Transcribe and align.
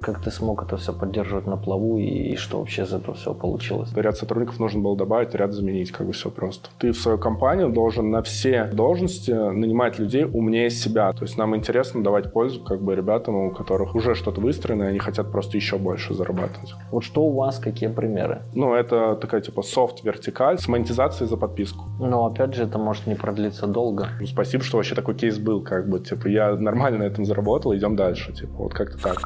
Как 0.00 0.22
ты 0.22 0.30
смог 0.30 0.62
это 0.62 0.76
все 0.78 0.92
поддерживать 0.94 1.46
на 1.46 1.56
плаву 1.56 1.98
и, 1.98 2.04
и 2.04 2.36
что 2.36 2.58
вообще 2.58 2.82
из 2.82 2.92
этого 2.92 3.14
всего 3.14 3.34
получилось? 3.34 3.90
Ряд 3.94 4.16
сотрудников 4.16 4.58
нужно 4.58 4.80
было 4.80 4.96
добавить, 4.96 5.34
ряд 5.34 5.52
заменить, 5.52 5.90
как 5.90 6.06
бы 6.06 6.12
все 6.12 6.30
просто. 6.30 6.70
Ты 6.78 6.92
в 6.92 6.96
свою 6.96 7.18
компанию 7.18 7.68
должен 7.68 8.10
на 8.10 8.22
все 8.22 8.64
должности 8.64 9.30
нанимать 9.30 9.98
людей 9.98 10.24
умнее 10.24 10.70
себя. 10.70 11.12
То 11.12 11.24
есть 11.24 11.36
нам 11.36 11.54
интересно 11.54 12.02
давать 12.02 12.32
пользу 12.32 12.62
как 12.62 12.80
бы 12.80 12.94
ребятам, 12.94 13.34
у 13.34 13.50
которых 13.50 13.94
уже 13.94 14.14
что-то 14.14 14.40
выстроено, 14.40 14.84
и 14.84 14.86
они 14.86 14.98
хотят 15.00 15.30
просто 15.30 15.58
еще 15.58 15.76
больше 15.76 16.14
зарабатывать. 16.14 16.72
Вот 16.90 17.04
что 17.04 17.24
у 17.24 17.34
вас, 17.34 17.58
какие 17.58 17.90
примеры? 17.90 18.42
Ну, 18.54 18.74
это 18.74 19.16
такая 19.16 19.42
типа 19.42 19.62
софт-вертикаль 19.62 20.58
с 20.58 20.66
монетизацией 20.66 21.28
за 21.28 21.36
подписку. 21.36 21.84
Но 21.98 22.24
опять 22.26 22.54
же, 22.54 22.62
это 22.62 22.78
может 22.78 23.06
не 23.06 23.16
продлиться 23.16 23.66
долго. 23.66 24.08
Ну, 24.18 24.26
спасибо, 24.26 24.64
что 24.64 24.78
вообще 24.78 24.94
такой 24.94 25.14
кейс 25.14 25.38
был, 25.38 25.62
как 25.62 25.90
бы, 25.90 26.00
типа, 26.00 26.28
я 26.28 26.54
нормально 26.56 27.00
на 27.00 27.02
этом 27.04 27.26
заработал, 27.26 27.74
идем 27.76 27.96
дальше, 27.96 28.32
типа, 28.32 28.54
вот 28.56 28.72
как-то 28.72 28.96
так. 28.96 29.18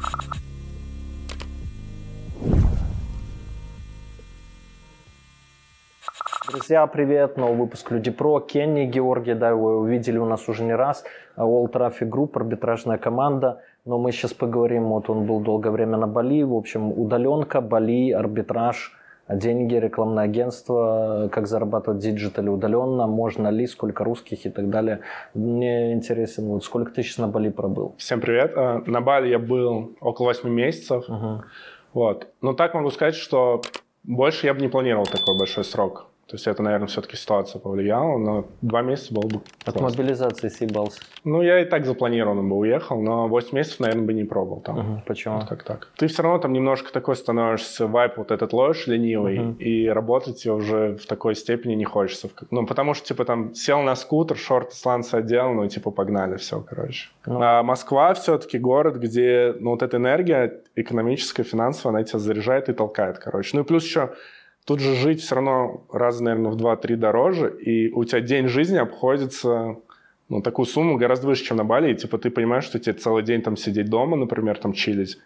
Друзья, 6.55 6.87
привет! 6.87 7.35
Новый 7.35 7.57
выпуск 7.57 7.91
Люди 7.91 8.11
Про. 8.11 8.39
Кенни, 8.39 8.85
Георгий, 8.85 9.33
да, 9.33 9.55
вы 9.55 9.77
увидели 9.77 10.17
у 10.17 10.25
нас 10.25 10.47
уже 10.47 10.63
не 10.63 10.73
раз. 10.73 11.03
All 11.35 11.69
Traffic 11.69 12.09
Group, 12.09 12.37
арбитражная 12.37 12.97
команда. 12.97 13.61
Но 13.83 13.97
мы 13.99 14.13
сейчас 14.13 14.33
поговорим, 14.33 14.85
вот 14.85 15.09
он 15.09 15.25
был 15.25 15.41
долгое 15.41 15.71
время 15.71 15.97
на 15.97 16.07
Бали. 16.07 16.43
В 16.43 16.53
общем, 16.53 16.97
удаленка, 16.97 17.59
Бали, 17.59 18.11
арбитраж, 18.11 18.97
деньги, 19.27 19.75
рекламное 19.75 20.23
агентство, 20.23 21.27
как 21.29 21.45
зарабатывать 21.47 21.99
диджитали 21.99 22.47
удаленно, 22.47 23.05
можно 23.05 23.49
ли, 23.49 23.67
сколько 23.67 24.05
русских 24.05 24.45
и 24.45 24.49
так 24.49 24.69
далее. 24.69 25.01
Мне 25.33 25.91
интересен, 25.91 26.47
вот 26.47 26.63
сколько 26.63 26.89
ты 26.89 27.03
сейчас 27.03 27.17
на 27.17 27.27
Бали 27.27 27.49
пробыл? 27.49 27.95
Всем 27.97 28.21
привет. 28.21 28.53
Э, 28.55 28.81
На 28.85 29.01
Бали 29.01 29.27
я 29.27 29.39
был 29.39 29.97
около 29.99 30.27
8 30.27 30.49
месяцев. 30.49 31.03
Угу. 31.09 31.43
Вот. 31.95 32.27
Но 32.41 32.53
так 32.53 32.73
могу 32.75 32.91
сказать, 32.91 33.15
что 33.15 33.61
больше 34.05 34.47
я 34.47 34.53
бы 34.53 34.61
не 34.61 34.69
планировал 34.69 35.05
такой 35.05 35.37
большой 35.37 35.65
срок. 35.65 36.07
То 36.27 36.35
есть 36.35 36.47
это, 36.47 36.63
наверное, 36.63 36.87
все-таки 36.87 37.15
ситуация 37.17 37.59
повлияла, 37.59 38.17
но 38.17 38.47
два 38.63 38.81
месяца 38.81 39.13
было 39.13 39.27
бы 39.27 39.41
От 39.63 39.75
классно. 39.77 39.81
мобилизации 40.01 40.49
съебался. 40.49 40.99
Ну, 41.23 41.43
я 41.43 41.59
и 41.61 41.65
так 41.65 41.85
запланированно 41.85 42.41
бы 42.41 42.55
уехал, 42.57 42.99
но 42.99 43.27
8 43.27 43.55
месяцев, 43.55 43.79
наверное, 43.79 44.05
бы 44.05 44.13
не 44.13 44.23
пробовал 44.23 44.61
там. 44.61 44.75
Мгм. 44.79 45.01
Почему? 45.05 45.35
Вот 45.35 45.47
как 45.47 45.61
так. 45.63 45.91
Ты 45.97 46.07
все 46.07 46.23
равно 46.23 46.39
там 46.39 46.51
немножко 46.53 46.91
такой 46.91 47.15
становишься, 47.15 47.85
вайп 47.85 48.17
вот 48.17 48.31
этот 48.31 48.53
ловишь 48.53 48.87
ленивый, 48.87 49.37
Мгм. 49.39 49.53
и 49.59 49.87
работать 49.87 50.41
тебе 50.41 50.53
уже 50.53 50.95
в 50.95 51.05
такой 51.05 51.35
степени 51.35 51.75
не 51.75 51.85
хочется. 51.85 52.27
Ну, 52.49 52.65
потому 52.65 52.95
что, 52.95 53.05
типа, 53.07 53.23
там, 53.23 53.53
сел 53.53 53.81
на 53.83 53.95
скутер, 53.95 54.35
шорты 54.35 54.75
сланцы 54.75 55.13
одел, 55.13 55.53
ну, 55.53 55.67
типа, 55.67 55.91
погнали, 55.91 56.37
все, 56.37 56.59
короче. 56.59 57.09
Ну. 57.27 57.39
А 57.39 57.61
Москва 57.61 58.15
все-таки 58.15 58.57
город, 58.57 58.95
где, 58.95 59.55
ну, 59.59 59.71
вот 59.71 59.83
эта 59.83 59.97
энергия 59.97 60.61
экономическая, 60.75 61.43
финансовая, 61.43 61.97
она 61.97 62.03
тебя 62.03 62.17
заряжает 62.17 62.67
и 62.67 62.73
толкает, 62.73 63.19
короче. 63.19 63.51
Ну, 63.55 63.61
и 63.61 63.65
плюс 63.65 63.83
еще 63.85 64.09
Тут 64.65 64.79
же 64.79 64.95
жить 64.95 65.21
все 65.21 65.35
равно 65.35 65.83
раз, 65.91 66.19
наверное, 66.19 66.51
в 66.51 66.57
2-3 66.57 66.95
дороже, 66.95 67.55
и 67.61 67.91
у 67.91 68.03
тебя 68.03 68.19
день 68.21 68.47
жизни 68.47 68.77
обходится 68.77 69.77
ну, 70.27 70.41
такую 70.41 70.65
сумму 70.65 70.97
гораздо 70.97 71.27
выше, 71.27 71.43
чем 71.45 71.57
на 71.57 71.63
Бали, 71.63 71.91
и 71.93 71.95
типа 71.95 72.17
ты 72.17 72.31
понимаешь, 72.31 72.63
что 72.63 72.79
тебе 72.79 72.93
целый 72.93 73.23
день 73.23 73.43
там 73.43 73.57
сидеть 73.57 73.89
дома, 73.89 74.17
например, 74.17 74.57
там 74.57 74.73
чилить, 74.73 75.19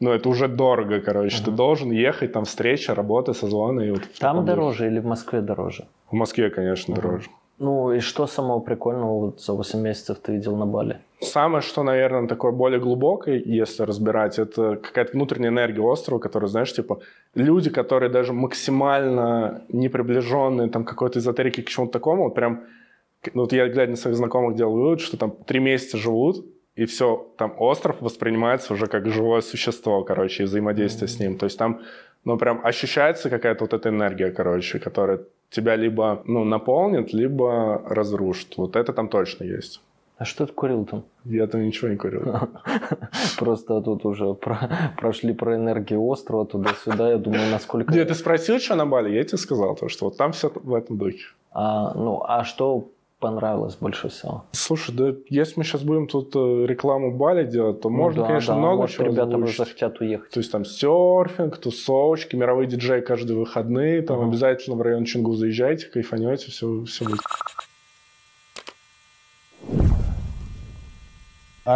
ну, 0.00 0.10
это 0.10 0.28
уже 0.28 0.48
дорого, 0.48 1.00
короче. 1.00 1.44
Ты 1.44 1.50
должен 1.50 1.90
ехать, 1.90 2.32
там, 2.32 2.44
встреча, 2.44 2.94
работа, 2.94 3.32
созвоны. 3.32 3.88
И 3.88 3.90
вот 3.90 4.02
Там 4.20 4.44
дороже 4.44 4.86
или 4.86 5.00
в 5.00 5.04
Москве 5.04 5.40
дороже? 5.40 5.86
В 6.10 6.14
Москве, 6.14 6.50
конечно, 6.50 6.94
Мгм. 6.94 7.02
дороже. 7.02 7.28
Ну 7.58 7.92
и 7.92 7.98
что 8.00 8.26
самого 8.26 8.60
прикольного 8.60 9.18
вот 9.20 9.40
за 9.40 9.52
8 9.52 9.80
месяцев 9.80 10.18
ты 10.18 10.32
видел 10.32 10.56
на 10.56 10.66
Бали? 10.66 11.00
Самое, 11.20 11.62
что, 11.62 11.82
наверное, 11.82 12.28
такое 12.28 12.52
более 12.52 12.78
глубокое, 12.78 13.42
если 13.44 13.82
разбирать, 13.82 14.38
это 14.38 14.76
какая-то 14.76 15.12
внутренняя 15.12 15.50
энергия 15.50 15.80
острова, 15.80 16.20
которая, 16.20 16.48
знаешь, 16.48 16.72
типа, 16.72 17.00
люди, 17.34 17.70
которые 17.70 18.08
даже 18.08 18.32
максимально 18.32 19.62
не 19.68 19.88
приближенные 19.88 20.68
там 20.68 20.84
какой-то 20.84 21.18
эзотерике, 21.18 21.62
к 21.62 21.68
чему-то 21.68 21.92
такому, 21.92 22.24
вот 22.24 22.34
прям, 22.34 22.64
ну 23.34 23.42
вот 23.42 23.52
я, 23.52 23.66
глядя 23.68 23.90
на 23.90 23.96
своих 23.96 24.16
знакомых, 24.16 24.56
делал 24.56 24.74
вывод, 24.74 25.00
что 25.00 25.16
там 25.16 25.32
три 25.44 25.58
месяца 25.58 25.96
живут, 25.98 26.46
и 26.76 26.84
все, 26.84 27.26
там 27.36 27.52
остров 27.58 27.96
воспринимается 28.00 28.72
уже 28.72 28.86
как 28.86 29.08
живое 29.08 29.40
существо, 29.40 30.04
короче, 30.04 30.44
и 30.44 30.46
взаимодействие 30.46 31.08
с 31.08 31.18
ним. 31.18 31.36
То 31.36 31.46
есть 31.46 31.58
там, 31.58 31.80
ну, 32.24 32.38
прям 32.38 32.60
ощущается 32.64 33.28
какая-то 33.28 33.64
вот 33.64 33.72
эта 33.72 33.88
энергия, 33.88 34.30
короче, 34.30 34.78
которая 34.78 35.20
тебя 35.50 35.74
либо, 35.74 36.22
ну, 36.26 36.44
наполнит, 36.44 37.12
либо 37.12 37.82
разрушит. 37.88 38.56
Вот 38.56 38.76
это 38.76 38.92
там 38.92 39.08
точно 39.08 39.42
есть. 39.42 39.80
А 40.18 40.24
что 40.24 40.46
ты 40.46 40.52
курил 40.52 40.84
там? 40.84 41.04
Я 41.24 41.46
там 41.46 41.64
ничего 41.64 41.88
не 41.88 41.96
курил. 41.96 42.22
Просто 43.38 43.80
тут 43.80 44.04
уже 44.04 44.34
про- 44.34 44.92
прошли 44.96 45.32
про 45.32 45.54
энергию 45.54 46.02
острова 46.04 46.44
туда-сюда. 46.44 47.10
Я 47.10 47.18
думаю, 47.18 47.50
насколько... 47.52 47.90
Где 47.92 48.04
ты 48.04 48.14
спросил, 48.14 48.58
что 48.58 48.74
на 48.74 48.84
Бали? 48.84 49.14
Я 49.14 49.22
тебе 49.24 49.38
сказал, 49.38 49.76
то, 49.76 49.88
что 49.88 50.06
вот 50.06 50.16
там 50.16 50.32
все 50.32 50.50
в 50.52 50.74
этом 50.74 50.98
духе. 50.98 51.24
А, 51.52 51.94
ну, 51.94 52.20
а 52.26 52.42
что 52.42 52.88
понравилось 53.20 53.76
больше 53.76 54.08
всего? 54.08 54.44
Слушай, 54.50 54.94
да 54.96 55.14
если 55.28 55.54
мы 55.56 55.64
сейчас 55.64 55.82
будем 55.82 56.08
тут 56.08 56.34
э, 56.34 56.66
рекламу 56.66 57.16
Бали 57.16 57.44
делать, 57.44 57.80
то 57.80 57.88
Ну 57.88 57.96
можно, 57.96 58.22
да, 58.22 58.26
конечно, 58.28 58.54
да, 58.54 58.60
много 58.60 58.76
может, 58.82 58.96
чего 58.96 59.06
ребята 59.06 59.36
уже 59.36 59.56
захотят 59.56 60.00
уехать. 60.00 60.30
То 60.30 60.40
есть 60.40 60.50
там 60.50 60.64
серфинг, 60.64 61.58
тусовочки, 61.58 62.34
мировой 62.34 62.66
диджей 62.66 63.02
каждые 63.02 63.38
выходные, 63.38 64.02
там 64.02 64.18
Мгм. 64.18 64.28
обязательно 64.30 64.76
в 64.76 64.82
район 64.82 65.04
Чингу 65.04 65.34
заезжайте, 65.34 65.86
кайфанете, 65.86 66.50
все, 66.50 66.84
все 66.84 67.04
будет. 67.04 67.20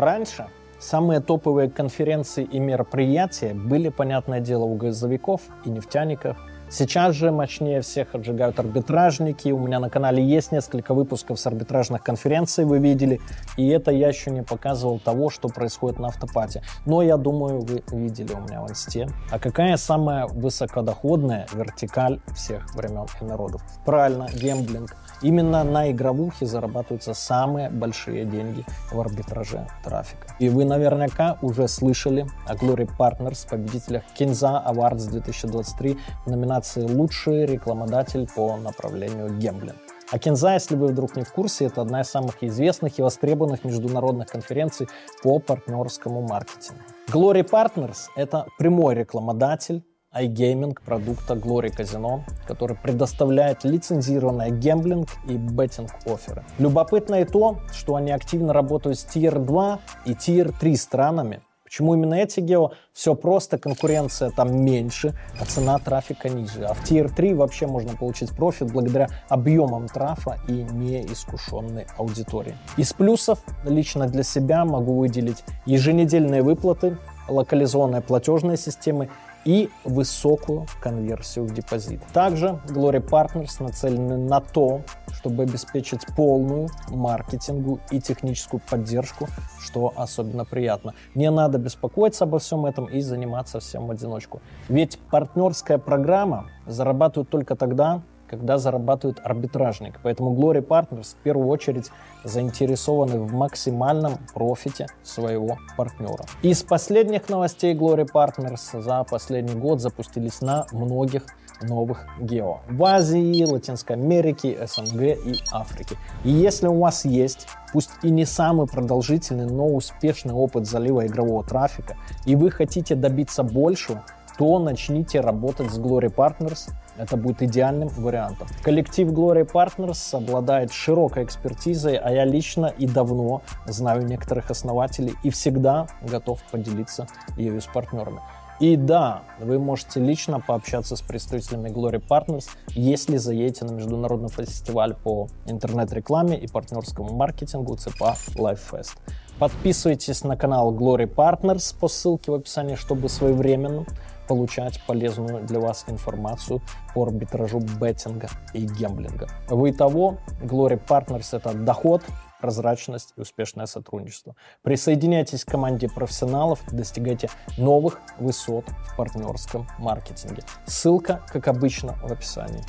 Раньше 0.00 0.46
самые 0.78 1.20
топовые 1.20 1.70
конференции 1.70 2.44
и 2.44 2.58
мероприятия 2.58 3.54
были, 3.54 3.88
понятное 3.88 4.40
дело, 4.40 4.64
у 4.64 4.74
газовиков 4.74 5.42
и 5.64 5.70
нефтяников. 5.70 6.36
Сейчас 6.68 7.14
же 7.14 7.30
мощнее 7.30 7.82
всех 7.82 8.14
отжигают 8.14 8.58
арбитражники. 8.58 9.50
У 9.50 9.58
меня 9.58 9.78
на 9.78 9.90
канале 9.90 10.24
есть 10.24 10.52
несколько 10.52 10.94
выпусков 10.94 11.38
с 11.38 11.46
арбитражных 11.46 12.02
конференций, 12.02 12.64
вы 12.64 12.78
видели. 12.78 13.20
И 13.58 13.68
это 13.68 13.90
я 13.90 14.08
еще 14.08 14.30
не 14.30 14.42
показывал 14.42 14.98
того, 14.98 15.28
что 15.28 15.48
происходит 15.50 15.98
на 15.98 16.08
автопате. 16.08 16.62
Но 16.86 17.02
я 17.02 17.18
думаю, 17.18 17.60
вы 17.60 17.82
видели 17.92 18.32
у 18.32 18.40
меня 18.40 18.62
в 18.62 18.70
инсте. 18.70 19.06
А 19.30 19.38
какая 19.38 19.76
самая 19.76 20.26
высокодоходная 20.26 21.46
вертикаль 21.52 22.20
всех 22.34 22.74
времен 22.74 23.06
и 23.20 23.24
народов? 23.24 23.62
Правильно, 23.84 24.28
гемблинг. 24.32 24.96
Именно 25.22 25.62
на 25.64 25.90
игровухе 25.90 26.46
зарабатываются 26.46 27.14
самые 27.14 27.70
большие 27.70 28.24
деньги 28.24 28.64
в 28.90 29.00
арбитраже 29.00 29.66
трафика. 29.84 30.34
И 30.38 30.48
вы 30.48 30.64
наверняка 30.64 31.38
уже 31.42 31.68
слышали 31.68 32.26
о 32.46 32.54
Glory 32.54 32.90
Partners, 32.98 33.48
победителях 33.48 34.02
Kinza 34.18 34.62
Awards 34.66 35.08
2023 35.08 35.96
в 36.26 36.30
номинации 36.30 36.82
«Лучший 36.82 37.46
рекламодатель 37.46 38.28
по 38.34 38.56
направлению 38.56 39.30
гемблинг». 39.38 39.76
А 40.12 40.18
Кинза, 40.18 40.52
если 40.52 40.76
вы 40.76 40.88
вдруг 40.88 41.16
не 41.16 41.22
в 41.22 41.32
курсе, 41.32 41.64
это 41.64 41.80
одна 41.80 42.02
из 42.02 42.10
самых 42.10 42.42
известных 42.42 42.98
и 42.98 43.02
востребованных 43.02 43.64
международных 43.64 44.28
конференций 44.28 44.86
по 45.22 45.38
партнерскому 45.38 46.20
маркетингу. 46.20 46.82
Glory 47.10 47.48
Partners— 47.48 48.08
это 48.16 48.46
прямой 48.58 48.94
рекламодатель 48.94 49.82
iGaming 50.14 50.76
продукта 50.84 51.34
Glory 51.34 51.74
Casino, 51.74 52.20
который 52.46 52.76
предоставляет 52.76 53.64
лицензированный 53.64 54.50
гемблинг 54.50 55.08
и 55.28 55.36
беттинг 55.36 55.90
офферы. 56.06 56.44
Любопытно 56.58 57.22
и 57.22 57.24
то, 57.24 57.58
что 57.72 57.96
они 57.96 58.10
активно 58.10 58.52
работают 58.52 58.98
с 58.98 59.06
Tier 59.06 59.38
2 59.38 59.78
и 60.06 60.12
Tier 60.12 60.54
3 60.58 60.76
странами. 60.76 61.40
Почему 61.64 61.94
именно 61.94 62.12
эти 62.12 62.40
гео? 62.40 62.72
Все 62.92 63.14
просто, 63.14 63.56
конкуренция 63.56 64.28
там 64.28 64.62
меньше, 64.62 65.14
а 65.40 65.46
цена 65.46 65.78
трафика 65.78 66.28
ниже. 66.28 66.66
А 66.66 66.74
в 66.74 66.84
Tier 66.84 67.08
3 67.08 67.32
вообще 67.32 67.66
можно 67.66 67.96
получить 67.96 68.36
профит 68.36 68.70
благодаря 68.70 69.08
объемам 69.30 69.88
трафа 69.88 70.38
и 70.48 70.52
неискушенной 70.52 71.86
аудитории. 71.96 72.54
Из 72.76 72.92
плюсов 72.92 73.38
лично 73.64 74.06
для 74.06 74.22
себя 74.22 74.66
могу 74.66 74.98
выделить 74.98 75.44
еженедельные 75.64 76.42
выплаты, 76.42 76.98
локализованные 77.26 78.02
платежные 78.02 78.58
системы 78.58 79.08
и 79.44 79.70
высокую 79.84 80.66
конверсию 80.80 81.46
в 81.46 81.52
депозит. 81.52 82.00
Также 82.12 82.60
Glory 82.66 83.00
Partners 83.00 83.62
нацелены 83.62 84.16
на 84.16 84.40
то, 84.40 84.82
чтобы 85.12 85.42
обеспечить 85.44 86.00
полную 86.16 86.68
маркетингу 86.88 87.80
и 87.90 88.00
техническую 88.00 88.60
поддержку, 88.68 89.28
что 89.60 89.92
особенно 89.96 90.44
приятно. 90.44 90.94
Не 91.14 91.30
надо 91.30 91.58
беспокоиться 91.58 92.24
обо 92.24 92.38
всем 92.38 92.66
этом 92.66 92.86
и 92.86 93.00
заниматься 93.00 93.60
всем 93.60 93.86
в 93.86 93.90
одиночку. 93.90 94.40
Ведь 94.68 94.98
партнерская 95.10 95.78
программа 95.78 96.48
зарабатывает 96.66 97.30
только 97.30 97.56
тогда, 97.56 98.02
когда 98.32 98.56
зарабатывает 98.56 99.20
арбитражник. 99.22 100.00
Поэтому 100.02 100.34
Glory 100.34 100.66
Partners 100.66 101.14
в 101.20 101.22
первую 101.22 101.48
очередь 101.48 101.90
заинтересованы 102.24 103.20
в 103.20 103.34
максимальном 103.34 104.14
профите 104.32 104.86
своего 105.02 105.58
партнера. 105.76 106.24
Из 106.40 106.62
последних 106.62 107.28
новостей 107.28 107.74
Glory 107.74 108.08
Partners 108.10 108.80
за 108.80 109.04
последний 109.04 109.54
год 109.54 109.82
запустились 109.82 110.40
на 110.40 110.64
многих 110.72 111.24
новых 111.60 112.06
гео. 112.20 112.60
В 112.70 112.82
Азии, 112.84 113.44
Латинской 113.44 113.96
Америке, 113.96 114.66
СНГ 114.66 115.02
и 115.02 115.38
Африке. 115.52 115.96
И 116.24 116.30
если 116.30 116.68
у 116.68 116.80
вас 116.80 117.04
есть, 117.04 117.46
пусть 117.74 117.90
и 118.02 118.08
не 118.08 118.24
самый 118.24 118.66
продолжительный, 118.66 119.44
но 119.44 119.66
успешный 119.66 120.32
опыт 120.32 120.66
залива 120.66 121.06
игрового 121.06 121.44
трафика, 121.44 121.96
и 122.24 122.34
вы 122.34 122.50
хотите 122.50 122.94
добиться 122.94 123.42
большего, 123.42 124.02
то 124.38 124.58
начните 124.58 125.20
работать 125.20 125.70
с 125.70 125.78
Glory 125.78 126.12
Partners. 126.12 126.70
Это 126.96 127.16
будет 127.16 127.42
идеальным 127.42 127.88
вариантом. 127.88 128.48
Коллектив 128.62 129.08
Glory 129.08 129.50
Partners 129.50 130.16
обладает 130.16 130.72
широкой 130.72 131.24
экспертизой, 131.24 131.96
а 131.96 132.10
я 132.10 132.24
лично 132.24 132.66
и 132.66 132.86
давно 132.86 133.42
знаю 133.66 134.04
некоторых 134.04 134.50
основателей 134.50 135.14
и 135.22 135.30
всегда 135.30 135.86
готов 136.02 136.42
поделиться 136.50 137.06
ею 137.36 137.60
с 137.60 137.66
партнерами. 137.66 138.20
И 138.60 138.76
да, 138.76 139.22
вы 139.40 139.58
можете 139.58 139.98
лично 139.98 140.38
пообщаться 140.38 140.94
с 140.94 141.02
представителями 141.02 141.68
Glory 141.68 142.00
Partners, 142.00 142.48
если 142.68 143.16
заедете 143.16 143.64
на 143.64 143.72
международный 143.72 144.28
фестиваль 144.28 144.94
по 144.94 145.26
интернет-рекламе 145.46 146.38
и 146.38 146.46
партнерскому 146.46 147.12
маркетингу 147.12 147.74
ЦПА 147.76 148.14
LifeFest. 148.36 148.98
Подписывайтесь 149.40 150.22
на 150.22 150.36
канал 150.36 150.72
Glory 150.72 151.12
Partners 151.12 151.74
по 151.76 151.88
ссылке 151.88 152.30
в 152.30 152.34
описании, 152.34 152.76
чтобы 152.76 153.08
своевременно 153.08 153.84
получать 154.28 154.80
полезную 154.86 155.44
для 155.44 155.60
вас 155.60 155.84
информацию 155.88 156.60
по 156.94 157.04
арбитражу 157.04 157.60
беттинга 157.60 158.28
и 158.54 158.66
гемблинга. 158.66 159.28
Вы 159.48 159.72
того, 159.72 160.18
Glory 160.42 160.80
Partners— 160.84 161.28
это 161.36 161.54
доход, 161.54 162.02
прозрачность 162.40 163.14
и 163.16 163.20
успешное 163.20 163.66
сотрудничество. 163.66 164.34
Присоединяйтесь 164.62 165.44
к 165.44 165.50
команде 165.50 165.88
профессионалов 165.88 166.60
и 166.72 166.76
достигайте 166.76 167.30
новых 167.56 168.00
высот 168.18 168.64
в 168.68 168.96
партнерском 168.96 169.66
маркетинге. 169.78 170.42
Ссылка, 170.66 171.22
как 171.28 171.46
обычно, 171.48 171.92
в 172.02 172.12
описании. 172.12 172.62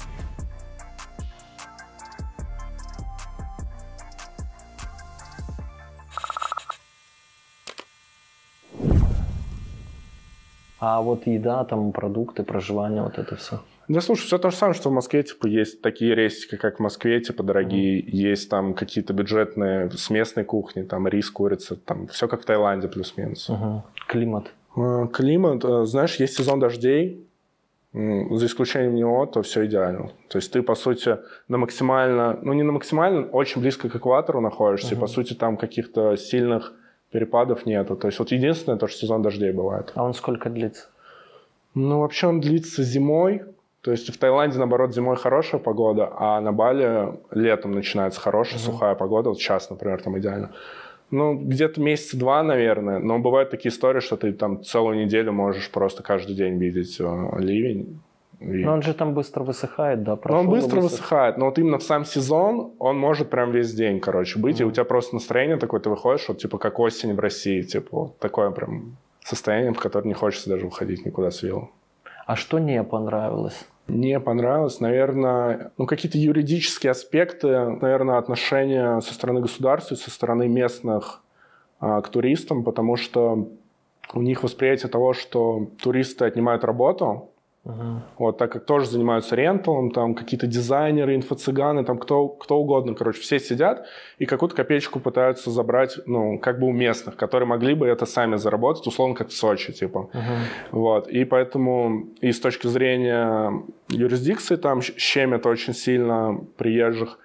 А 10.86 11.00
вот 11.00 11.28
еда, 11.28 11.64
там 11.64 11.94
продукты, 11.94 12.44
проживание, 12.44 13.04
вот 13.04 13.18
это 13.18 13.38
все. 13.38 13.62
Да, 13.88 14.02
слушай, 14.02 14.26
все 14.26 14.38
то 14.38 14.50
же 14.50 14.58
самое, 14.58 14.76
что 14.76 14.90
в 14.90 14.94
Москве, 14.94 15.24
типа, 15.24 15.48
есть 15.48 15.82
такие 15.82 16.14
рейсики, 16.14 16.58
как 16.58 16.78
в 16.78 16.80
Москве, 16.82 17.22
типа, 17.22 17.42
дорогие, 17.42 18.02
mm-hmm. 18.02 18.10
есть 18.10 18.50
там 18.50 18.74
какие-то 18.74 19.14
бюджетные 19.14 19.90
с 19.92 20.10
местной 20.10 20.44
кухни, 20.44 20.82
там 20.82 21.08
рис, 21.08 21.30
курица, 21.30 21.78
там 21.78 22.08
все 22.08 22.28
как 22.28 22.42
в 22.42 22.46
Таиланде 22.46 22.90
плюс-минус. 22.90 23.50
Mm-hmm. 23.50 23.82
Климат? 24.10 24.52
Э, 24.76 25.08
климат, 25.14 25.64
э, 25.64 25.86
знаешь, 25.86 26.18
есть 26.18 26.36
сезон 26.36 26.60
дождей, 26.60 27.26
за 27.94 28.46
исключением 28.48 28.96
него, 28.96 29.26
то 29.28 29.42
все 29.42 29.66
идеально. 29.66 30.10
То 30.28 30.40
есть 30.40 30.52
ты, 30.52 30.64
по 30.64 30.76
сути, 30.76 31.20
на 31.48 31.58
максимально, 31.60 32.40
ну 32.42 32.52
не 32.54 32.64
на 32.64 32.74
максимально, 32.74 33.28
очень 33.28 33.62
близко 33.62 33.88
к 33.88 33.96
экватору 33.96 34.42
находишься, 34.42 34.96
uh-huh. 34.96 34.98
и, 34.98 35.00
по 35.00 35.08
сути, 35.08 35.34
там 35.34 35.56
каких-то 35.58 36.18
сильных 36.18 36.74
перепадов 37.14 37.66
нету. 37.66 37.96
То 37.96 38.08
есть 38.08 38.20
вот 38.20 38.32
единственное, 38.32 38.78
то, 38.78 38.88
что 38.88 39.00
сезон 39.00 39.22
дождей 39.22 39.52
бывает. 39.52 39.92
А 39.96 40.04
он 40.04 40.14
сколько 40.14 40.50
длится? 40.50 40.88
Ну, 41.76 42.00
вообще 42.00 42.28
он 42.28 42.42
длится 42.42 42.84
зимой. 42.84 43.44
То 43.82 43.92
есть 43.92 44.14
в 44.14 44.18
Таиланде, 44.18 44.58
наоборот, 44.58 44.94
зимой 44.94 45.16
хорошая 45.16 45.62
погода, 45.62 46.10
а 46.18 46.42
на 46.42 46.52
Бали 46.52 47.14
летом 47.32 47.72
начинается 47.72 48.20
хорошая, 48.20 48.60
mm-hmm. 48.60 48.66
сухая 48.66 48.96
погода. 48.96 49.30
Вот 49.30 49.38
сейчас, 49.38 49.70
например, 49.70 50.02
там 50.02 50.18
идеально. 50.18 50.52
Ну, 51.12 51.36
где-то 51.36 51.80
месяца 51.82 52.18
два, 52.18 52.42
наверное. 52.42 53.00
Но 53.00 53.20
бывают 53.20 53.52
такие 53.52 53.72
истории, 53.72 54.00
что 54.00 54.18
ты 54.18 54.34
там 54.34 54.64
целую 54.64 54.98
неделю 55.06 55.34
можешь 55.34 55.70
просто 55.70 56.02
каждый 56.02 56.36
день 56.36 56.58
видеть 56.58 56.98
э, 57.00 57.30
ливень. 57.38 58.00
И... 58.44 58.64
Но 58.64 58.74
он 58.74 58.82
же 58.82 58.94
там 58.94 59.14
быстро 59.14 59.44
высыхает, 59.44 60.04
да? 60.04 60.20
Ну, 60.26 60.36
он 60.36 60.50
быстро 60.50 60.82
высых... 60.82 61.00
высыхает, 61.00 61.38
но 61.38 61.46
вот 61.46 61.58
именно 61.58 61.78
в 61.78 61.84
сам 61.84 62.06
сезон 62.06 62.74
он 62.80 62.98
может 62.98 63.30
прям 63.30 63.52
весь 63.52 63.74
день, 63.74 64.00
короче, 64.00 64.40
быть, 64.40 64.60
mm-hmm. 64.60 64.64
и 64.64 64.66
у 64.66 64.72
тебя 64.72 64.84
просто 64.84 65.16
настроение 65.16 65.58
такое, 65.58 65.80
ты 65.80 65.90
выходишь, 65.90 66.28
вот 66.28 66.40
типа 66.40 66.58
как 66.58 66.80
осень 66.80 67.14
в 67.14 67.20
России, 67.20 67.62
типа 67.62 67.90
вот 67.92 68.20
такое 68.20 68.52
прям 68.52 68.98
состояние, 69.24 69.74
в 69.74 69.80
которое 69.80 70.08
не 70.08 70.14
хочется 70.14 70.50
даже 70.50 70.66
выходить 70.66 71.06
никуда 71.06 71.32
с 71.32 71.42
виллы. 71.42 71.70
А 72.26 72.36
что 72.36 72.60
не 72.60 72.84
понравилось? 72.84 73.66
Не 73.88 74.20
понравилось, 74.20 74.80
наверное, 74.80 75.72
ну, 75.78 75.86
какие-то 75.86 76.18
юридические 76.18 76.92
аспекты, 76.92 77.48
наверное, 77.48 78.18
отношения 78.18 79.02
со 79.02 79.14
стороны 79.14 79.42
государства, 79.42 79.96
со 79.96 80.10
стороны 80.10 80.48
местных 80.48 81.22
а, 81.80 82.02
к 82.02 82.08
туристам, 82.08 82.64
потому 82.64 82.96
что 82.96 83.50
у 84.14 84.22
них 84.22 84.44
восприятие 84.44 84.90
того, 84.90 85.14
что 85.14 85.68
туристы 85.82 86.24
отнимают 86.24 86.64
работу, 86.64 87.30
Uh-huh. 87.66 88.02
Вот, 88.18 88.38
так 88.38 88.52
как 88.52 88.66
тоже 88.66 88.88
занимаются 88.88 89.38
ренталом, 89.38 89.92
там 89.92 90.16
какие-то 90.16 90.48
дизайнеры, 90.48 91.16
инфо-цыганы, 91.16 91.86
там 91.86 91.98
кто, 91.98 92.28
кто 92.28 92.58
угодно, 92.58 92.94
короче, 92.94 93.22
все 93.22 93.40
сидят 93.40 93.86
и 94.18 94.26
какую-то 94.26 94.54
копеечку 94.54 95.00
пытаются 95.00 95.50
забрать, 95.50 95.98
ну, 96.06 96.38
как 96.40 96.60
бы 96.60 96.68
у 96.68 96.74
местных, 96.74 97.16
которые 97.16 97.48
могли 97.48 97.74
бы 97.74 97.88
это 97.88 98.06
сами 98.06 98.36
заработать, 98.36 98.86
условно, 98.86 99.16
как 99.16 99.30
в 99.30 99.34
Сочи, 99.34 99.72
типа. 99.72 100.10
Uh-huh. 100.14 100.22
Вот, 100.72 101.08
и 101.08 101.24
поэтому 101.24 102.10
и 102.20 102.34
с 102.34 102.42
точки 102.42 102.68
зрения 102.68 103.64
юрисдикции 103.88 104.58
там 104.58 104.82
щемят 104.82 105.46
очень 105.46 105.74
сильно 105.74 106.38
приезжих, 106.58 107.18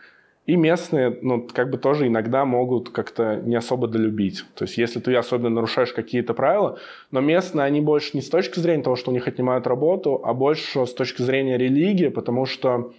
и 0.48 0.56
местные, 0.56 1.18
ну, 1.20 1.46
как 1.52 1.68
бы 1.68 1.76
тоже 1.76 2.06
иногда 2.06 2.46
могут 2.46 2.88
как-то 2.88 3.36
не 3.36 3.54
особо 3.54 3.86
долюбить. 3.86 4.44
То 4.54 4.64
есть, 4.64 4.78
если 4.78 4.98
ты 4.98 5.14
особенно 5.14 5.50
нарушаешь 5.50 5.92
какие-то 5.92 6.32
правила, 6.32 6.78
но 7.10 7.20
местные, 7.20 7.66
они 7.66 7.82
больше 7.82 8.12
не 8.14 8.22
с 8.22 8.30
точки 8.30 8.58
зрения 8.58 8.82
того, 8.82 8.96
что 8.96 9.10
у 9.10 9.14
них 9.14 9.28
отнимают 9.28 9.66
работу, 9.66 10.22
а 10.24 10.32
больше 10.32 10.86
с 10.86 10.94
точки 10.94 11.20
зрения 11.20 11.58
религии, 11.58 12.08
потому 12.08 12.46
что, 12.46 12.94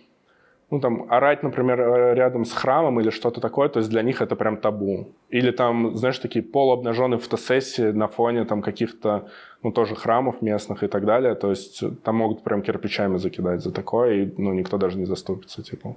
ну, 0.70 0.80
там, 0.80 1.08
орать, 1.10 1.42
например, 1.42 1.82
э, 1.82 2.14
рядом 2.14 2.46
с 2.46 2.52
храмом 2.54 3.00
или 3.00 3.10
что-то 3.10 3.42
такое, 3.42 3.68
то 3.68 3.80
есть 3.80 3.90
для 3.90 4.04
них 4.04 4.22
это 4.22 4.36
прям 4.36 4.58
табу. 4.58 5.08
Или 5.32 5.50
там, 5.50 5.96
знаешь, 5.96 6.20
такие 6.20 6.44
полуобнаженные 6.44 7.18
фотосессии 7.18 7.92
на 7.92 8.08
фоне 8.08 8.46
там 8.46 8.62
каких-то, 8.62 9.28
ну, 9.64 9.72
тоже 9.72 9.96
храмов 9.96 10.44
местных 10.44 10.84
и 10.84 10.88
так 10.88 11.04
далее. 11.04 11.34
То 11.34 11.50
есть 11.50 11.84
там 12.04 12.18
могут 12.18 12.44
прям 12.44 12.62
кирпичами 12.62 13.18
закидать 13.18 13.62
за 13.64 13.72
такое, 13.72 14.14
и, 14.22 14.34
ну, 14.38 14.54
никто 14.54 14.78
даже 14.78 15.00
не 15.00 15.06
заступится, 15.06 15.64
типа. 15.64 15.96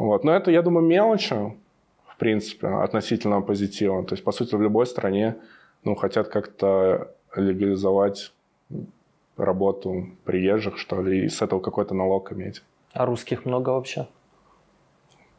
Вот. 0.00 0.24
Но 0.24 0.32
это, 0.32 0.50
я 0.50 0.62
думаю, 0.62 0.86
мелочи, 0.86 1.34
в 2.06 2.16
принципе, 2.16 2.68
относительно 2.68 3.42
позитива. 3.42 4.02
То 4.02 4.14
есть, 4.14 4.24
по 4.24 4.32
сути, 4.32 4.54
в 4.54 4.62
любой 4.62 4.86
стране 4.86 5.36
ну, 5.84 5.94
хотят 5.94 6.28
как-то 6.28 7.14
легализовать 7.36 8.32
работу 9.36 10.06
приезжих, 10.24 10.78
что 10.78 11.02
ли, 11.02 11.26
и 11.26 11.28
с 11.28 11.42
этого 11.42 11.60
какой-то 11.60 11.94
налог 11.94 12.32
иметь. 12.32 12.62
А 12.94 13.04
русских 13.04 13.44
много 13.44 13.70
вообще? 13.70 14.08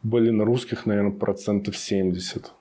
Блин, 0.04 0.40
русских, 0.42 0.86
наверное, 0.86 1.10
процентов 1.10 1.76
70. 1.76 2.52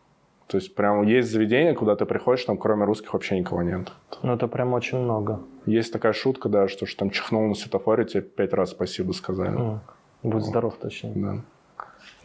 То 0.48 0.58
есть 0.58 0.74
прям 0.74 1.04
есть 1.04 1.32
заведение, 1.32 1.76
куда 1.76 1.96
ты 1.96 2.06
приходишь, 2.06 2.46
там 2.46 2.58
кроме 2.58 2.86
русских 2.86 3.14
вообще 3.14 3.38
никого 3.40 3.62
нет. 3.62 3.92
Ну 4.24 4.34
это 4.34 4.48
прям 4.48 4.74
очень 4.74 4.98
много. 4.98 5.40
Есть 5.68 5.94
такая 5.94 6.14
шутка, 6.14 6.50
да, 6.50 6.68
что, 6.68 6.88
что 6.88 7.00
там 7.00 7.12
чихнул 7.12 7.48
на 7.48 7.54
светофоре, 7.54 8.06
тебе 8.06 8.22
пять 8.24 8.54
раз 8.54 8.72
спасибо 8.72 9.12
сказали. 9.12 9.58
Mm. 9.58 9.80
Будь 10.24 10.34
вот. 10.34 10.44
здоров, 10.44 10.76
точнее. 10.78 11.14
Да. 11.16 11.42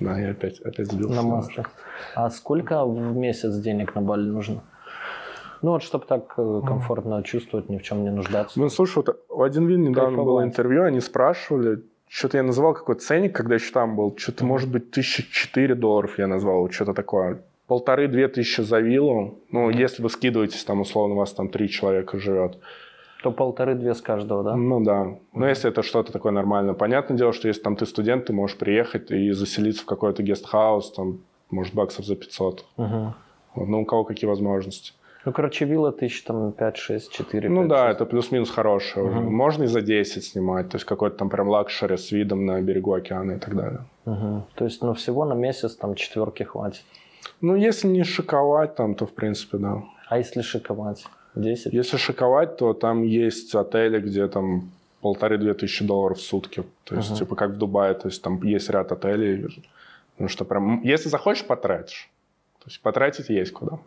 Да, 0.01 0.19
я 0.19 0.31
опять, 0.31 0.61
опять 0.61 0.91
сбился. 0.91 1.15
На 1.15 1.23
масле. 1.23 1.65
А 2.15 2.31
сколько 2.31 2.85
в 2.85 3.17
месяц 3.17 3.55
денег 3.57 3.95
на 3.95 4.03
Бали 4.03 4.29
нужно? 4.29 4.63
Ну 5.63 5.71
вот, 5.71 5.83
чтобы 5.83 6.05
так 6.07 6.35
э, 6.37 6.61
комфортно 6.67 7.23
чувствовать, 7.23 7.69
ни 7.71 7.79
в 7.79 7.83
чем 7.83 8.05
не 8.05 8.11
нуждаться. 8.11 8.61
Ну, 8.61 8.69
слушай, 8.69 8.97
вот 8.97 9.25
в 9.29 9.43
один 9.43 9.67
вид 9.67 9.79
недавно 9.79 10.23
было 10.23 10.45
интервью, 10.45 10.85
они 10.85 11.01
спрашивали, 11.01 11.83
что-то 12.09 12.37
я 12.37 12.43
называл 12.43 12.75
какой-то 12.75 13.01
ценник, 13.01 13.35
когда 13.35 13.55
еще 13.55 13.73
там 13.73 13.97
был, 13.97 14.15
что-то, 14.17 14.45
может 14.45 14.71
быть, 14.71 14.91
тысяча 14.91 15.23
четыре 15.23 15.75
долларов 15.75 16.19
я 16.19 16.27
назвал, 16.27 16.71
что-то 16.71 16.93
такое. 16.93 17.43
Полторы-две 17.67 18.29
тысячи 18.29 18.61
за 18.61 18.79
виллу, 18.79 19.41
ну, 19.51 19.71
если 19.71 20.03
вы 20.03 20.11
скидываетесь, 20.11 20.63
там, 20.63 20.83
условно, 20.83 21.15
у 21.15 21.19
вас 21.19 21.33
там 21.33 21.49
три 21.49 21.69
человека 21.69 22.19
живет. 22.19 22.59
То 23.27 23.33
полторы-две 23.33 23.93
с 23.93 24.01
каждого, 24.01 24.45
да? 24.45 24.55
Ну 24.55 24.81
да. 24.85 25.17
Но 25.35 25.49
если 25.49 25.69
это 25.69 25.83
что-то 25.83 26.13
такое 26.13 26.31
нормальное. 26.31 26.75
Понятное 26.75 27.19
дело, 27.19 27.33
что 27.33 27.49
если 27.49 27.61
там 27.61 27.75
ты 27.75 27.85
студент, 27.85 28.27
ты 28.27 28.33
можешь 28.33 28.57
приехать 28.57 29.11
и 29.11 29.33
заселиться 29.33 29.83
в 29.83 29.87
какой-то 29.87 30.23
гестхаус, 30.23 30.93
там, 30.93 31.19
может, 31.51 31.75
баксов 31.75 32.07
за 32.07 32.15
500. 32.15 32.65
Угу. 32.77 33.15
Ну, 33.57 33.81
у 33.81 33.85
кого 33.85 34.05
какие 34.05 34.29
возможности. 34.29 34.93
Ну, 35.25 35.33
короче, 35.33 35.65
вилла 35.65 35.91
тысяч 35.91 36.23
там 36.23 36.53
5, 36.53 36.77
6, 36.77 37.13
4, 37.13 37.49
Ну 37.49 37.63
5, 37.63 37.69
да, 37.69 37.87
6. 37.89 37.97
это 37.97 38.07
плюс-минус 38.07 38.49
хорошее. 38.49 39.07
Угу. 39.07 39.21
Можно 39.23 39.65
и 39.65 39.67
за 39.67 39.81
10 39.81 40.25
снимать. 40.25 40.69
То 40.69 40.77
есть 40.77 40.85
какой-то 40.85 41.17
там 41.17 41.29
прям 41.29 41.49
luxury 41.49 41.97
с 41.97 42.13
видом 42.13 42.47
на 42.47 42.61
берегу 42.61 42.93
океана 42.93 43.33
и 43.33 43.39
так 43.39 43.57
далее. 43.57 43.81
Угу. 44.05 44.43
То 44.55 44.65
есть, 44.65 44.83
ну, 44.83 44.95
всего 44.95 45.25
на 45.25 45.35
месяц 45.35 45.75
там 45.75 45.97
четверки 45.97 46.45
хватит. 46.45 46.85
Ну, 47.41 47.57
если 47.57 47.89
не 47.89 48.05
шиковать 48.05 48.77
там, 48.77 48.95
то 48.95 49.05
в 49.05 49.13
принципе, 49.13 49.59
да. 49.59 49.83
А 50.09 50.19
если 50.19 50.43
шиковать? 50.43 51.05
10? 51.37 51.73
Если 51.73 51.97
шиковать, 51.97 52.57
то 52.57 52.73
там 52.73 53.03
есть 53.03 53.55
отели, 53.55 54.01
где 54.01 54.27
там 54.29 54.71
полторы-две 55.01 55.55
тысячи 55.55 55.85
долларов 55.85 56.19
в 56.19 56.23
сутки. 56.23 56.65
То 56.85 56.97
есть, 56.97 57.11
uh-huh. 57.11 57.19
типа, 57.19 57.37
как 57.37 57.51
в 57.51 57.59
Дубае, 57.59 57.95
то 57.95 58.09
есть 58.09 58.23
там 58.23 58.43
есть 58.43 58.71
ряд 58.71 58.93
отелей. 58.93 59.47
Ну, 60.19 60.29
что 60.29 60.45
прям, 60.45 60.83
если 60.83 61.09
захочешь, 61.09 61.47
потратишь. 61.47 62.11
То 62.61 62.71
есть 62.71 62.81
потратить 62.81 63.29
есть 63.29 63.53
куда. 63.53 63.79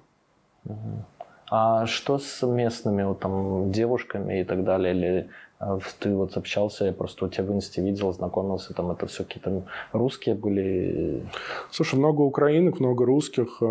Uh-huh. 0.66 1.04
А 1.52 1.86
что 1.88 2.20
с 2.20 2.48
местными 2.48 3.04
вот, 3.04 3.20
там, 3.20 3.72
девушками 3.72 4.42
и 4.42 4.44
так 4.44 4.64
далее? 4.64 4.94
Или 4.94 5.30
э, 5.60 5.80
ты 6.00 6.14
вот 6.14 6.38
общался, 6.38 6.86
я 6.86 6.94
просто 6.94 7.26
у 7.26 7.28
тебя 7.28 7.46
в 7.46 7.52
инсте 7.52 7.82
видел, 7.82 8.14
знакомился, 8.14 8.74
там 8.74 8.92
это 8.92 9.08
все 9.08 9.24
какие-то 9.24 9.64
русские 9.92 10.36
были? 10.36 11.24
Слушай, 11.72 11.96
много 12.00 12.22
украинок, 12.22 12.80
много 12.80 13.06
русских. 13.06 13.62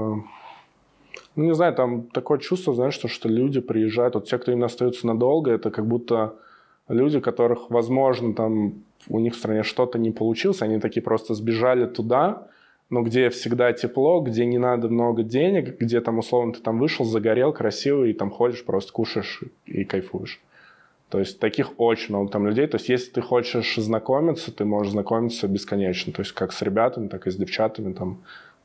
Ну, 1.38 1.44
не 1.44 1.54
знаю, 1.54 1.72
там 1.72 2.02
такое 2.02 2.40
чувство, 2.40 2.74
знаешь, 2.74 2.94
что, 2.94 3.06
что 3.06 3.28
люди 3.28 3.60
приезжают, 3.60 4.16
вот 4.16 4.24
те, 4.24 4.38
кто 4.38 4.50
именно 4.50 4.66
остаются 4.66 5.06
надолго, 5.06 5.52
это 5.52 5.70
как 5.70 5.86
будто 5.86 6.34
люди, 6.88 7.20
которых, 7.20 7.70
возможно, 7.70 8.34
там 8.34 8.82
у 9.08 9.20
них 9.20 9.34
в 9.34 9.36
стране 9.36 9.62
что-то 9.62 10.00
не 10.00 10.10
получилось, 10.10 10.62
они 10.62 10.80
такие 10.80 11.00
просто 11.00 11.34
сбежали 11.34 11.86
туда, 11.86 12.48
но 12.90 13.02
где 13.02 13.30
всегда 13.30 13.72
тепло, 13.72 14.20
где 14.20 14.46
не 14.46 14.58
надо 14.58 14.88
много 14.88 15.22
денег, 15.22 15.78
где 15.78 16.00
там 16.00 16.18
условно 16.18 16.54
ты 16.54 16.60
там 16.60 16.80
вышел, 16.80 17.04
загорел, 17.04 17.52
красивый, 17.52 18.10
и 18.10 18.14
там 18.14 18.30
ходишь, 18.30 18.64
просто 18.64 18.92
кушаешь 18.92 19.44
и 19.66 19.84
кайфуешь. 19.84 20.40
То 21.08 21.20
есть 21.20 21.38
таких 21.38 21.78
очень 21.78 22.16
много 22.16 22.32
там 22.32 22.48
людей. 22.48 22.66
То 22.66 22.78
есть 22.78 22.88
если 22.88 23.12
ты 23.12 23.20
хочешь 23.20 23.76
знакомиться, 23.76 24.50
ты 24.50 24.64
можешь 24.64 24.90
знакомиться 24.90 25.46
бесконечно. 25.46 26.12
То 26.12 26.22
есть 26.22 26.32
как 26.32 26.52
с 26.52 26.62
ребятами, 26.62 27.06
так 27.06 27.28
и 27.28 27.30
с 27.30 27.36
девчатами. 27.36 27.92
Там, 27.92 28.18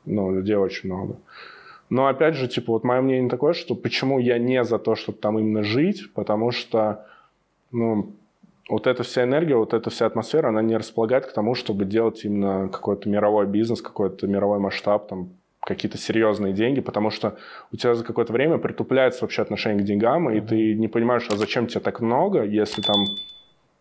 ну, 0.04 0.34
людей 0.34 0.56
очень 0.56 0.92
много. 0.92 1.18
Но 1.94 2.08
опять 2.08 2.34
же, 2.34 2.48
типа, 2.48 2.72
вот 2.72 2.82
мое 2.82 3.00
мнение 3.00 3.30
такое, 3.30 3.52
что 3.52 3.76
почему 3.76 4.18
я 4.18 4.36
не 4.36 4.64
за 4.64 4.80
то, 4.80 4.96
чтобы 4.96 5.16
там 5.18 5.38
именно 5.38 5.62
жить, 5.62 6.12
потому 6.12 6.50
что, 6.50 7.06
ну, 7.70 8.10
вот 8.68 8.88
эта 8.88 9.04
вся 9.04 9.22
энергия, 9.22 9.54
вот 9.54 9.74
эта 9.74 9.90
вся 9.90 10.06
атмосфера, 10.06 10.48
она 10.48 10.60
не 10.60 10.76
располагает 10.76 11.24
к 11.26 11.32
тому, 11.32 11.54
чтобы 11.54 11.84
делать 11.84 12.24
именно 12.24 12.68
какой-то 12.68 13.08
мировой 13.08 13.46
бизнес, 13.46 13.80
какой-то 13.80 14.26
мировой 14.26 14.58
масштаб, 14.58 15.06
там, 15.06 15.28
какие-то 15.60 15.96
серьезные 15.96 16.52
деньги, 16.52 16.80
потому 16.80 17.10
что 17.10 17.36
у 17.72 17.76
тебя 17.76 17.94
за 17.94 18.02
какое-то 18.02 18.32
время 18.32 18.58
притупляется 18.58 19.22
вообще 19.22 19.42
отношение 19.42 19.84
к 19.84 19.86
деньгам, 19.86 20.28
и 20.30 20.40
ты 20.40 20.74
не 20.74 20.88
понимаешь, 20.88 21.28
а 21.30 21.36
зачем 21.36 21.68
тебе 21.68 21.78
так 21.78 22.00
много, 22.00 22.42
если 22.42 22.82
там, 22.82 23.04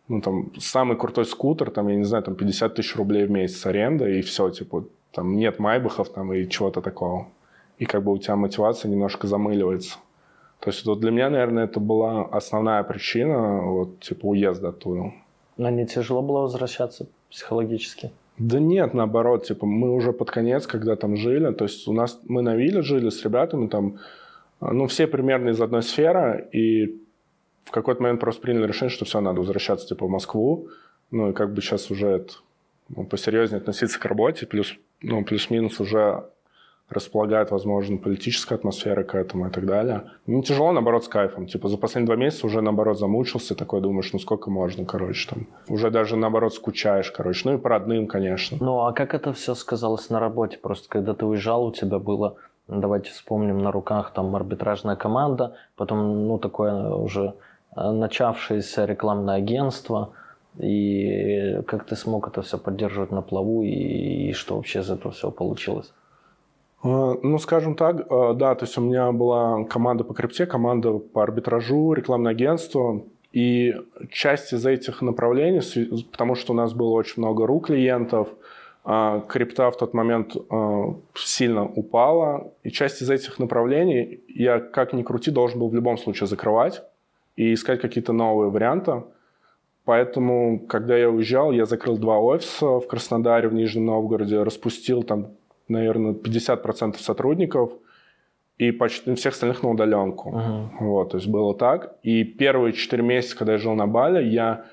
ну, 0.07 0.21
там, 0.21 0.51
самый 0.59 0.97
крутой 0.97 1.25
скутер, 1.25 1.71
там, 1.71 1.87
я 1.87 1.95
не 1.95 2.03
знаю, 2.05 2.23
там, 2.23 2.35
50 2.35 2.75
тысяч 2.75 2.95
рублей 2.95 3.25
в 3.25 3.31
месяц 3.31 3.65
аренда, 3.65 4.07
и 4.07 4.21
все, 4.21 4.51
типа, 4.51 4.85
там, 5.11 5.35
нет 5.35 5.57
майбахов, 5.57 6.09
там, 6.09 6.31
и 6.31 6.47
чего-то 6.47 6.81
такого. 6.81 7.25
И 7.83 7.85
как 7.85 8.01
бы 8.01 8.13
у 8.13 8.17
тебя 8.17 8.37
мотивация 8.37 8.89
немножко 8.89 9.27
замыливается. 9.27 9.97
То 10.61 10.69
есть 10.69 10.85
вот 10.85 11.01
для 11.01 11.11
меня, 11.11 11.29
наверное, 11.29 11.65
это 11.65 11.81
была 11.81 12.23
основная 12.31 12.81
причина 12.83 13.61
вот, 13.61 13.99
типа 13.99 14.25
уезда 14.27 14.69
оттуда. 14.69 15.11
Но 15.57 15.69
не 15.69 15.85
тяжело 15.85 16.21
было 16.21 16.43
возвращаться 16.43 17.07
психологически? 17.29 18.11
Да 18.37 18.59
нет, 18.59 18.93
наоборот, 18.93 19.45
типа 19.45 19.65
мы 19.65 19.93
уже 19.93 20.13
под 20.13 20.31
конец, 20.31 20.65
когда 20.65 20.95
там 20.95 21.17
жили, 21.17 21.51
то 21.51 21.65
есть 21.65 21.85
у 21.89 21.91
нас 21.91 22.21
мы 22.23 22.41
на 22.41 22.55
вилле 22.55 22.83
жили 22.83 23.09
с 23.09 23.21
ребятами 23.25 23.67
там, 23.67 23.97
ну 24.61 24.87
все 24.87 25.05
примерно 25.05 25.49
из 25.49 25.59
одной 25.59 25.83
сферы, 25.83 26.47
и 26.53 27.01
в 27.65 27.71
какой-то 27.71 28.01
момент 28.01 28.21
просто 28.21 28.41
приняли 28.41 28.65
решение, 28.65 28.95
что 28.95 29.03
все, 29.03 29.19
надо 29.19 29.41
возвращаться 29.41 29.89
типа 29.89 30.07
в 30.07 30.09
Москву, 30.09 30.69
ну 31.11 31.31
и 31.31 31.33
как 31.33 31.53
бы 31.53 31.61
сейчас 31.61 31.91
уже 31.91 32.07
это, 32.07 32.33
ну, 32.87 33.03
посерьезнее 33.03 33.59
относиться 33.59 33.99
к 33.99 34.05
работе, 34.05 34.45
плюс, 34.45 34.73
ну, 35.01 35.25
плюс-минус 35.25 35.81
уже 35.81 36.23
располагает, 36.89 37.51
возможно, 37.51 37.97
политическая 37.97 38.55
атмосфера 38.55 39.03
к 39.03 39.15
этому 39.15 39.47
и 39.47 39.49
так 39.49 39.65
далее. 39.65 40.03
Не 40.27 40.37
ну, 40.37 40.43
тяжело, 40.43 40.71
наоборот, 40.71 41.05
с 41.05 41.07
кайфом. 41.07 41.47
Типа 41.47 41.67
за 41.67 41.77
последние 41.77 42.07
два 42.07 42.15
месяца 42.15 42.45
уже, 42.45 42.61
наоборот, 42.61 42.99
замучился, 42.99 43.55
такой 43.55 43.81
думаешь, 43.81 44.11
ну 44.13 44.19
сколько 44.19 44.49
можно, 44.49 44.85
короче, 44.85 45.29
там. 45.29 45.47
Уже 45.67 45.89
даже, 45.89 46.15
наоборот, 46.15 46.53
скучаешь, 46.53 47.11
короче. 47.11 47.41
Ну 47.45 47.55
и 47.55 47.57
по 47.57 47.69
родным, 47.69 48.07
конечно. 48.07 48.57
Ну 48.59 48.79
а 48.85 48.93
как 48.93 49.13
это 49.13 49.33
все 49.33 49.55
сказалось 49.55 50.09
на 50.09 50.19
работе? 50.19 50.57
Просто 50.57 50.89
когда 50.89 51.13
ты 51.13 51.25
уезжал, 51.25 51.65
у 51.65 51.71
тебя 51.71 51.99
было, 51.99 52.35
давайте 52.67 53.11
вспомним, 53.11 53.59
на 53.59 53.71
руках 53.71 54.11
там 54.13 54.35
арбитражная 54.35 54.95
команда, 54.95 55.55
потом, 55.75 56.27
ну, 56.27 56.37
такое 56.37 56.89
уже 56.89 57.35
э, 57.75 57.91
начавшееся 57.91 58.85
рекламное 58.85 59.35
агентство, 59.35 60.13
и 60.59 61.61
как 61.65 61.85
ты 61.85 61.95
смог 61.95 62.27
это 62.27 62.41
все 62.43 62.57
поддерживать 62.57 63.11
на 63.11 63.21
плаву, 63.21 63.63
и, 63.63 64.29
и 64.29 64.33
что 64.33 64.55
вообще 64.55 64.79
из 64.79 64.91
этого 64.91 65.11
всего 65.11 65.31
получилось? 65.31 65.91
А, 66.83 67.17
ну, 67.21 67.39
скажем 67.39 67.75
так, 67.75 68.05
а, 68.09 68.33
да, 68.33 68.55
то 68.55 68.65
есть 68.65 68.77
у 68.77 68.81
меня 68.81 69.11
была 69.11 69.63
команда 69.63 70.03
по 70.03 70.13
крипте, 70.13 70.45
команда 70.45 70.99
по 70.99 71.23
арбитражу, 71.23 71.93
рекламное 71.93 72.33
агентство, 72.33 73.03
и 73.31 73.73
часть 74.11 74.53
из 74.53 74.65
этих 74.65 75.01
направлений, 75.01 75.61
потому 76.11 76.35
что 76.35 76.53
у 76.53 76.55
нас 76.55 76.73
было 76.73 76.89
очень 76.89 77.23
много 77.23 77.47
рук 77.47 77.67
клиентов, 77.67 78.27
а, 78.83 79.21
крипта 79.21 79.71
в 79.71 79.77
тот 79.77 79.93
момент 79.93 80.35
сильно 81.15 81.63
упала, 81.63 82.51
и 82.63 82.69
часть 82.69 83.01
из 83.01 83.09
этих 83.09 83.39
направлений 83.39 84.19
я, 84.27 84.59
как 84.59 84.93
ни 84.93 85.03
крути, 85.03 85.31
должен 85.31 85.59
был 85.59 85.69
в 85.69 85.75
любом 85.75 85.97
случае 85.97 86.27
закрывать 86.27 86.83
и 87.37 87.53
искать 87.53 87.81
какие-то 87.81 88.11
новые 88.11 88.51
варианты. 88.51 89.03
Поэтому, 89.85 90.59
когда 90.59 90.97
я 90.97 91.09
уезжал, 91.09 91.51
я 91.51 91.65
закрыл 91.65 91.97
два 91.97 92.19
офиса 92.19 92.79
в 92.79 92.87
Краснодаре, 92.87 93.49
в 93.49 93.53
Нижнем 93.53 93.85
Новгороде, 93.85 94.43
распустил 94.43 95.03
там 95.03 95.31
наверное, 95.67 96.13
50% 96.13 96.97
сотрудников 96.99 97.71
и 98.57 98.71
почти 98.71 99.13
всех 99.15 99.33
остальных 99.33 99.63
на 99.63 99.71
удаленку. 99.71 100.29
Uh-huh. 100.29 100.67
Вот, 100.79 101.11
то 101.11 101.17
есть 101.17 101.27
было 101.27 101.55
так. 101.55 101.95
И 102.03 102.23
первые 102.23 102.73
4 102.73 103.03
месяца, 103.03 103.37
когда 103.37 103.53
я 103.53 103.57
жил 103.57 103.73
на 103.73 103.87
Бали, 103.87 104.23
я, 104.23 104.65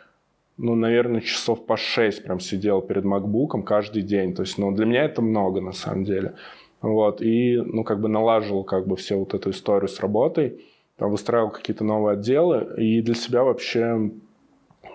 ну, 0.58 0.74
наверное, 0.74 1.20
часов 1.20 1.66
по 1.66 1.76
6 1.76 2.24
прям 2.24 2.40
сидел 2.40 2.82
перед 2.82 3.04
макбуком 3.04 3.62
каждый 3.62 4.02
день. 4.02 4.34
То 4.34 4.42
есть, 4.42 4.58
ну, 4.58 4.72
для 4.72 4.86
меня 4.86 5.04
это 5.04 5.22
много 5.22 5.60
на 5.60 5.72
самом 5.72 6.04
деле. 6.04 6.34
Вот, 6.82 7.20
и, 7.20 7.56
ну, 7.56 7.84
как 7.84 8.00
бы 8.00 8.08
налаживал 8.08 8.64
как 8.64 8.86
бы 8.86 8.96
все 8.96 9.16
вот 9.16 9.34
эту 9.34 9.50
историю 9.50 9.88
с 9.88 10.00
работой, 10.00 10.64
там, 10.96 11.10
выстраивал 11.10 11.50
какие-то 11.50 11.84
новые 11.84 12.14
отделы, 12.14 12.74
и 12.78 13.02
для 13.02 13.14
себя 13.14 13.42
вообще 13.42 14.10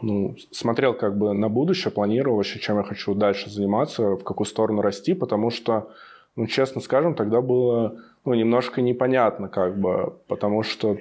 ну, 0.01 0.35
смотрел 0.51 0.93
как 0.93 1.17
бы 1.17 1.33
на 1.33 1.49
будущее, 1.49 1.91
планировал 1.91 2.37
вообще, 2.37 2.59
чем 2.59 2.77
я 2.77 2.83
хочу 2.83 3.13
дальше 3.13 3.49
заниматься, 3.49 4.15
в 4.15 4.23
какую 4.23 4.47
сторону 4.47 4.81
расти, 4.81 5.13
потому 5.13 5.49
что, 5.49 5.89
ну, 6.35 6.47
честно 6.47 6.81
скажем, 6.81 7.15
тогда 7.15 7.41
было, 7.41 7.95
ну, 8.25 8.33
немножко 8.33 8.81
непонятно 8.81 9.47
как 9.47 9.77
бы, 9.77 10.13
потому 10.27 10.63
что, 10.63 10.97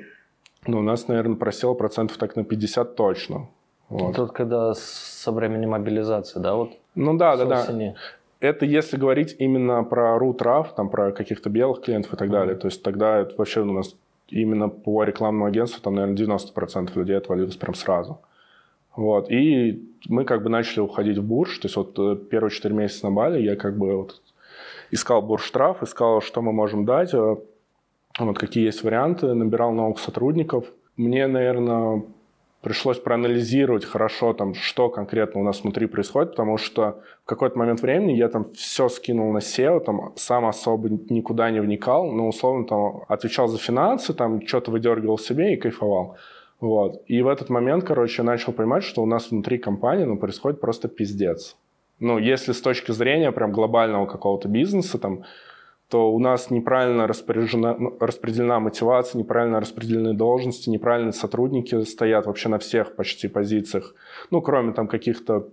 ну, 0.67 0.79
у 0.79 0.83
нас, 0.83 1.09
наверное, 1.09 1.37
просело 1.37 1.75
процентов 1.75 2.17
так 2.19 2.37
на 2.37 2.45
50 2.45 2.97
точно. 2.97 3.49
Вот. 3.89 4.17
Тут 4.17 4.33
когда 4.33 4.75
со 4.75 5.33
времени 5.33 5.67
мобилизации, 5.67 6.41
да, 6.41 6.55
вот? 6.55 6.73
Ну 6.95 7.17
да, 7.17 7.37
да, 7.37 7.45
да. 7.45 7.95
Это 8.41 8.67
если 8.67 8.97
говорить 8.97 9.37
именно 9.39 9.83
про 9.85 10.19
RUTRAF, 10.19 10.75
там 10.77 10.91
про 10.91 11.13
каких-то 11.13 11.49
белых 11.49 11.81
клиентов 11.81 12.13
и 12.13 12.17
так 12.17 12.29
mm-hmm. 12.29 12.33
далее. 12.33 12.57
То 12.57 12.67
есть 12.67 12.83
тогда 12.83 13.21
это 13.21 13.35
вообще 13.39 13.63
у 13.63 13.73
нас 13.73 13.95
именно 14.29 14.69
по 14.69 15.03
рекламному 15.05 15.47
агентству 15.47 15.81
там, 15.81 15.95
наверное, 15.95 16.17
90% 16.17 16.91
людей 16.95 17.17
отвалилось 17.17 17.57
прям 17.57 17.75
сразу. 17.75 18.19
Вот. 18.97 19.31
И 19.31 19.89
мы 20.09 20.25
как 20.25 20.43
бы 20.43 20.51
начали 20.51 20.81
уходить 20.81 21.19
в 21.19 21.25
бурж. 21.25 21.59
То 21.59 21.67
есть 21.67 21.77
вот 21.77 21.99
э, 21.99 22.17
первые 22.31 22.51
4 22.51 22.75
месяца 22.75 23.07
на 23.07 23.13
Бали 23.13 23.43
я 23.43 23.57
как 23.57 23.77
бы 23.77 23.97
вот 23.97 24.23
искал 24.91 25.23
бурж-штраф, 25.23 25.83
искал, 25.83 26.21
что 26.21 26.43
мы 26.43 26.53
можем 26.53 26.85
дать, 26.85 27.15
э, 27.15 27.37
вот 28.19 28.39
какие 28.39 28.65
есть 28.65 28.85
варианты, 28.85 29.35
набирал 29.35 29.73
новых 29.73 29.99
сотрудников. 29.99 30.67
Мне, 30.97 31.27
наверное, 31.27 32.05
пришлось 32.65 32.99
проанализировать 32.99 33.85
хорошо, 33.85 34.33
там, 34.33 34.55
что 34.55 34.89
конкретно 34.89 35.41
у 35.41 35.45
нас 35.45 35.63
внутри 35.63 35.87
происходит, 35.87 36.31
потому 36.31 36.57
что 36.57 37.03
в 37.25 37.27
какой-то 37.27 37.59
момент 37.59 37.83
времени 37.83 38.13
я 38.13 38.29
там 38.29 38.53
все 38.55 38.89
скинул 38.89 39.33
на 39.33 39.39
SEO, 39.39 39.81
там 39.81 40.13
сам 40.17 40.47
особо 40.47 40.89
никуда 40.89 41.51
не 41.51 41.61
вникал, 41.61 42.11
но 42.13 42.29
условно 42.29 42.65
там 42.67 43.03
отвечал 43.09 43.49
за 43.49 43.59
финансы, 43.59 44.15
там 44.15 44.47
что-то 44.47 44.71
выдергивал 44.71 45.19
себе 45.19 45.55
и 45.55 45.57
кайфовал. 45.57 46.17
Вот. 46.65 47.03
И 47.09 47.21
в 47.21 47.29
этот 47.29 47.51
момент, 47.51 47.85
короче, 47.85 48.23
я 48.23 48.25
начал 48.25 48.55
понимать, 48.55 48.85
что 48.85 49.03
у 49.03 49.07
нас 49.07 49.31
внутри 49.31 49.59
компании 49.59 50.05
ну, 50.05 50.17
происходит 50.17 50.63
просто 50.63 50.89
пиздец. 50.89 51.57
Ну, 52.01 52.17
если 52.17 52.53
с 52.53 52.63
точки 52.63 52.91
зрения 52.91 53.33
прям 53.33 53.53
глобального 53.53 54.07
какого-то 54.07 54.49
бизнеса, 54.49 54.97
там, 54.97 55.25
то 55.91 56.11
у 56.11 56.19
нас 56.19 56.51
неправильно 56.51 57.07
распоряжена, 57.07 57.77
ну, 57.79 57.95
распределена 58.01 58.61
мотивация, 58.61 59.19
неправильно 59.19 59.61
распределены 59.61 60.15
должности, 60.15 60.71
неправильно 60.71 61.13
сотрудники 61.13 61.83
стоят 61.83 62.25
вообще 62.25 62.49
на 62.49 62.59
всех 62.59 62.97
почти 62.97 63.29
позициях, 63.29 63.95
ну, 64.31 64.41
кроме 64.41 64.73
там 64.73 64.89
каких-то 64.89 65.49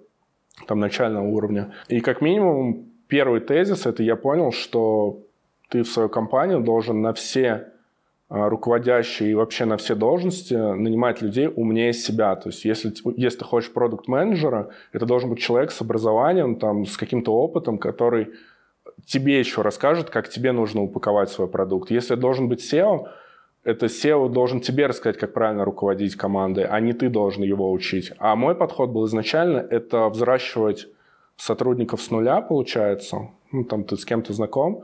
там 0.66 0.80
начального 0.80 1.28
уровня. 1.28 1.74
И 1.90 2.00
как 2.00 2.22
минимум 2.22 2.86
первый 3.10 3.42
тезис, 3.42 3.86
это 3.86 4.02
я 4.02 4.16
понял, 4.16 4.54
что 4.54 5.20
ты 5.68 5.84
в 5.84 5.90
свою 5.90 6.08
компанию 6.08 6.62
должен 6.62 7.02
на 7.02 7.12
все 7.12 7.71
руководящие 8.32 9.32
и 9.32 9.34
вообще 9.34 9.66
на 9.66 9.76
все 9.76 9.94
должности 9.94 10.54
нанимать 10.54 11.22
людей 11.22 11.50
умнее 11.54 11.92
себя. 11.92 12.36
То 12.38 12.48
есть 12.48 12.64
если, 12.64 12.94
если 13.18 13.40
ты 13.40 13.46
хочешь 13.46 13.74
продукт-менеджера, 13.74 14.70
это 14.94 15.06
должен 15.06 15.30
быть 15.30 15.40
человек 15.40 15.72
с 15.72 15.82
образованием, 15.82 16.56
там, 16.56 16.86
с 16.86 16.96
каким-то 16.96 17.34
опытом, 17.34 17.78
который 17.78 18.30
тебе 19.06 19.38
еще 19.40 19.62
расскажет, 19.62 20.10
как 20.10 20.30
тебе 20.30 20.54
нужно 20.54 20.82
упаковать 20.82 21.30
свой 21.30 21.50
продукт. 21.50 21.92
Если 21.92 22.16
должен 22.16 22.48
быть 22.48 22.62
SEO, 22.74 23.10
это 23.66 23.88
SEO 23.88 24.30
должен 24.30 24.62
тебе 24.62 24.88
рассказать, 24.88 25.18
как 25.18 25.34
правильно 25.34 25.66
руководить 25.66 26.16
командой, 26.16 26.66
а 26.66 26.80
не 26.80 26.94
ты 26.94 27.10
должен 27.10 27.44
его 27.44 27.70
учить. 27.70 28.14
А 28.18 28.38
мой 28.38 28.56
подход 28.56 28.92
был 28.92 29.06
изначально 29.08 29.58
это 29.58 30.08
взращивать 30.08 30.88
сотрудников 31.36 32.02
с 32.02 32.10
нуля, 32.12 32.40
получается. 32.40 33.30
Ну, 33.52 33.66
там 33.66 33.84
ты 33.84 33.98
с 33.98 34.06
кем-то 34.06 34.32
знаком. 34.32 34.84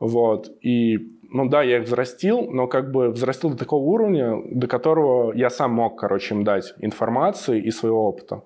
Вот. 0.00 0.50
И, 0.62 1.12
ну 1.30 1.48
да, 1.48 1.62
я 1.62 1.78
их 1.78 1.84
взрастил, 1.84 2.50
но 2.50 2.66
как 2.66 2.90
бы 2.90 3.10
взрастил 3.10 3.50
до 3.50 3.56
такого 3.56 3.82
уровня, 3.84 4.42
до 4.50 4.66
которого 4.66 5.32
я 5.32 5.50
сам 5.50 5.72
мог, 5.72 5.98
короче, 5.98 6.34
им 6.34 6.44
дать 6.44 6.74
информации 6.80 7.60
и 7.60 7.70
своего 7.70 8.08
опыта. 8.08 8.42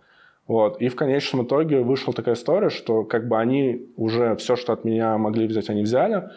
Вот. 0.48 0.80
И 0.82 0.88
в 0.88 0.96
конечном 0.96 1.46
итоге 1.46 1.80
вышла 1.80 2.12
такая 2.12 2.34
история, 2.34 2.70
что 2.70 3.04
как 3.04 3.28
бы 3.28 3.38
они 3.38 3.86
уже 3.96 4.34
все, 4.36 4.56
что 4.56 4.72
от 4.72 4.84
меня 4.84 5.16
могли 5.16 5.46
взять, 5.46 5.70
они 5.70 5.82
взяли, 5.82 6.30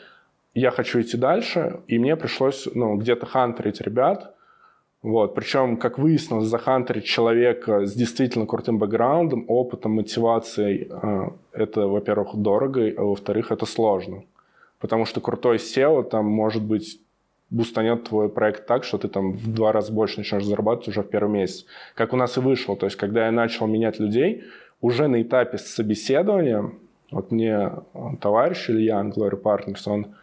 я 0.53 0.71
хочу 0.71 1.01
идти 1.01 1.17
дальше, 1.17 1.81
и 1.87 1.99
мне 1.99 2.15
пришлось 2.15 2.67
ну, 2.73 2.95
где-то 2.95 3.25
хантерить 3.25 3.81
ребят. 3.81 4.35
Вот. 5.01 5.35
Причем, 5.35 5.77
как 5.77 5.99
выяснилось, 5.99 6.47
захантерить 6.47 7.05
человека 7.05 7.85
с 7.85 7.93
действительно 7.93 8.45
крутым 8.45 8.79
бэкграундом, 8.79 9.45
опытом, 9.47 9.93
мотивацией, 9.93 10.87
э, 10.89 11.29
это, 11.51 11.87
во-первых, 11.87 12.35
дорого, 12.35 12.91
а 12.97 13.03
во-вторых, 13.03 13.51
это 13.51 13.65
сложно. 13.65 14.23
Потому 14.85 15.05
что 15.05 15.19
крутой 15.19 15.57
SEO 15.57 16.03
там 16.03 16.27
может 16.27 16.61
быть 16.61 17.01
бустанет 17.49 18.03
твой 18.03 18.29
проект 18.29 18.67
так, 18.67 18.83
что 18.83 18.99
ты 18.99 19.07
там 19.07 19.31
в 19.31 19.51
два 19.51 19.71
раза 19.71 19.91
больше 19.91 20.19
начнешь 20.19 20.45
зарабатывать 20.45 20.89
уже 20.89 21.01
в 21.01 21.09
первый 21.09 21.31
месяц. 21.31 21.65
Как 21.95 22.13
у 22.13 22.15
нас 22.15 22.37
и 22.37 22.39
вышло. 22.39 22.75
То 22.75 22.85
есть, 22.85 22.95
когда 22.95 23.25
я 23.25 23.31
начал 23.31 23.65
менять 23.65 23.99
людей, 23.99 24.43
уже 24.81 25.07
на 25.07 25.23
этапе 25.23 25.57
собеседования, 25.57 26.69
вот 27.09 27.31
мне 27.31 27.71
товарищ 28.21 28.69
Илья, 28.69 29.01
Glory 29.01 29.41
Partners, 29.41 29.81
он 29.87 30.13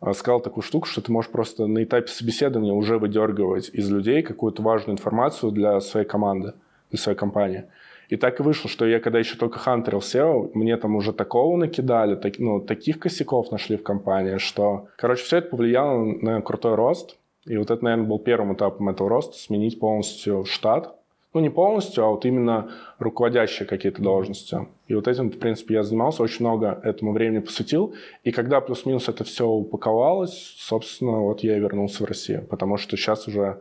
а, 0.00 0.12
сказал 0.14 0.40
такую 0.40 0.64
штуку, 0.64 0.88
что 0.88 1.00
ты 1.00 1.12
можешь 1.12 1.30
просто 1.30 1.68
на 1.68 1.84
этапе 1.84 2.08
собеседования 2.08 2.72
уже 2.72 2.98
выдергивать 2.98 3.70
из 3.72 3.88
людей 3.88 4.22
какую-то 4.22 4.62
важную 4.62 4.96
информацию 4.96 5.52
для 5.52 5.80
своей 5.80 6.08
команды, 6.08 6.54
для 6.90 6.98
своей 6.98 7.16
компании. 7.16 7.66
И 8.08 8.16
так 8.16 8.40
и 8.40 8.42
вышло, 8.42 8.70
что 8.70 8.86
я 8.86 9.00
когда 9.00 9.18
еще 9.18 9.36
только 9.36 9.58
хантерил 9.58 9.98
SEO, 9.98 10.50
мне 10.54 10.76
там 10.76 10.96
уже 10.96 11.12
такого 11.12 11.56
накидали, 11.56 12.14
так, 12.14 12.38
ну, 12.38 12.60
таких 12.60 12.98
косяков 12.98 13.50
нашли 13.50 13.76
в 13.76 13.82
компании, 13.82 14.38
что, 14.38 14.88
короче, 14.96 15.24
все 15.24 15.38
это 15.38 15.50
повлияло 15.50 16.04
на 16.04 16.40
крутой 16.40 16.74
рост. 16.74 17.16
И 17.44 17.56
вот 17.56 17.70
это, 17.70 17.82
наверное, 17.84 18.06
был 18.06 18.18
первым 18.18 18.54
этапом 18.54 18.88
этого 18.88 19.08
роста, 19.08 19.36
сменить 19.36 19.78
полностью 19.78 20.44
штат, 20.44 20.94
ну, 21.34 21.40
не 21.40 21.50
полностью, 21.50 22.04
а 22.04 22.08
вот 22.08 22.24
именно 22.24 22.70
руководящие 22.98 23.66
какие-то 23.68 24.02
должности. 24.02 24.66
И 24.86 24.94
вот 24.94 25.06
этим, 25.06 25.30
в 25.30 25.38
принципе, 25.38 25.74
я 25.74 25.82
занимался, 25.82 26.22
очень 26.22 26.46
много 26.46 26.80
этому 26.82 27.12
времени 27.12 27.40
посвятил. 27.40 27.94
И 28.24 28.32
когда 28.32 28.60
плюс-минус 28.62 29.08
это 29.08 29.24
все 29.24 29.46
упаковалось, 29.46 30.54
собственно, 30.58 31.20
вот 31.20 31.40
я 31.40 31.56
и 31.56 31.60
вернулся 31.60 32.02
в 32.02 32.06
Россию. 32.06 32.46
Потому 32.48 32.78
что 32.78 32.96
сейчас 32.96 33.28
уже 33.28 33.60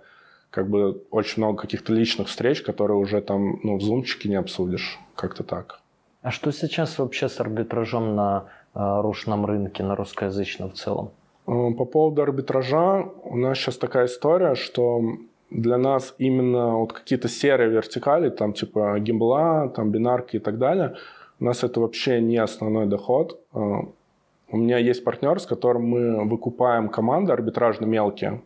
как 0.50 0.70
бы 0.70 1.04
очень 1.12 1.44
много 1.44 1.62
каких-то 1.62 1.94
личных 1.94 2.28
встреч, 2.28 2.62
которые 2.62 2.98
уже 2.98 3.22
там, 3.22 3.60
ну, 3.64 3.78
в 3.78 3.82
зумчике 3.82 4.30
не 4.30 4.36
обсудишь. 4.36 5.00
Как-то 5.16 5.44
так. 5.44 5.82
А 6.22 6.32
что 6.32 6.52
сейчас 6.52 7.00
вообще 7.00 7.30
с 7.30 7.40
арбитражом 7.40 8.16
на 8.16 8.46
э, 8.74 9.02
рушном 9.02 9.46
рынке, 9.46 9.84
на 9.84 9.96
русскоязычном 9.96 10.72
в 10.72 10.74
целом? 10.74 11.12
Э, 11.48 11.72
по 11.78 11.86
поводу 11.86 12.22
арбитража 12.22 13.10
у 13.24 13.38
нас 13.38 13.58
сейчас 13.58 13.78
такая 13.78 14.06
история, 14.06 14.56
что 14.56 15.02
для 15.50 15.78
нас 15.78 16.14
именно 16.18 16.78
вот 16.78 16.94
какие-то 16.94 17.28
серые 17.28 17.70
вертикали, 17.70 18.30
там 18.30 18.54
типа 18.54 19.00
гимбла, 19.00 19.70
там 19.70 19.92
бинарки 19.92 20.38
и 20.38 20.40
так 20.40 20.58
далее, 20.58 20.96
у 21.40 21.46
нас 21.46 21.64
это 21.64 21.80
вообще 21.80 22.20
не 22.20 22.38
основной 22.38 22.88
доход. 22.88 23.40
А, 23.54 23.82
у 24.50 24.58
меня 24.58 24.78
есть 24.78 25.04
партнер, 25.04 25.40
с 25.40 25.46
которым 25.46 25.86
мы 25.86 26.26
выкупаем 26.26 26.90
команды 26.90 27.32
арбитражно 27.32 27.86
мелкие, 27.86 28.42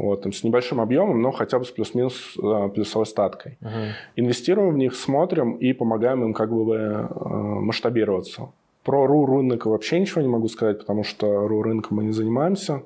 вот, 0.00 0.22
там, 0.22 0.32
с 0.32 0.44
небольшим 0.44 0.80
объемом, 0.80 1.20
но 1.20 1.30
хотя 1.30 1.58
бы 1.58 1.64
с 1.64 1.70
плюс-минус 1.70 2.36
а, 2.42 2.68
плюсовой 2.68 3.06
статкой. 3.06 3.58
Uh-huh. 3.60 3.90
Инвестируем 4.16 4.74
в 4.74 4.78
них, 4.78 4.94
смотрим 4.94 5.52
и 5.52 5.72
помогаем 5.72 6.24
им 6.24 6.34
как 6.34 6.50
бы 6.52 6.76
э, 6.76 7.06
масштабироваться. 7.24 8.48
Про 8.82 9.06
РУ 9.06 9.26
рынок 9.26 9.66
вообще 9.66 10.00
ничего 10.00 10.22
не 10.22 10.28
могу 10.28 10.48
сказать, 10.48 10.78
потому 10.78 11.04
что 11.04 11.46
РУ 11.46 11.62
рынком 11.62 11.98
мы 11.98 12.04
не 12.04 12.12
занимаемся. 12.12 12.82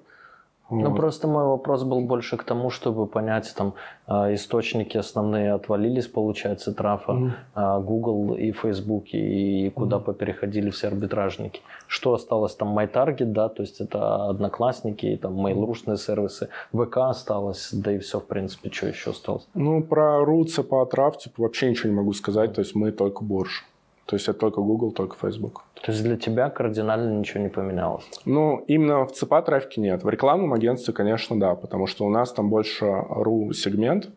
Ну, 0.82 0.90
вот. 0.90 0.96
просто 0.96 1.28
мой 1.28 1.44
вопрос 1.44 1.82
был 1.84 2.00
больше 2.00 2.36
к 2.36 2.44
тому, 2.44 2.70
чтобы 2.70 3.06
понять, 3.06 3.54
там, 3.56 3.74
а, 4.06 4.32
источники 4.34 4.96
основные 4.96 5.52
отвалились, 5.52 6.06
получается, 6.06 6.72
трафа, 6.72 7.12
mm-hmm. 7.12 7.82
Google 7.84 8.34
и 8.34 8.52
Facebook, 8.52 9.06
и 9.12 9.70
куда 9.70 9.96
mm-hmm. 9.96 10.04
попереходили 10.04 10.70
все 10.70 10.88
арбитражники. 10.88 11.60
Что 11.86 12.14
осталось 12.14 12.54
там, 12.54 12.78
MyTarget, 12.78 13.32
да, 13.32 13.48
то 13.48 13.62
есть 13.62 13.80
это 13.80 14.28
Одноклассники, 14.28 15.18
там, 15.20 15.46
mail 15.46 15.96
сервисы, 15.96 16.48
ВК 16.72 16.98
осталось, 16.98 17.70
да 17.72 17.92
и 17.92 17.98
все, 17.98 18.20
в 18.20 18.26
принципе, 18.26 18.70
что 18.70 18.88
еще 18.88 19.10
осталось? 19.10 19.46
Ну, 19.54 19.82
про 19.82 20.24
РУЦ, 20.24 20.60
по 20.68 20.84
трав, 20.86 21.18
типа, 21.18 21.42
вообще 21.42 21.70
ничего 21.70 21.90
не 21.90 21.96
могу 21.96 22.12
сказать, 22.12 22.54
то 22.54 22.60
есть 22.60 22.74
мы 22.74 22.92
только 22.92 23.24
бурж. 23.24 23.64
То 24.06 24.16
есть 24.16 24.28
это 24.28 24.38
только 24.38 24.60
Google, 24.60 24.92
только 24.92 25.16
Facebook. 25.16 25.62
То 25.82 25.92
есть 25.92 26.02
для 26.02 26.16
тебя 26.16 26.50
кардинально 26.50 27.18
ничего 27.18 27.42
не 27.42 27.48
поменялось? 27.48 28.04
Ну, 28.24 28.64
именно 28.66 29.06
в 29.06 29.12
ЦПА 29.12 29.42
трафике 29.42 29.80
нет. 29.80 30.04
В 30.04 30.08
рекламном 30.08 30.52
агентстве, 30.52 30.92
конечно, 30.92 31.38
да, 31.38 31.54
потому 31.54 31.86
что 31.86 32.04
у 32.04 32.10
нас 32.10 32.32
там 32.32 32.50
больше 32.50 32.84
RU-сегмент. 32.84 34.10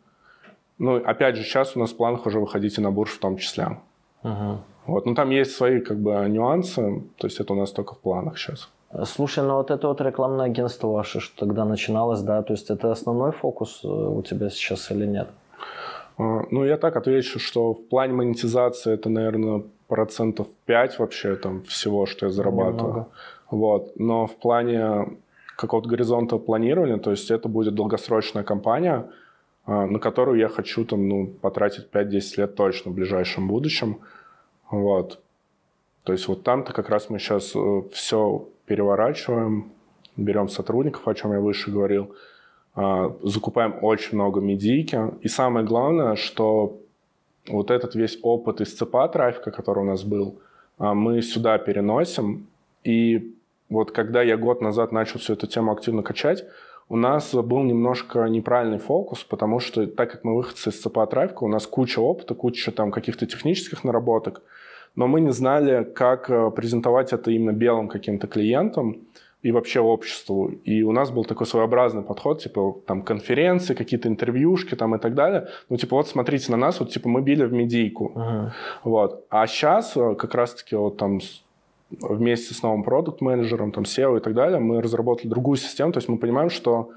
Ну, 0.78 0.96
опять 0.98 1.36
же, 1.36 1.44
сейчас 1.44 1.76
у 1.76 1.80
нас 1.80 1.92
в 1.92 1.98
планах 1.98 2.26
уже 2.26 2.40
выходить 2.40 2.78
и 2.78 2.82
на 2.82 2.92
бурж 2.92 3.12
в 3.12 3.20
том 3.20 3.38
числе. 3.38 3.80
Угу. 4.24 4.58
Вот, 4.88 5.06
но 5.06 5.16
там 5.16 5.30
есть 5.30 5.56
свои 5.56 5.80
как 5.80 6.00
бы 6.00 6.12
нюансы, 6.30 7.04
то 7.18 7.28
есть 7.28 7.40
это 7.40 7.54
у 7.54 7.56
нас 7.56 7.72
только 7.72 7.96
в 7.96 8.00
планах 8.00 8.38
сейчас. 8.38 8.70
Слушай, 9.04 9.44
ну 9.44 9.56
вот 9.56 9.70
это 9.70 9.88
вот 9.88 10.00
рекламное 10.00 10.46
агентство 10.46 10.88
ваше, 10.88 11.20
что 11.20 11.46
тогда 11.46 11.66
начиналось, 11.66 12.22
да, 12.22 12.42
то 12.42 12.54
есть 12.54 12.70
это 12.70 12.92
основной 12.92 13.34
фокус 13.34 13.82
э, 13.84 13.88
у 13.88 14.22
тебя 14.22 14.50
сейчас 14.50 14.90
или 14.92 15.06
нет? 15.06 15.28
А, 16.18 16.46
ну, 16.52 16.66
я 16.66 16.78
так 16.78 16.96
отвечу, 16.96 17.40
что 17.40 17.74
в 17.74 17.88
плане 17.88 18.14
монетизации 18.14 18.94
это, 18.94 19.10
наверное, 19.10 19.64
процентов 19.88 20.48
5 20.66 21.00
вообще 21.00 21.36
там 21.36 21.64
всего, 21.64 22.06
что 22.06 22.26
я 22.26 22.32
зарабатываю. 22.32 22.88
Немного. 22.88 23.08
Вот. 23.52 24.00
Но 24.00 24.28
в 24.28 24.36
плане 24.36 25.18
какого-то 25.56 25.90
горизонта 25.90 26.38
планирования, 26.38 26.98
то 26.98 27.12
есть 27.12 27.32
это 27.32 27.48
будет 27.48 27.76
долгосрочная 27.76 28.44
компания, 28.44 29.10
а, 29.66 29.86
на 29.86 30.00
которую 30.00 30.40
я 30.40 30.50
хочу 30.50 30.86
там, 30.86 31.08
ну, 31.08 31.28
потратить 31.28 31.90
5-10 31.92 32.38
лет 32.38 32.56
точно 32.56 32.92
в 32.92 32.96
ближайшем 32.96 33.48
будущем. 33.48 34.00
Вот. 34.70 35.20
То 36.04 36.14
есть 36.14 36.28
вот 36.28 36.44
там-то 36.44 36.74
как 36.74 36.90
раз 36.90 37.10
мы 37.10 37.20
сейчас 37.20 37.54
э, 37.56 37.82
все 37.92 38.48
переворачиваем, 38.66 39.72
берем 40.16 40.48
сотрудников, 40.48 41.08
о 41.08 41.14
чем 41.14 41.34
я 41.34 41.40
выше 41.40 41.70
говорил, 41.70 42.16
закупаем 43.24 43.76
очень 43.82 44.16
много 44.16 44.40
медийки. 44.40 45.00
И 45.22 45.28
самое 45.28 45.66
главное, 45.66 46.16
что 46.16 46.78
вот 47.48 47.72
этот 47.72 47.96
весь 47.96 48.20
опыт 48.22 48.62
из 48.62 48.76
ЦПА 48.76 49.08
трафика, 49.08 49.52
который 49.52 49.80
у 49.80 49.88
нас 49.88 50.04
был, 50.04 50.40
а, 50.78 50.94
мы 50.94 51.22
сюда 51.22 51.58
переносим. 51.58 52.48
И 52.84 53.34
вот 53.70 53.92
когда 53.92 54.22
я 54.22 54.38
год 54.38 54.62
назад 54.62 54.92
начал 54.92 55.20
всю 55.20 55.34
эту 55.34 55.48
тему 55.48 55.72
активно 55.72 56.04
качать, 56.04 56.46
у 56.90 56.96
нас 56.96 57.34
был 57.34 57.64
немножко 57.64 58.26
неправильный 58.26 58.78
фокус, 58.78 59.24
потому 59.24 59.60
что 59.60 59.88
так 59.88 60.12
как 60.12 60.24
мы 60.24 60.36
выходцы 60.36 60.70
из 60.70 60.80
ЦПА 60.80 61.06
трафика, 61.08 61.44
у 61.44 61.48
нас 61.48 61.68
куча 61.68 62.00
опыта, 62.00 62.34
куча 62.34 62.72
там 62.72 62.92
каких-то 62.92 63.26
технических 63.26 63.84
наработок, 63.84 64.42
но 64.96 65.08
мы 65.08 65.20
не 65.20 65.32
знали, 65.32 65.84
как 65.84 66.30
э, 66.30 66.50
презентовать 66.52 67.12
это 67.12 67.30
именно 67.30 67.52
белым 67.52 67.88
каким-то 67.90 68.28
клиентам 68.28 69.02
и 69.44 69.52
вообще 69.52 69.80
обществу. 69.80 70.48
И 70.66 70.84
у 70.84 70.92
нас 70.92 71.12
был 71.12 71.24
такой 71.24 71.46
своеобразный 71.46 72.02
подход, 72.02 72.42
типа 72.42 72.76
там 72.86 73.02
конференции, 73.02 73.76
какие-то 73.76 74.08
интервьюшки 74.10 74.76
там 74.76 74.96
и 74.96 75.00
так 75.00 75.14
далее. 75.14 75.48
Ну, 75.70 75.78
типа, 75.78 75.96
вот 75.96 76.08
смотрите 76.08 76.52
на 76.52 76.58
нас, 76.58 76.80
вот 76.80 76.92
типа 76.92 77.08
мы 77.08 77.22
били 77.22 77.46
в 77.46 77.54
медийку. 77.54 78.12
Uh-huh. 78.16 78.52
Вот. 78.84 79.26
А 79.30 79.48
сейчас 79.48 79.96
э, 79.96 80.16
как 80.16 80.36
раз-таки 80.36 80.76
вот 80.76 80.98
там 80.98 81.20
вместе 81.90 82.54
с 82.54 82.64
новым 82.64 82.84
продукт-менеджером, 82.84 83.72
там 83.72 83.84
SEO 83.84 84.18
и 84.18 84.20
так 84.20 84.34
далее, 84.34 84.60
мы 84.60 84.82
разработали 84.82 85.30
другую 85.30 85.58
систему. 85.58 85.92
То 85.92 86.00
есть 86.00 86.10
мы 86.10 86.18
понимаем, 86.18 86.50
что 86.50 86.90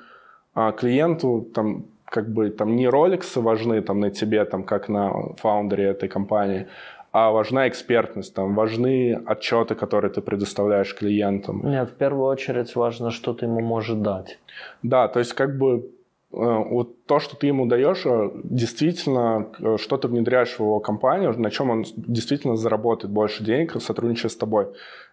а, 0.54 0.72
клиенту 0.72 1.46
там 1.54 1.84
как 2.04 2.32
бы 2.32 2.50
там 2.50 2.74
не 2.74 2.88
роликсы 2.88 3.40
важны 3.40 3.80
там 3.82 4.00
на 4.00 4.10
тебе, 4.10 4.44
там 4.44 4.64
как 4.64 4.88
на 4.88 5.34
фаундере 5.36 5.84
этой 5.84 6.08
компании, 6.08 6.66
а 7.12 7.30
важна 7.30 7.66
экспертность, 7.66 8.34
там 8.34 8.54
важны 8.54 9.20
отчеты, 9.26 9.74
которые 9.74 10.12
ты 10.12 10.20
предоставляешь 10.20 10.94
клиентам. 10.94 11.62
Нет, 11.64 11.90
в 11.90 11.94
первую 11.94 12.26
очередь 12.26 12.76
важно, 12.76 13.10
что 13.10 13.34
ты 13.34 13.46
ему 13.46 13.60
можешь 13.60 13.96
дать. 13.96 14.38
Да, 14.82 15.08
то 15.08 15.18
есть 15.18 15.32
как 15.32 15.58
бы 15.58 15.78
э, 15.78 15.84
вот 16.30 17.04
то, 17.06 17.18
что 17.18 17.36
ты 17.36 17.48
ему 17.48 17.66
даешь, 17.66 18.06
э, 18.06 18.30
действительно, 18.44 19.48
э, 19.58 19.76
что 19.78 19.96
ты 19.96 20.06
внедряешь 20.06 20.54
в 20.54 20.60
его 20.60 20.78
компанию, 20.78 21.36
на 21.36 21.50
чем 21.50 21.70
он 21.70 21.84
действительно 21.96 22.56
заработает 22.56 23.12
больше 23.12 23.42
денег, 23.42 23.82
сотрудничая 23.82 24.30
с 24.30 24.36
тобой. 24.36 24.68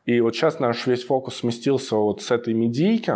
И 0.05 0.21
вот 0.21 0.35
сейчас 0.35 0.59
наш 0.59 0.85
весь 0.85 1.03
фокус 1.03 1.37
сместился 1.37 1.95
вот 1.95 2.21
с 2.21 2.29
этой 2.29 2.53
медийки, 2.53 3.13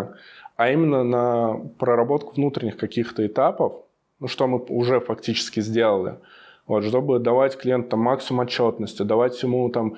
а 0.55 0.71
именно 0.71 1.03
на 1.03 1.59
проработку 1.77 2.33
внутренних 2.33 2.77
каких-то 2.77 3.25
этапов, 3.27 3.73
ну, 4.19 4.27
что 4.27 4.47
мы 4.47 4.57
уже 4.57 4.99
фактически 4.99 5.59
сделали– 5.59 6.15
вот, 6.67 6.83
чтобы 6.85 7.19
давать 7.19 7.57
клиенту 7.57 7.97
максимум 7.97 8.45
отчетности, 8.45 9.03
давать 9.03 9.41
ему 9.43 9.69
там 9.69 9.95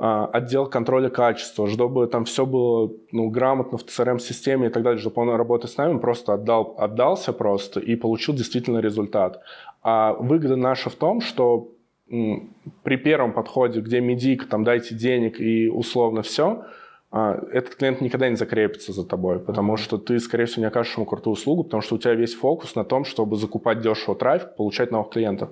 а, 0.00 0.26
отдел 0.26 0.66
контроля 0.66 1.08
качества, 1.08 1.68
чтобы 1.68 2.06
там 2.06 2.24
все 2.24 2.46
было 2.46 2.92
ну, 3.10 3.30
грамотно 3.30 3.78
в 3.78 3.84
CRM-системе 3.84 4.68
и 4.68 4.70
так 4.70 4.84
далее, 4.84 5.00
чтобы 5.00 5.22
он 5.22 5.30
работая 5.30 5.68
с 5.68 5.76
нами 5.76 5.98
просто 5.98 6.34
отдал, 6.34 6.76
отдался 6.78 7.32
просто 7.32 7.80
и 7.80 7.96
получил 7.96 8.34
действительно 8.34 8.78
результат. 8.78 9.40
А 9.82 10.12
выгода 10.12 10.54
наша 10.54 10.88
в 10.88 10.94
том, 10.94 11.20
что 11.20 11.72
при 12.08 12.96
первом 12.96 13.32
подходе, 13.32 13.80
где 13.80 14.00
медик, 14.00 14.48
там 14.48 14.64
дайте 14.64 14.94
денег 14.94 15.40
и 15.40 15.68
условно 15.68 16.22
все, 16.22 16.64
а, 17.10 17.40
этот 17.52 17.76
клиент 17.76 18.00
никогда 18.00 18.28
не 18.28 18.36
закрепится 18.36 18.92
за 18.92 19.04
тобой, 19.04 19.40
потому 19.40 19.76
что 19.76 19.96
ты, 19.96 20.20
скорее 20.20 20.44
всего, 20.44 20.60
не 20.60 20.68
окажешь 20.68 20.96
ему 20.96 21.06
крутую 21.06 21.32
услугу, 21.32 21.64
потому 21.64 21.82
что 21.82 21.94
у 21.94 21.98
тебя 21.98 22.14
весь 22.14 22.34
фокус 22.34 22.74
на 22.74 22.84
том, 22.84 23.04
чтобы 23.04 23.36
закупать 23.36 23.80
дешево 23.80 24.14
трафик, 24.14 24.56
получать 24.56 24.90
новых 24.90 25.10
клиентов. 25.10 25.50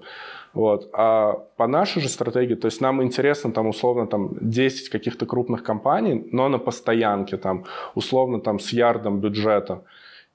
Вот. 0.57 0.89
А 0.95 1.35
по 1.59 1.67
нашей 1.67 2.01
же 2.03 2.09
стратегии, 2.09 2.55
то 2.55 2.67
есть 2.67 2.81
нам 2.81 3.03
интересно 3.03 3.53
там 3.53 3.67
условно 3.67 4.07
там 4.07 4.31
10 4.41 4.89
каких-то 4.89 5.27
крупных 5.27 5.63
компаний, 5.63 6.29
но 6.33 6.49
на 6.49 6.59
постоянке, 6.59 7.37
там 7.37 7.65
условно 7.95 8.41
там 8.41 8.59
с 8.59 8.73
ярдом 8.73 9.21
бюджета. 9.21 9.83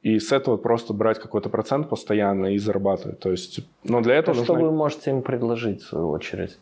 И 0.04 0.20
с 0.20 0.32
этого 0.32 0.58
просто 0.58 0.94
брать 0.94 1.20
какой-то 1.20 1.50
процент 1.50 1.90
постоянно 1.90 2.54
и 2.54 2.60
зарабатывать. 2.60 3.20
То 3.20 3.32
есть, 3.32 3.62
но 3.84 4.02
для 4.02 4.14
этого 4.14 4.38
а 4.38 4.40
нужно... 4.40 4.56
Что 4.56 4.64
вы 4.64 4.72
можете 4.72 5.10
им 5.10 5.22
предложить, 5.24 5.82
в 5.82 5.88
свою 5.88 6.10
очередь? 6.10 6.60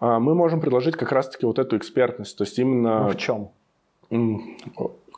А, 0.00 0.20
мы 0.20 0.34
можем 0.34 0.60
предложить 0.60 0.96
как 0.96 1.10
раз-таки 1.10 1.46
вот 1.46 1.58
эту 1.58 1.76
экспертность. 1.76 2.38
То 2.38 2.44
есть 2.44 2.58
именно... 2.58 3.00
Ну, 3.00 3.08
в 3.08 3.16
чем? 3.16 3.48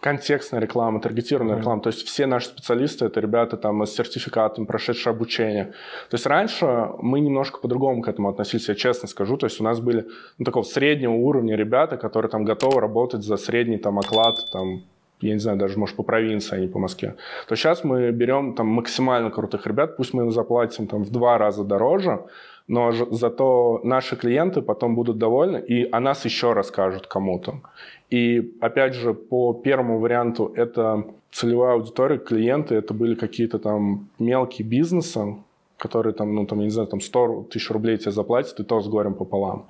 Контекстная 0.01 0.61
реклама, 0.61 1.01
таргетированная 1.01 1.57
mm-hmm. 1.57 1.59
реклама. 1.59 1.83
То 1.83 1.91
есть 1.91 2.07
все 2.07 2.27
наши 2.27 2.49
специалисты 2.49 3.05
это 3.05 3.21
ребята 3.21 3.57
там 3.57 3.83
с 3.85 3.95
сертификатом, 3.95 4.67
прошедшие 4.67 5.11
обучение. 5.13 5.67
То 6.09 6.15
есть 6.15 6.27
раньше 6.27 6.91
мы 6.99 7.21
немножко 7.21 7.59
по-другому 7.61 8.03
к 8.03 8.09
этому 8.09 8.29
относились, 8.29 8.69
я 8.69 8.75
честно 8.75 9.09
скажу. 9.09 9.37
То 9.37 9.47
есть 9.47 9.61
у 9.61 9.65
нас 9.65 9.81
были 9.81 10.07
ну, 10.39 10.45
такого 10.45 10.63
среднего 10.63 11.13
уровня 11.13 11.55
ребята, 11.55 11.97
которые 11.97 12.31
там 12.31 12.45
готовы 12.45 12.81
работать 12.81 13.23
за 13.23 13.37
средний 13.37 13.79
там 13.79 13.99
оклад, 13.99 14.37
там 14.53 14.83
я 15.21 15.35
не 15.35 15.41
знаю, 15.41 15.59
даже, 15.59 15.79
может, 15.79 15.97
по 15.97 16.03
провинции, 16.03 16.57
а 16.57 16.61
не 16.61 16.69
по 16.69 16.79
Москве, 16.79 17.15
то 17.49 17.57
сейчас 17.57 17.85
мы 17.85 18.11
берем 18.11 18.55
там 18.55 18.67
максимально 18.67 19.31
крутых 19.31 19.67
ребят, 19.67 19.97
пусть 19.97 20.15
мы 20.15 20.25
им 20.25 20.31
заплатим 20.31 20.87
там 20.87 21.05
в 21.05 21.11
два 21.11 21.39
раза 21.39 21.65
дороже, 21.65 22.21
но 22.69 22.93
зато 22.93 23.81
наши 23.83 24.17
клиенты 24.17 24.63
потом 24.63 24.95
будут 24.95 25.19
довольны, 25.19 25.59
и 25.59 25.89
о 25.91 26.01
нас 26.01 26.25
еще 26.25 26.53
расскажут 26.53 27.07
кому-то. 27.07 27.61
И 28.11 28.57
опять 28.61 28.95
же, 28.95 29.13
по 29.13 29.53
первому 29.55 29.99
варианту, 29.99 30.53
это 30.57 31.05
целевая 31.33 31.75
аудитория, 31.75 32.19
клиенты, 32.19 32.75
это 32.75 32.95
были 32.95 33.15
какие-то 33.15 33.59
там 33.59 34.09
мелкие 34.19 34.69
бизнесы, 34.69 35.37
которые 35.79 36.13
там, 36.13 36.35
ну, 36.35 36.47
там, 36.47 36.59
я 36.59 36.65
не 36.65 36.71
знаю, 36.71 36.89
там 36.89 37.01
100 37.01 37.49
тысяч 37.51 37.71
рублей 37.71 37.97
тебе 37.97 38.13
заплатят, 38.13 38.61
и 38.61 38.65
то 38.65 38.81
с 38.81 38.89
горем 38.89 39.15
пополам. 39.15 39.67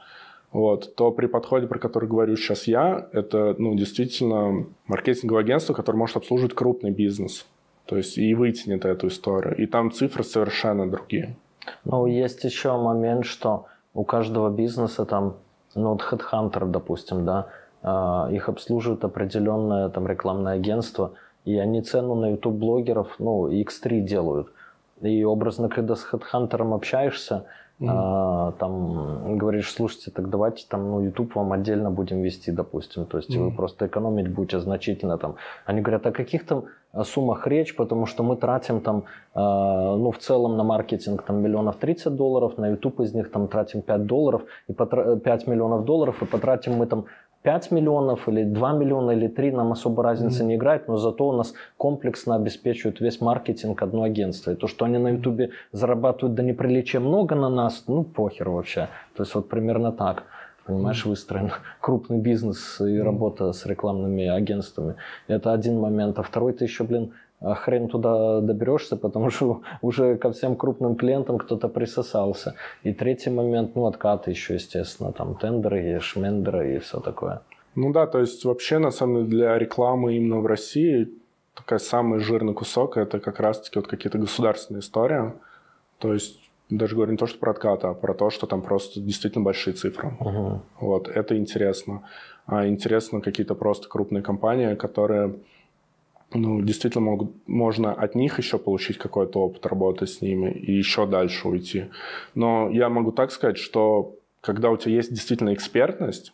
Вот, 0.52 0.96
то 0.96 1.12
при 1.12 1.26
подходе, 1.26 1.68
про 1.68 1.78
который 1.78 2.08
говорю 2.08 2.36
сейчас 2.36 2.66
я, 2.66 3.08
это, 3.12 3.54
ну, 3.58 3.74
действительно 3.76 4.66
маркетинговое 4.86 5.42
агентство, 5.42 5.74
которое 5.74 5.98
может 5.98 6.16
обслуживать 6.16 6.54
крупный 6.54 6.90
бизнес. 6.90 7.46
То 7.86 7.96
есть 7.96 8.18
и 8.18 8.34
вытянет 8.34 8.84
эту 8.84 9.08
историю. 9.08 9.56
И 9.56 9.66
там 9.66 9.92
цифры 9.92 10.24
совершенно 10.24 10.90
другие. 10.90 11.36
Ну, 11.84 12.06
есть 12.06 12.42
еще 12.44 12.76
момент, 12.76 13.26
что 13.26 13.66
у 13.94 14.04
каждого 14.04 14.50
бизнеса 14.50 15.04
там, 15.04 15.36
ну, 15.74 15.90
вот 15.92 16.02
HeadHunter, 16.02 16.66
допустим, 16.66 17.24
да, 17.24 17.48
а, 17.82 18.28
их 18.32 18.48
обслуживает 18.48 19.04
определенное 19.04 19.88
там 19.88 20.06
рекламное 20.06 20.54
агентство, 20.54 21.12
и 21.44 21.56
они 21.56 21.82
цену 21.82 22.14
на 22.14 22.32
YouTube 22.32 22.56
блогеров, 22.56 23.14
ну, 23.18 23.48
X3 23.48 24.00
делают. 24.00 24.48
И 25.00 25.24
образно, 25.24 25.68
когда 25.68 25.96
с 25.96 26.06
HeadHunter 26.12 26.74
общаешься, 26.74 27.46
Mm-hmm. 27.80 27.88
А, 27.88 28.52
там 28.58 29.38
говоришь, 29.38 29.72
слушайте, 29.72 30.10
так 30.10 30.28
давайте 30.28 30.66
там, 30.68 30.90
ну, 30.90 31.00
YouTube 31.00 31.34
вам 31.34 31.52
отдельно 31.52 31.90
будем 31.90 32.20
вести, 32.20 32.52
допустим. 32.52 33.06
То 33.06 33.16
есть 33.16 33.30
mm-hmm. 33.30 33.44
вы 33.44 33.50
просто 33.52 33.86
экономить 33.86 34.28
будете 34.28 34.60
значительно 34.60 35.16
там. 35.16 35.36
Они 35.64 35.80
говорят, 35.80 36.06
о 36.06 36.12
каких 36.12 36.46
там 36.46 36.64
суммах 37.04 37.46
речь, 37.46 37.76
потому 37.76 38.06
что 38.06 38.22
мы 38.22 38.36
тратим 38.36 38.80
там, 38.80 39.04
э, 39.34 39.40
ну, 39.40 40.10
в 40.10 40.18
целом 40.18 40.56
на 40.56 40.64
маркетинг 40.64 41.22
там 41.22 41.42
миллионов 41.42 41.76
30 41.76 42.16
долларов, 42.16 42.58
на 42.58 42.70
YouTube 42.70 43.00
из 43.00 43.14
них 43.14 43.30
там 43.30 43.48
тратим 43.48 43.82
5 43.82 44.06
долларов, 44.06 44.42
и 44.68 44.72
потра- 44.72 45.16
5 45.16 45.46
миллионов 45.46 45.84
долларов, 45.84 46.22
и 46.22 46.26
потратим 46.26 46.74
мы 46.74 46.86
там 46.86 47.04
5 47.42 47.70
миллионов 47.70 48.28
или 48.28 48.44
2 48.44 48.72
миллиона 48.72 49.12
или 49.12 49.26
3 49.26 49.52
нам 49.52 49.72
особо 49.72 50.02
разницы 50.02 50.42
mm-hmm. 50.42 50.46
не 50.46 50.54
играет, 50.56 50.88
но 50.88 50.96
зато 50.96 51.26
у 51.26 51.32
нас 51.32 51.54
комплексно 51.78 52.34
обеспечивают 52.34 53.00
весь 53.00 53.20
маркетинг 53.20 53.82
одно 53.82 54.02
агентство. 54.02 54.50
И 54.50 54.56
то, 54.56 54.66
что 54.66 54.84
они 54.84 54.98
на 54.98 55.08
Ютубе 55.08 55.50
зарабатывают 55.72 56.34
до 56.34 56.42
неприличия 56.42 57.00
много 57.00 57.34
на 57.34 57.48
нас, 57.48 57.84
ну 57.86 58.04
похер 58.04 58.50
вообще. 58.50 58.88
То 59.16 59.22
есть 59.22 59.34
вот 59.34 59.48
примерно 59.48 59.90
так. 59.92 60.24
Понимаешь, 60.66 61.04
mm-hmm. 61.04 61.08
выстроен 61.08 61.50
крупный 61.80 62.18
бизнес 62.18 62.80
и 62.80 62.84
mm-hmm. 62.84 63.02
работа 63.02 63.52
с 63.52 63.64
рекламными 63.64 64.26
агентствами. 64.26 64.96
Это 65.26 65.52
один 65.52 65.80
момент. 65.80 66.18
А 66.18 66.22
второй 66.22 66.52
ты 66.52 66.64
еще, 66.64 66.84
блин, 66.84 67.12
хрен 67.40 67.88
туда 67.88 68.40
доберешься, 68.40 68.96
потому 68.96 69.30
что 69.30 69.62
уже 69.82 70.16
ко 70.16 70.30
всем 70.30 70.56
крупным 70.56 70.96
клиентам 70.96 71.38
кто-то 71.38 71.68
присосался. 71.68 72.54
И 72.82 72.92
третий 72.92 73.30
момент, 73.30 73.76
ну, 73.76 73.86
откаты 73.86 74.30
еще, 74.30 74.54
естественно, 74.54 75.12
там 75.12 75.34
тендеры, 75.34 75.96
и 75.96 75.98
шмендеры 75.98 76.76
и 76.76 76.78
все 76.78 77.00
такое. 77.00 77.40
Ну 77.74 77.92
да, 77.92 78.06
то 78.06 78.18
есть 78.18 78.44
вообще, 78.44 78.78
на 78.78 78.90
самом 78.90 79.24
деле, 79.24 79.28
для 79.28 79.58
рекламы 79.58 80.16
именно 80.16 80.40
в 80.40 80.46
России 80.46 81.08
такая 81.54 81.78
самый 81.78 82.20
жирный 82.20 82.54
кусок, 82.54 82.96
это 82.96 83.20
как 83.20 83.40
раз-таки 83.40 83.78
вот 83.78 83.88
какие-то 83.88 84.18
государственные 84.18 84.80
истории. 84.80 85.32
То 85.98 86.12
есть 86.12 86.40
даже 86.70 86.94
говорю 86.94 87.12
не 87.12 87.18
то, 87.18 87.26
что 87.26 87.38
про 87.38 87.50
откаты, 87.50 87.88
а 87.88 87.94
про 87.94 88.14
то, 88.14 88.30
что 88.30 88.46
там 88.46 88.62
просто 88.62 89.00
действительно 89.00 89.44
большие 89.44 89.74
цифры. 89.74 90.12
Угу. 90.20 90.62
Вот, 90.80 91.08
это 91.08 91.36
интересно. 91.36 92.02
А 92.46 92.66
интересно 92.66 93.20
какие-то 93.20 93.54
просто 93.54 93.88
крупные 93.88 94.22
компании, 94.22 94.74
которые 94.74 95.34
ну, 96.32 96.60
действительно 96.60 97.04
могут, 97.04 97.48
можно 97.48 97.92
от 97.92 98.14
них 98.14 98.38
еще 98.38 98.58
получить 98.58 98.98
какой-то 98.98 99.40
опыт 99.40 99.66
работы 99.66 100.06
с 100.06 100.20
ними 100.20 100.50
и 100.50 100.72
еще 100.72 101.06
дальше 101.06 101.48
уйти. 101.48 101.86
Но 102.34 102.70
я 102.70 102.88
могу 102.88 103.12
так 103.12 103.32
сказать, 103.32 103.58
что 103.58 104.14
когда 104.40 104.70
у 104.70 104.76
тебя 104.76 104.94
есть 104.94 105.10
действительно 105.10 105.52
экспертность, 105.52 106.32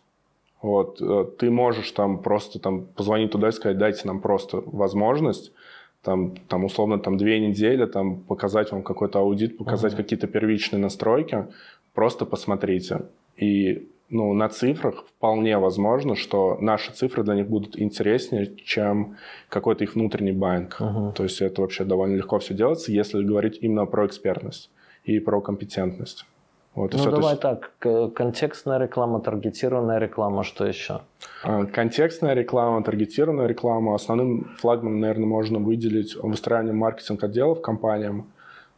вот, 0.62 1.00
э, 1.00 1.26
ты 1.38 1.50
можешь 1.50 1.90
там 1.92 2.22
просто 2.22 2.58
там 2.58 2.86
позвонить 2.86 3.30
туда 3.30 3.48
и 3.48 3.52
сказать, 3.52 3.78
дайте 3.78 4.06
нам 4.06 4.20
просто 4.20 4.62
возможность, 4.66 5.52
там, 6.02 6.36
там 6.48 6.64
условно 6.64 6.98
там 6.98 7.16
две 7.16 7.40
недели, 7.40 7.84
там 7.86 8.20
показать 8.20 8.72
вам 8.72 8.82
какой-то 8.82 9.18
аудит, 9.18 9.58
показать 9.58 9.94
uh-huh. 9.94 9.96
какие-то 9.96 10.26
первичные 10.26 10.78
настройки, 10.78 11.46
просто 11.94 12.26
посмотрите. 12.26 13.06
И 13.36 13.88
ну, 14.08 14.32
на 14.34 14.48
цифрах 14.48 15.04
вполне 15.06 15.58
возможно, 15.58 16.14
что 16.14 16.58
наши 16.60 16.92
цифры 16.92 17.24
для 17.24 17.34
них 17.34 17.48
будут 17.48 17.78
интереснее, 17.78 18.54
чем 18.64 19.16
какой-то 19.48 19.84
их 19.84 19.94
внутренний 19.94 20.32
банк. 20.32 20.76
Uh-huh. 20.80 21.12
То 21.12 21.24
есть 21.24 21.40
это 21.40 21.62
вообще 21.62 21.84
довольно 21.84 22.16
легко 22.16 22.38
все 22.38 22.54
делается, 22.54 22.92
если 22.92 23.22
говорить 23.22 23.58
именно 23.60 23.86
про 23.86 24.06
экспертность 24.06 24.70
и 25.04 25.18
про 25.18 25.40
компетентность. 25.40 26.24
Вот, 26.76 26.92
ну, 26.92 27.10
давай 27.10 27.30
есть... 27.30 27.40
так, 27.40 27.72
контекстная 28.14 28.78
реклама, 28.78 29.20
таргетированная 29.20 29.98
реклама, 29.98 30.44
что 30.44 30.66
еще? 30.66 31.00
А, 31.42 31.64
контекстная 31.64 32.34
реклама, 32.34 32.84
таргетированная 32.84 33.46
реклама. 33.46 33.94
Основным 33.94 34.50
флагманом, 34.58 35.00
наверное, 35.00 35.26
можно 35.26 35.58
выделить 35.58 36.14
выстраивание 36.16 36.74
маркетинг-отделов 36.74 37.62
компаниям. 37.62 38.26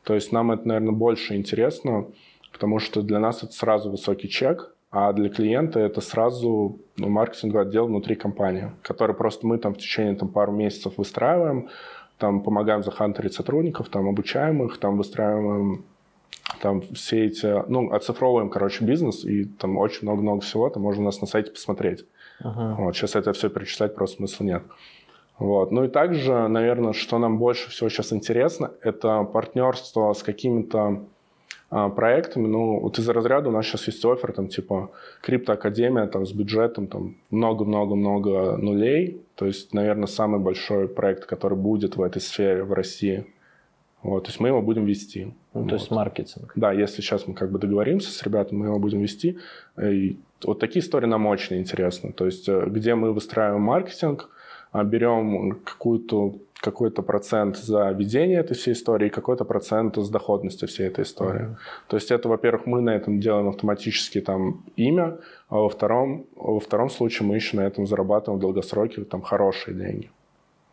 То 0.04 0.14
есть 0.14 0.30
нам 0.30 0.52
это, 0.52 0.66
наверное, 0.68 0.92
больше 0.92 1.34
интересно, 1.34 2.06
потому 2.52 2.78
что 2.78 3.02
для 3.02 3.18
нас 3.18 3.42
это 3.42 3.52
сразу 3.52 3.90
высокий 3.90 4.28
чек, 4.28 4.76
а 4.90 5.12
для 5.12 5.28
клиента 5.28 5.80
это 5.80 6.00
сразу 6.00 6.78
ну, 6.96 7.08
маркетинговый 7.08 7.66
отдел 7.66 7.86
внутри 7.86 8.14
компании, 8.14 8.72
который 8.82 9.14
просто 9.14 9.46
мы 9.46 9.58
там 9.58 9.74
в 9.74 9.78
течение 9.78 10.14
там, 10.14 10.28
пару 10.28 10.52
месяцев 10.52 10.94
выстраиваем, 10.96 11.68
там 12.18 12.42
помогаем 12.42 12.82
захантерить 12.82 13.34
сотрудников, 13.34 13.88
там 13.88 14.08
обучаем 14.08 14.62
их, 14.64 14.78
там 14.78 14.96
выстраиваем 14.96 15.84
там 16.62 16.80
все 16.94 17.26
эти, 17.26 17.68
ну, 17.68 17.92
оцифровываем, 17.92 18.48
короче, 18.48 18.84
бизнес, 18.84 19.24
и 19.24 19.44
там 19.44 19.76
очень 19.76 20.00
много-много 20.02 20.40
всего, 20.40 20.68
там 20.70 20.82
можно 20.82 21.02
у 21.02 21.04
нас 21.04 21.20
на 21.20 21.26
сайте 21.26 21.50
посмотреть. 21.50 22.06
Uh-huh. 22.42 22.74
Вот, 22.76 22.96
сейчас 22.96 23.16
это 23.16 23.32
все 23.32 23.50
перечислять 23.50 23.94
просто 23.94 24.16
смысла 24.16 24.44
нет. 24.44 24.62
Вот. 25.38 25.70
Ну 25.70 25.84
и 25.84 25.88
также, 25.88 26.48
наверное, 26.48 26.92
что 26.92 27.18
нам 27.18 27.38
больше 27.38 27.70
всего 27.70 27.88
сейчас 27.88 28.12
интересно, 28.12 28.72
это 28.80 29.22
партнерство 29.22 30.12
с 30.12 30.22
какими-то 30.22 31.04
проектами, 31.68 32.46
ну, 32.46 32.80
вот 32.80 32.98
из-за 32.98 33.12
разряда 33.12 33.48
у 33.48 33.52
нас 33.52 33.66
сейчас 33.66 33.86
есть 33.88 34.04
офер, 34.04 34.32
там, 34.32 34.48
типа, 34.48 34.90
криптоакадемия, 35.20 36.06
там, 36.06 36.24
с 36.24 36.32
бюджетом, 36.32 36.86
там, 36.86 37.16
много-много-много 37.30 38.56
нулей, 38.56 39.20
то 39.34 39.46
есть, 39.46 39.74
наверное, 39.74 40.06
самый 40.06 40.40
большой 40.40 40.88
проект, 40.88 41.26
который 41.26 41.58
будет 41.58 41.96
в 41.96 42.02
этой 42.02 42.20
сфере 42.20 42.64
в 42.64 42.72
России. 42.72 43.26
Вот, 44.02 44.24
то 44.24 44.30
есть 44.30 44.40
мы 44.40 44.48
его 44.48 44.62
будем 44.62 44.86
вести. 44.86 45.34
Ну, 45.54 45.62
вот. 45.62 45.68
то 45.68 45.74
есть 45.74 45.90
маркетинг. 45.90 46.52
Да, 46.56 46.72
если 46.72 47.02
сейчас 47.02 47.26
мы 47.26 47.34
как 47.34 47.50
бы 47.50 47.58
договоримся 47.58 48.10
с 48.10 48.22
ребятами, 48.22 48.60
мы 48.60 48.66
его 48.66 48.78
будем 48.78 49.00
вести. 49.00 49.38
И 49.82 50.16
вот 50.44 50.60
такие 50.60 50.84
истории 50.84 51.06
нам 51.06 51.26
очень 51.26 51.58
интересны. 51.58 52.12
То 52.12 52.26
есть, 52.26 52.48
э, 52.48 52.64
где 52.68 52.94
мы 52.94 53.12
выстраиваем 53.12 53.62
маркетинг, 53.62 54.30
а, 54.70 54.84
берем 54.84 55.58
какую-то 55.64 56.36
какой-то 56.60 57.02
процент 57.02 57.56
за 57.56 57.90
ведение 57.90 58.40
этой 58.40 58.54
всей 58.54 58.72
истории 58.72 59.08
какой-то 59.08 59.44
процент 59.44 59.96
с 59.96 60.08
доходности 60.10 60.66
всей 60.66 60.88
этой 60.88 61.04
истории. 61.04 61.42
Mm-hmm. 61.42 61.88
То 61.88 61.96
есть 61.96 62.10
это, 62.10 62.28
во-первых, 62.28 62.66
мы 62.66 62.80
на 62.80 62.90
этом 62.90 63.20
делаем 63.20 63.48
автоматически 63.48 64.20
там 64.20 64.64
имя, 64.76 65.18
а 65.48 65.56
во 65.56 65.68
втором, 65.68 66.26
во 66.36 66.58
втором 66.58 66.90
случае 66.90 67.28
мы 67.28 67.36
еще 67.36 67.56
на 67.56 67.66
этом 67.66 67.86
зарабатываем 67.86 68.38
в 68.38 68.42
долгосроке 68.42 69.04
там 69.04 69.22
хорошие 69.22 69.74
деньги. 69.76 70.10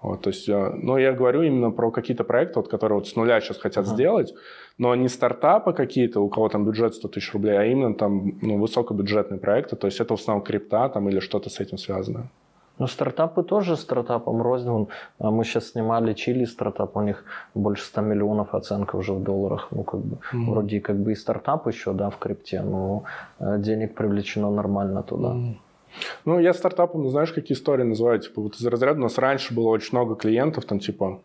Вот, 0.01 0.21
то 0.21 0.29
есть, 0.29 0.47
э, 0.49 0.69
но 0.83 0.99
я 0.99 1.13
говорю 1.13 1.41
именно 1.41 1.71
про 1.71 1.89
какие-то 1.89 2.23
проекты, 2.23 2.59
вот, 2.59 2.67
которые 2.67 2.97
вот 2.97 3.07
с 3.07 3.15
нуля 3.15 3.41
сейчас 3.41 3.57
хотят 3.57 3.85
uh-huh. 3.85 3.93
сделать, 3.93 4.35
но 4.77 4.93
не 4.95 5.09
стартапы 5.09 5.73
какие-то, 5.73 6.19
у 6.19 6.29
кого 6.29 6.47
там 6.49 6.63
бюджет 6.65 6.93
100 6.93 7.07
тысяч 7.07 7.33
рублей, 7.33 7.57
а 7.57 7.65
именно 7.65 7.95
там 7.95 8.37
ну, 8.41 8.59
высокобюджетные 8.59 9.39
проекты, 9.39 9.75
то 9.75 9.87
есть 9.87 9.99
это 9.99 10.15
в 10.15 10.19
основном 10.19 10.43
крипта 10.43 10.89
там 10.89 11.09
или 11.09 11.19
что-то 11.19 11.49
с 11.49 11.59
этим 11.59 11.77
связано. 11.79 12.29
Ну, 12.77 12.87
стартапы 12.87 13.43
тоже 13.43 13.77
стартапом 13.77 14.41
рознь. 14.41 14.87
А 15.19 15.31
мы 15.31 15.43
сейчас 15.45 15.69
снимали 15.69 16.13
Чили 16.13 16.45
стартап, 16.45 16.97
у 16.97 17.01
них 17.01 17.23
больше 17.53 17.85
100 17.85 18.01
миллионов 18.01 18.53
оценка 18.53 18.97
уже 18.97 19.13
в 19.13 19.23
долларах. 19.23 19.67
Ну, 19.71 19.83
как 19.83 20.01
бы, 20.01 20.17
mm-hmm. 20.17 20.45
вроде 20.49 20.81
как 20.81 20.97
бы 20.97 21.11
и 21.11 21.15
стартап 21.15 21.67
еще, 21.67 21.93
да, 21.93 22.09
в 22.09 22.17
крипте, 22.17 22.61
но 22.61 23.03
э, 23.39 23.57
денег 23.59 23.95
привлечено 23.95 24.51
нормально 24.51 25.03
туда. 25.03 25.29
Mm-hmm. 25.29 25.55
Ну, 26.25 26.39
я 26.39 26.53
стартапом, 26.53 27.03
ну, 27.03 27.09
знаешь, 27.09 27.31
какие 27.31 27.55
истории 27.55 27.83
называю? 27.83 28.19
Типа, 28.19 28.41
вот 28.41 28.55
из 28.55 28.65
разряда 28.65 28.99
у 28.99 29.03
нас 29.03 29.17
раньше 29.17 29.53
было 29.53 29.69
очень 29.69 29.97
много 29.97 30.15
клиентов, 30.15 30.65
там, 30.65 30.79
типа, 30.79 31.21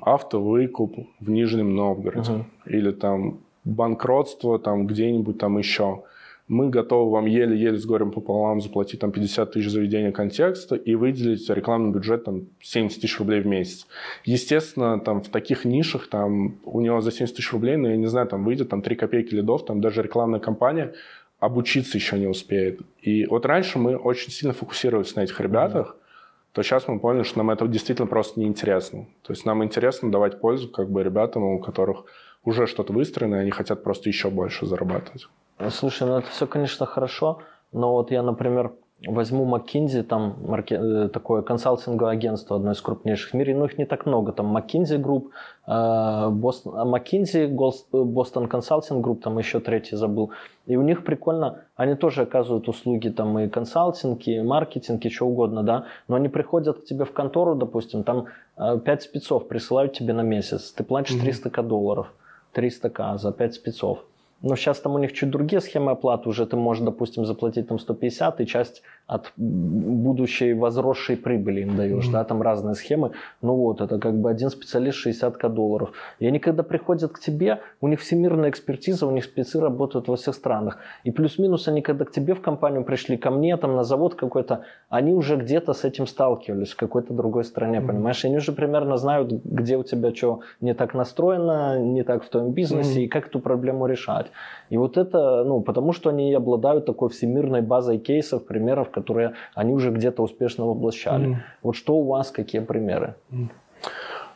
автовыкуп 0.00 0.96
в 1.20 1.30
Нижнем 1.30 1.76
Новгороде. 1.76 2.32
Uh-huh. 2.32 2.44
Или 2.66 2.90
там 2.90 3.38
банкротство 3.64 4.58
там 4.58 4.86
где-нибудь 4.86 5.38
там 5.38 5.58
еще. 5.58 6.02
Мы 6.48 6.70
готовы 6.70 7.10
вам 7.10 7.26
еле-еле 7.26 7.76
с 7.76 7.84
горем 7.84 8.10
пополам 8.10 8.62
заплатить 8.62 9.00
там 9.00 9.12
50 9.12 9.52
тысяч 9.52 9.68
за 9.68 9.80
ведение 9.80 10.12
контекста 10.12 10.76
и 10.76 10.94
выделить 10.94 11.48
рекламный 11.50 11.92
бюджет 11.92 12.24
там 12.24 12.46
70 12.62 13.00
тысяч 13.00 13.18
рублей 13.18 13.42
в 13.42 13.46
месяц. 13.46 13.86
Естественно, 14.24 14.98
там 14.98 15.20
в 15.20 15.28
таких 15.28 15.66
нишах 15.66 16.08
там 16.08 16.58
у 16.64 16.80
него 16.80 17.02
за 17.02 17.12
70 17.12 17.36
тысяч 17.36 17.52
рублей, 17.52 17.76
ну 17.76 17.88
я 17.88 17.98
не 17.98 18.06
знаю, 18.06 18.26
там 18.26 18.44
выйдет 18.44 18.70
там 18.70 18.80
3 18.80 18.96
копейки 18.96 19.34
лидов, 19.34 19.66
там 19.66 19.82
даже 19.82 20.02
рекламная 20.02 20.40
кампания 20.40 20.94
обучиться 21.38 21.98
еще 21.98 22.18
не 22.18 22.26
успеет. 22.26 22.80
И 23.02 23.26
вот 23.26 23.44
раньше 23.44 23.78
мы 23.78 23.96
очень 23.96 24.32
сильно 24.32 24.54
фокусировались 24.54 25.14
на 25.16 25.20
этих 25.20 25.38
ребятах, 25.40 25.96
mm-hmm. 25.96 26.54
то 26.54 26.62
сейчас 26.62 26.88
мы 26.88 26.98
поняли, 26.98 27.24
что 27.24 27.38
нам 27.38 27.50
это 27.50 27.68
действительно 27.68 28.08
просто 28.08 28.40
неинтересно. 28.40 29.06
То 29.22 29.32
есть 29.32 29.44
нам 29.44 29.62
интересно 29.62 30.10
давать 30.10 30.40
пользу 30.40 30.68
как 30.68 30.90
бы 30.90 31.02
ребятам, 31.02 31.42
у 31.44 31.58
которых 31.58 32.06
уже 32.42 32.66
что-то 32.66 32.94
выстроено, 32.94 33.36
и 33.36 33.40
они 33.40 33.50
хотят 33.50 33.84
просто 33.84 34.08
еще 34.08 34.30
больше 34.30 34.66
зарабатывать. 34.66 35.28
Слушай, 35.70 36.06
ну 36.06 36.18
это 36.18 36.28
все, 36.28 36.46
конечно, 36.46 36.86
хорошо, 36.86 37.40
но 37.72 37.92
вот 37.92 38.10
я, 38.10 38.22
например, 38.22 38.72
возьму 39.06 39.44
McKinsey, 39.44 40.02
там 40.02 40.36
марке, 40.40 40.74
э, 40.74 41.08
такое 41.08 41.42
консалтинговое 41.42 42.12
агентство, 42.12 42.56
одно 42.56 42.72
из 42.72 42.80
крупнейших 42.80 43.30
в 43.30 43.34
мире, 43.34 43.54
но 43.56 43.66
их 43.66 43.78
не 43.78 43.84
так 43.84 44.06
много, 44.06 44.32
там 44.32 44.56
McKinsey 44.56 44.98
Group, 44.98 45.26
Boston, 45.66 46.74
э, 46.74 46.84
McKinsey, 46.84 47.48
Boston 47.92 48.48
Consulting 48.48 49.00
Group, 49.00 49.20
там 49.20 49.38
еще 49.38 49.60
третий 49.60 49.96
забыл, 49.96 50.30
и 50.66 50.76
у 50.76 50.82
них 50.82 51.04
прикольно, 51.04 51.64
они 51.76 51.94
тоже 51.94 52.22
оказывают 52.22 52.68
услуги 52.68 53.08
там 53.08 53.38
и 53.38 53.48
консалтинг, 53.48 54.26
и 54.26 54.40
маркетинг, 54.40 55.04
и 55.04 55.10
что 55.10 55.26
угодно, 55.26 55.62
да, 55.62 55.84
но 56.08 56.16
они 56.16 56.28
приходят 56.28 56.80
к 56.80 56.84
тебе 56.84 57.04
в 57.04 57.12
контору, 57.12 57.54
допустим, 57.54 58.02
там 58.02 58.26
5 58.56 58.86
э, 58.86 59.00
спецов 59.00 59.46
присылают 59.46 59.92
тебе 59.92 60.12
на 60.12 60.22
месяц, 60.22 60.72
ты 60.72 60.82
платишь 60.82 61.16
300к 61.16 61.62
долларов, 61.62 62.12
300к 62.54 63.18
за 63.18 63.32
5 63.32 63.54
спецов, 63.54 64.04
но 64.42 64.54
сейчас 64.56 64.80
там 64.80 64.94
у 64.94 64.98
них 64.98 65.12
чуть 65.12 65.30
другие 65.30 65.60
схемы 65.60 65.92
оплаты. 65.92 66.28
Уже 66.28 66.46
ты 66.46 66.56
можешь, 66.56 66.84
допустим, 66.84 67.24
заплатить 67.24 67.68
там 67.68 67.78
150 67.78 68.40
и 68.40 68.46
часть 68.46 68.82
от 69.06 69.32
будущей 69.36 70.52
возросшей 70.52 71.16
прибыли 71.16 71.62
им 71.62 71.76
даешь. 71.76 72.06
Mm-hmm. 72.06 72.12
Да, 72.12 72.24
там 72.24 72.42
разные 72.42 72.74
схемы. 72.74 73.12
Ну 73.42 73.54
вот, 73.54 73.80
это 73.80 73.98
как 73.98 74.14
бы 74.14 74.30
один 74.30 74.50
специалист 74.50 75.06
60к 75.06 75.48
долларов. 75.48 75.92
И 76.20 76.26
они 76.26 76.38
когда 76.38 76.62
приходят 76.62 77.12
к 77.12 77.18
тебе, 77.18 77.60
у 77.80 77.88
них 77.88 78.00
всемирная 78.00 78.50
экспертиза, 78.50 79.06
у 79.06 79.10
них 79.10 79.24
спецы 79.24 79.60
работают 79.60 80.08
во 80.08 80.16
всех 80.16 80.34
странах. 80.34 80.78
И 81.04 81.10
плюс-минус 81.10 81.68
они 81.68 81.82
когда 81.82 82.04
к 82.04 82.12
тебе 82.12 82.34
в 82.34 82.40
компанию 82.40 82.84
пришли, 82.84 83.16
ко 83.16 83.30
мне, 83.30 83.56
там 83.56 83.74
на 83.74 83.84
завод 83.84 84.14
какой-то, 84.14 84.64
они 84.88 85.14
уже 85.14 85.36
где-то 85.36 85.72
с 85.72 85.84
этим 85.84 86.06
сталкивались 86.06 86.72
в 86.72 86.76
какой-то 86.76 87.12
другой 87.12 87.44
стране, 87.44 87.78
mm-hmm. 87.78 87.86
понимаешь? 87.86 88.24
И 88.24 88.28
они 88.28 88.36
уже 88.36 88.52
примерно 88.52 88.98
знают, 88.98 89.32
где 89.32 89.76
у 89.76 89.82
тебя 89.82 90.14
что 90.14 90.40
не 90.60 90.74
так 90.74 90.94
настроено, 90.94 91.78
не 91.78 92.04
так 92.04 92.24
в 92.24 92.28
твоем 92.28 92.52
бизнесе, 92.52 93.00
mm-hmm. 93.00 93.04
и 93.04 93.08
как 93.08 93.26
эту 93.26 93.40
проблему 93.40 93.86
решать. 93.86 94.27
И 94.70 94.76
вот 94.76 94.96
это, 94.96 95.44
ну, 95.44 95.60
потому 95.60 95.92
что 95.92 96.10
они 96.10 96.32
обладают 96.34 96.86
такой 96.86 97.08
всемирной 97.08 97.62
базой 97.62 97.98
кейсов, 97.98 98.44
примеров, 98.46 98.90
которые 98.90 99.34
они 99.54 99.72
уже 99.72 99.90
где-то 99.90 100.22
успешно 100.22 100.66
воплощали. 100.66 101.28
Mm. 101.28 101.36
Вот 101.62 101.76
что 101.76 101.96
у 101.96 102.04
вас, 102.04 102.30
какие 102.30 102.60
примеры? 102.60 103.14
Mm. 103.30 103.48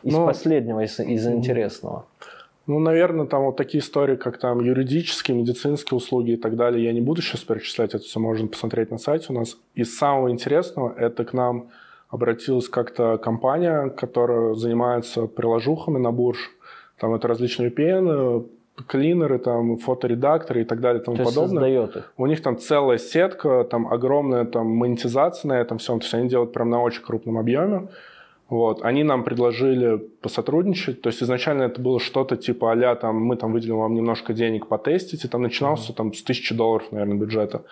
Из 0.03 0.13
ну, 0.13 0.25
последнего, 0.25 0.81
из, 0.83 0.99
из 0.99 1.27
mm. 1.27 1.33
интересного. 1.33 2.05
Ну, 2.65 2.79
наверное, 2.79 3.25
там 3.25 3.43
вот 3.43 3.57
такие 3.57 3.81
истории, 3.81 4.15
как 4.15 4.37
там 4.37 4.61
юридические, 4.61 5.35
медицинские 5.35 5.97
услуги 5.97 6.31
и 6.31 6.37
так 6.37 6.55
далее, 6.55 6.85
я 6.85 6.93
не 6.93 7.01
буду 7.01 7.21
сейчас 7.21 7.41
перечислять, 7.41 7.93
это 7.93 8.03
все 8.03 8.19
можно 8.19 8.47
посмотреть 8.47 8.89
на 8.89 8.97
сайте 8.97 9.27
у 9.29 9.33
нас. 9.33 9.57
Из 9.75 9.97
самого 9.97 10.31
интересного, 10.31 10.93
это 10.97 11.25
к 11.25 11.33
нам 11.33 11.69
обратилась 12.09 12.69
как-то 12.69 13.17
компания, 13.17 13.89
которая 13.89 14.53
занимается 14.53 15.27
приложухами 15.27 15.97
на 15.97 16.11
бурж. 16.11 16.51
Там 16.99 17.13
это 17.13 17.27
различные 17.27 17.69
VPN, 17.69 18.47
клинеры, 18.87 19.37
там, 19.37 19.77
фоторедакторы 19.77 20.61
и 20.61 20.63
так 20.63 20.81
далее 20.81 21.01
и 21.01 21.05
тому 21.05 21.17
то 21.17 21.25
подобное. 21.25 21.63
их. 21.95 22.13
У 22.17 22.25
них 22.25 22.41
там 22.41 22.57
целая 22.57 22.97
сетка, 22.97 23.63
там 23.69 23.87
огромная 23.87 24.45
там 24.45 24.67
монетизация 24.67 25.49
на 25.49 25.53
этом 25.59 25.77
всем, 25.77 25.99
то 25.99 26.05
есть 26.05 26.13
они 26.13 26.29
делают 26.29 26.53
прям 26.53 26.69
на 26.69 26.81
очень 26.81 27.03
крупном 27.03 27.37
объеме. 27.37 27.89
Вот. 28.49 28.83
Они 28.83 29.03
нам 29.03 29.23
предложили 29.23 29.97
посотрудничать, 30.21 31.01
то 31.01 31.07
есть 31.07 31.23
изначально 31.23 31.63
это 31.63 31.81
было 31.81 31.99
что-то 31.99 32.35
типа 32.35 32.73
а 32.73 32.95
там, 32.95 33.15
мы 33.23 33.35
там 33.35 33.51
выделим 33.51 33.77
вам 33.77 33.93
немножко 33.93 34.33
денег 34.33 34.67
потестить, 34.67 35.23
и 35.25 35.27
там 35.27 35.41
начинался 35.41 35.91
mm-hmm. 35.91 35.95
там 35.95 36.13
с 36.13 36.23
тысячи 36.23 36.53
долларов, 36.53 36.91
наверное, 36.91 37.17
бюджета. 37.17 37.63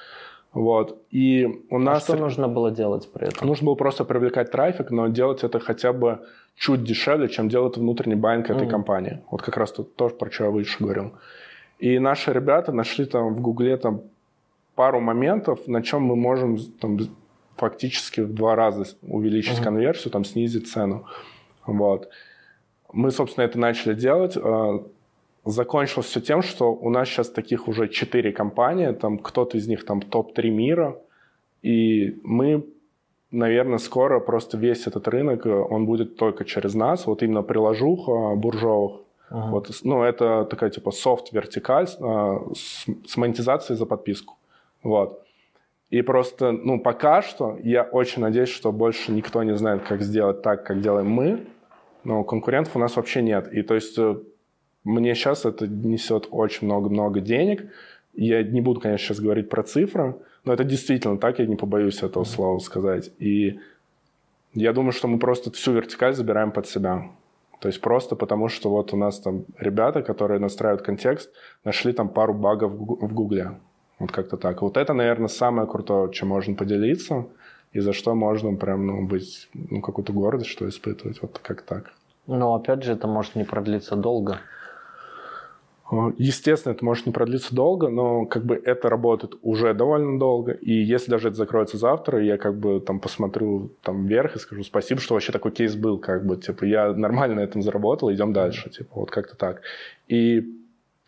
Вот. 0.54 1.02
И 1.12 1.46
у 1.70 1.78
а 1.78 1.80
нас... 1.80 2.04
А 2.04 2.14
что 2.14 2.18
нужно 2.18 2.48
было 2.48 2.72
делать 2.72 3.10
при 3.12 3.28
этом? 3.28 3.48
Нужно 3.48 3.68
было 3.68 3.76
просто 3.76 4.04
привлекать 4.04 4.52
трафик, 4.52 4.92
но 4.92 5.08
делать 5.08 5.44
это 5.44 5.60
хотя 5.60 5.94
бы 5.94 6.20
чуть 6.56 6.84
дешевле, 6.84 7.30
чем 7.30 7.48
делает 7.48 7.78
внутренний 7.78 8.16
байнг 8.16 8.50
этой 8.50 8.68
mm-hmm. 8.68 8.70
компании. 8.70 9.22
Вот 9.32 9.42
как 9.42 9.58
раз 9.58 9.72
тут 9.72 9.96
тоже, 9.96 10.16
про 10.16 10.30
что 10.30 10.46
я 10.46 10.50
выше 10.50 10.78
говорил. 10.80 11.14
И 11.80 12.00
наши 12.00 12.34
ребята 12.34 12.72
нашли 12.74 13.06
там 13.06 13.34
в 13.34 13.42
Гугле 13.42 13.78
там 13.78 14.02
пару 14.76 15.00
моментов, 15.00 15.68
на 15.68 15.82
чем 15.82 16.04
мы 16.04 16.16
можем 16.16 16.58
там, 16.80 17.00
фактически 17.56 18.22
в 18.22 18.34
два 18.34 18.56
раза 18.56 18.86
увеличить 19.02 19.60
mm-hmm. 19.60 19.64
конверсию, 19.64 20.12
там, 20.12 20.26
снизить 20.26 20.70
цену. 20.70 21.06
Вот. 21.66 22.10
Мы, 22.92 23.12
собственно, 23.12 23.46
это 23.46 23.58
начали 23.58 23.94
делать. 23.94 24.38
Закончилось 25.46 26.08
все 26.08 26.22
тем, 26.22 26.42
что 26.42 26.74
у 26.74 26.90
нас 26.90 27.08
сейчас 27.08 27.30
таких 27.30 27.68
уже 27.68 27.88
четыре 27.88 28.32
компании, 28.32 28.92
там 28.92 29.18
кто-то 29.18 29.58
из 29.58 29.68
них 29.68 29.86
там 29.86 30.02
топ-3 30.02 30.50
мира, 30.50 30.98
и 31.64 32.20
мы 32.24 32.64
наверное, 33.32 33.78
скоро 33.78 34.20
просто 34.20 34.58
весь 34.58 34.88
этот 34.88 35.08
рынок, 35.08 35.46
э, 35.46 35.50
он 35.50 35.86
будет 35.86 36.18
только 36.18 36.46
через 36.46 36.76
нас, 36.76 37.08
вот 37.08 37.24
именно 37.24 37.42
приложуха 37.42 38.36
буржовых. 38.36 39.02
Ага. 39.30 39.52
Вот, 39.52 39.70
ну, 39.84 40.04
это 40.04 40.46
такая 40.50 40.70
типа 40.70 40.92
софт-вертикаль 40.92 41.88
э, 41.88 42.40
с, 42.54 42.86
с 43.08 43.18
монетизацией 43.18 43.78
за 43.78 43.86
подписку. 43.86 44.36
Вот. 44.84 45.24
И 45.90 46.02
просто, 46.02 46.52
ну, 46.52 46.80
пока 46.80 47.22
что 47.22 47.58
я 47.64 47.84
очень 47.84 48.22
надеюсь, 48.22 48.50
что 48.50 48.72
больше 48.72 49.12
никто 49.12 49.44
не 49.44 49.56
знает, 49.56 49.84
как 49.84 50.02
сделать 50.02 50.42
так, 50.42 50.66
как 50.66 50.82
делаем 50.82 51.10
мы, 51.10 51.48
но 52.04 52.24
конкурентов 52.24 52.76
у 52.76 52.80
нас 52.80 52.96
вообще 52.96 53.22
нет. 53.22 53.54
И 53.54 53.62
то 53.62 53.76
есть 53.76 53.98
э, 53.98 54.18
мне 54.84 55.16
сейчас 55.16 55.46
это 55.46 55.68
несет 55.68 56.28
очень 56.32 56.68
много-много 56.68 57.20
денег. 57.20 57.72
Я 58.14 58.44
не 58.44 58.62
буду, 58.62 58.80
конечно, 58.80 59.08
сейчас 59.08 59.20
говорить 59.20 59.50
про 59.50 59.64
цифры, 59.64 60.16
но 60.44 60.54
это 60.54 60.64
действительно 60.64 61.18
так, 61.18 61.40
я 61.40 61.46
не 61.46 61.56
побоюсь 61.56 62.04
этого 62.04 62.24
слова 62.24 62.60
сказать. 62.60 63.12
И 63.20 63.60
я 64.54 64.74
думаю, 64.74 64.92
что 64.92 65.08
мы 65.08 65.20
просто 65.20 65.52
всю 65.52 65.72
вертикаль 65.72 66.14
забираем 66.14 66.52
под 66.52 66.68
себя. 66.68 67.10
То 67.60 67.68
есть 67.68 67.80
просто 67.80 68.16
потому, 68.16 68.50
что 68.50 68.70
вот 68.70 68.92
у 68.92 68.98
нас 68.98 69.20
там 69.20 69.46
ребята, 69.60 70.02
которые 70.02 70.40
настраивают 70.40 70.82
контекст, 70.82 71.32
нашли 71.64 71.94
там 71.94 72.10
пару 72.10 72.34
багов 72.34 72.72
в 72.72 73.14
Гугле. 73.14 73.52
Вот 74.00 74.12
как-то 74.12 74.36
так. 74.36 74.64
Вот 74.64 74.78
это, 74.78 74.94
наверное, 74.94 75.28
самое 75.28 75.68
крутое, 75.68 76.12
чем 76.12 76.30
можно 76.30 76.56
поделиться, 76.56 77.28
и 77.72 77.80
за 77.80 77.94
что 77.94 78.16
можно 78.16 78.56
прям, 78.56 78.88
ну, 78.88 79.06
быть, 79.06 79.48
ну, 79.54 79.80
какую-то 79.80 80.12
гордость, 80.12 80.50
что 80.50 80.68
испытывать. 80.68 81.22
Вот 81.22 81.38
как 81.38 81.62
так. 81.62 81.94
Но, 82.26 82.56
опять 82.56 82.84
же, 82.84 82.94
это 82.94 83.08
может 83.08 83.36
не 83.36 83.44
продлиться 83.44 83.96
долго. 83.96 84.40
Естественно, 86.18 86.74
это 86.74 86.86
может 86.86 87.06
не 87.06 87.12
продлиться 87.12 87.54
долго, 87.54 87.90
но 87.90 88.26
как 88.26 88.46
бы 88.46 88.56
это 88.56 88.90
работает 88.90 89.36
уже 89.42 89.74
довольно 89.74 90.18
долго. 90.18 90.54
И 90.54 90.72
если 90.72 91.12
даже 91.12 91.28
это 91.28 91.38
закроется 91.38 91.78
завтра, 91.78 92.24
я 92.24 92.38
как 92.38 92.58
бы 92.58 92.80
там 92.80 93.00
посмотрю 93.00 93.72
там 93.84 94.08
вверх 94.08 94.38
и 94.38 94.40
скажу 94.40 94.64
спасибо, 94.64 95.02
что 95.02 95.16
вообще 95.16 95.34
такой 95.34 95.52
кейс 95.52 95.76
был, 95.76 95.98
как 95.98 96.26
бы, 96.26 96.38
типа, 96.38 96.64
я 96.64 96.94
нормально 96.94 97.36
на 97.36 97.40
этом 97.42 97.62
заработал, 97.62 98.12
идем 98.12 98.32
дальше, 98.32 98.70
типа, 98.70 98.92
вот 99.02 99.12
как-то 99.12 99.36
так. 99.36 99.62
И 100.08 100.62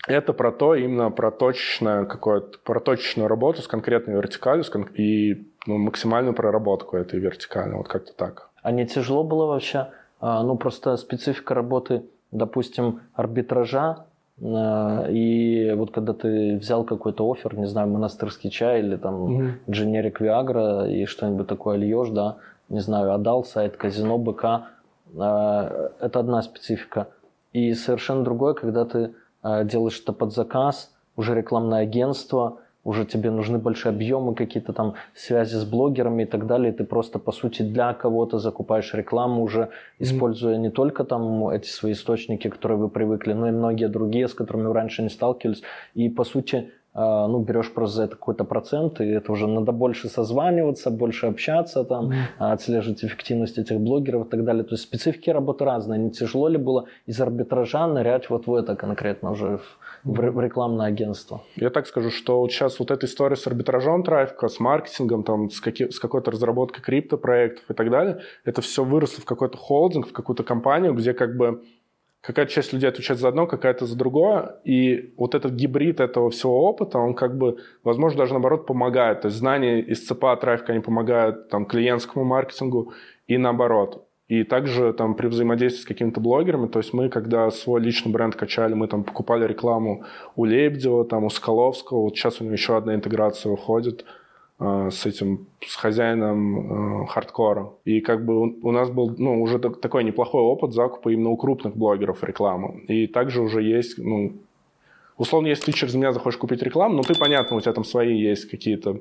это 0.06 0.34
про 0.34 0.52
то, 0.52 0.76
именно 0.76 1.12
про 1.12 1.32
точечную, 1.32 2.06
какую-то, 2.06 2.58
про 2.66 2.82
точечную 2.82 3.30
работу 3.30 3.62
с 3.62 3.68
конкретной 3.68 4.16
вертикалью 4.16 4.66
с 4.66 4.70
кон- 4.70 4.90
и 4.96 5.48
ну, 5.66 5.78
максимальную 5.78 6.34
проработку 6.34 6.98
этой 6.98 7.22
вертикали, 7.22 7.74
вот 7.74 7.88
как-то 7.88 8.14
так. 8.14 8.50
А 8.62 8.72
не 8.72 8.86
тяжело 8.86 9.24
было 9.24 9.46
вообще? 9.46 9.92
А, 10.20 10.44
ну, 10.44 10.58
просто 10.58 10.98
специфика 10.98 11.54
работы, 11.54 12.04
допустим, 12.32 13.02
арбитража, 13.14 14.06
и 14.40 15.74
вот 15.76 15.92
когда 15.92 16.14
ты 16.14 16.58
взял 16.58 16.84
какой-то 16.84 17.30
офер, 17.32 17.56
не 17.58 17.68
знаю, 17.68 17.88
монастырский 17.90 18.50
чай 18.50 18.80
или 18.80 18.98
там 18.98 19.60
дженерик 19.70 20.20
mm 20.20 20.24
Виагра 20.24 20.88
и 20.88 21.06
что-нибудь 21.06 21.48
такое 21.48 21.78
льешь, 21.78 22.10
да, 22.10 22.38
не 22.70 22.80
знаю, 22.80 23.14
отдал 23.14 23.44
сайт 23.44 23.78
казино 23.78 24.18
БК, 24.18 24.68
а, 25.18 25.92
это 26.00 26.20
одна 26.20 26.42
специфика. 26.42 27.10
И 27.52 27.74
совершенно 27.74 28.24
другое, 28.24 28.54
когда 28.56 28.86
ты 28.86 29.14
делаешь 29.66 30.02
это 30.02 30.14
под 30.14 30.34
заказ, 30.34 30.92
уже 31.16 31.36
рекламное 31.36 31.82
агентство, 31.82 32.60
уже 32.84 33.06
тебе 33.06 33.32
нужны 33.32 33.58
большие 33.58 33.92
объемы, 33.92 34.36
какие-то 34.36 34.74
там 34.74 34.96
связи 35.16 35.56
с 35.56 35.64
блогерами 35.64 36.24
и 36.24 36.26
так 36.26 36.48
далее. 36.48 36.74
ты 36.74 36.84
просто, 36.84 37.20
по 37.20 37.32
сути, 37.32 37.62
для 37.62 37.94
кого-то 37.94 38.40
закупаешь 38.40 38.94
рекламу 38.94 39.44
уже, 39.44 39.70
используя 40.00 40.58
не 40.58 40.70
только 40.70 41.04
там 41.04 41.48
эти 41.50 41.68
свои 41.68 41.94
источники, 41.94 42.50
которые 42.50 42.78
вы 42.78 42.90
привыкли, 42.90 43.34
но 43.34 43.48
и 43.48 43.52
многие 43.52 43.88
другие, 43.88 44.28
с 44.28 44.34
которыми 44.34 44.68
вы 44.68 44.74
раньше 44.74 45.02
не 45.02 45.10
сталкивались. 45.10 45.64
И, 45.94 46.10
по 46.10 46.24
сути, 46.24 46.72
ну, 46.96 47.40
берешь 47.40 47.72
просто 47.72 47.96
за 47.98 48.04
это 48.04 48.16
какой-то 48.16 48.44
процент, 48.44 49.02
и 49.02 49.06
это 49.06 49.32
уже 49.32 49.48
надо 49.48 49.72
больше 49.72 50.10
созваниваться, 50.10 50.92
больше 50.92 51.26
общаться, 51.26 51.84
там, 51.84 52.12
mm. 52.12 52.16
отслеживать 52.38 53.04
эффективность 53.04 53.58
этих 53.58 53.80
блогеров 53.80 54.28
и 54.28 54.30
так 54.30 54.44
далее. 54.44 54.64
То 54.64 54.76
есть 54.76 54.84
специфики 54.84 55.32
работы 55.32 55.66
разные. 55.66 56.00
Не 56.00 56.12
тяжело 56.12 56.48
ли 56.48 56.58
было 56.58 56.86
из 57.08 57.20
арбитража 57.20 57.88
нырять 57.88 58.30
вот 58.30 58.46
в 58.46 58.54
это 58.54 58.76
конкретно 58.76 59.32
уже, 59.32 59.60
в, 60.04 60.14
в 60.14 60.40
рекламное 60.40 60.86
агентство? 60.86 61.42
Я 61.56 61.72
так 61.72 61.88
скажу, 61.88 62.12
что 62.12 62.42
вот 62.42 62.52
сейчас 62.52 62.78
вот 62.80 62.92
эта 62.92 63.08
история 63.08 63.36
с 63.36 63.48
арбитражом 63.48 64.04
трафика, 64.04 64.48
с 64.48 64.60
маркетингом, 64.60 65.24
там, 65.24 65.50
с, 65.50 65.60
каки, 65.60 65.90
с 65.90 66.00
какой-то 66.00 66.30
разработкой 66.30 66.84
криптопроектов 66.84 67.72
и 67.72 67.74
так 67.74 67.90
далее, 67.90 68.20
это 68.46 68.62
все 68.62 68.84
выросло 68.84 69.22
в 69.22 69.26
какой-то 69.26 69.58
холдинг, 69.58 70.10
в 70.10 70.14
какую-то 70.14 70.44
компанию, 70.44 70.94
где 70.94 71.14
как 71.14 71.36
бы 71.38 71.64
какая-то 72.24 72.52
часть 72.52 72.74
людей 72.74 72.90
отвечает 72.90 73.20
за 73.20 73.28
одно, 73.28 73.48
какая-то 73.48 73.86
за 73.86 73.98
другое, 73.98 74.56
и 74.64 75.14
вот 75.18 75.36
этот 75.36 75.52
гибрид 75.52 76.00
этого 76.00 76.30
всего 76.30 76.70
опыта, 76.70 76.98
он 76.98 77.14
как 77.14 77.38
бы, 77.38 77.58
возможно, 77.84 78.20
даже 78.20 78.32
наоборот 78.32 78.66
помогает. 78.66 79.22
То 79.22 79.28
есть 79.28 79.38
знания 79.38 79.82
из 79.82 80.08
ЦПА 80.08 80.38
трафика, 80.38 80.72
они 80.72 80.82
помогают 80.82 81.50
там 81.50 81.66
клиентскому 81.66 82.24
маркетингу 82.24 82.94
и 83.28 83.38
наоборот. 83.38 84.08
И 84.30 84.46
также 84.46 84.94
там 84.94 85.16
при 85.16 85.28
взаимодействии 85.28 85.82
с 85.82 85.86
какими-то 85.86 86.22
блогерами, 86.22 86.68
то 86.68 86.80
есть 86.80 86.94
мы, 86.94 87.10
когда 87.10 87.52
свой 87.52 87.82
личный 87.82 88.12
бренд 88.12 88.36
качали, 88.36 88.74
мы 88.74 88.88
там 88.88 89.04
покупали 89.04 89.46
рекламу 89.46 90.06
у 90.38 90.46
Лебедева, 90.46 91.04
там 91.04 91.26
у 91.26 91.30
Скаловского, 91.30 92.04
вот 92.04 92.16
сейчас 92.16 92.40
у 92.40 92.46
него 92.46 92.54
еще 92.54 92.78
одна 92.78 92.96
интеграция 92.96 93.52
выходит– 93.52 94.06
с 94.60 95.06
этим, 95.06 95.48
с 95.66 95.76
хозяином 95.76 97.04
э, 97.04 97.08
хардкора. 97.08 97.72
И 97.86 98.02
как 98.02 98.24
бы 98.26 98.40
у, 98.40 98.60
у 98.62 98.72
нас 98.72 98.90
был, 98.90 99.14
ну, 99.18 99.42
уже 99.42 99.60
такой 99.60 100.04
неплохой 100.04 100.42
опыт 100.42 100.74
закупа 100.74 101.10
именно 101.10 101.30
у 101.30 101.38
крупных 101.38 101.76
блогеров 101.76 102.24
рекламы. 102.24 102.82
И 102.88 103.08
также 103.08 103.42
уже 103.42 103.62
есть, 103.62 103.98
ну, 103.98 104.34
условно, 105.18 105.48
если 105.48 105.66
ты 105.66 105.72
через 105.74 105.96
меня 105.96 106.12
захочешь 106.12 106.40
купить 106.40 106.62
рекламу, 106.62 106.96
ну, 106.96 107.02
ты, 107.02 107.16
понятно, 107.16 107.58
у 107.58 107.62
тебя 107.62 107.74
там 107.74 107.84
свои 107.84 108.16
есть 108.16 108.50
какие-то 108.50 109.00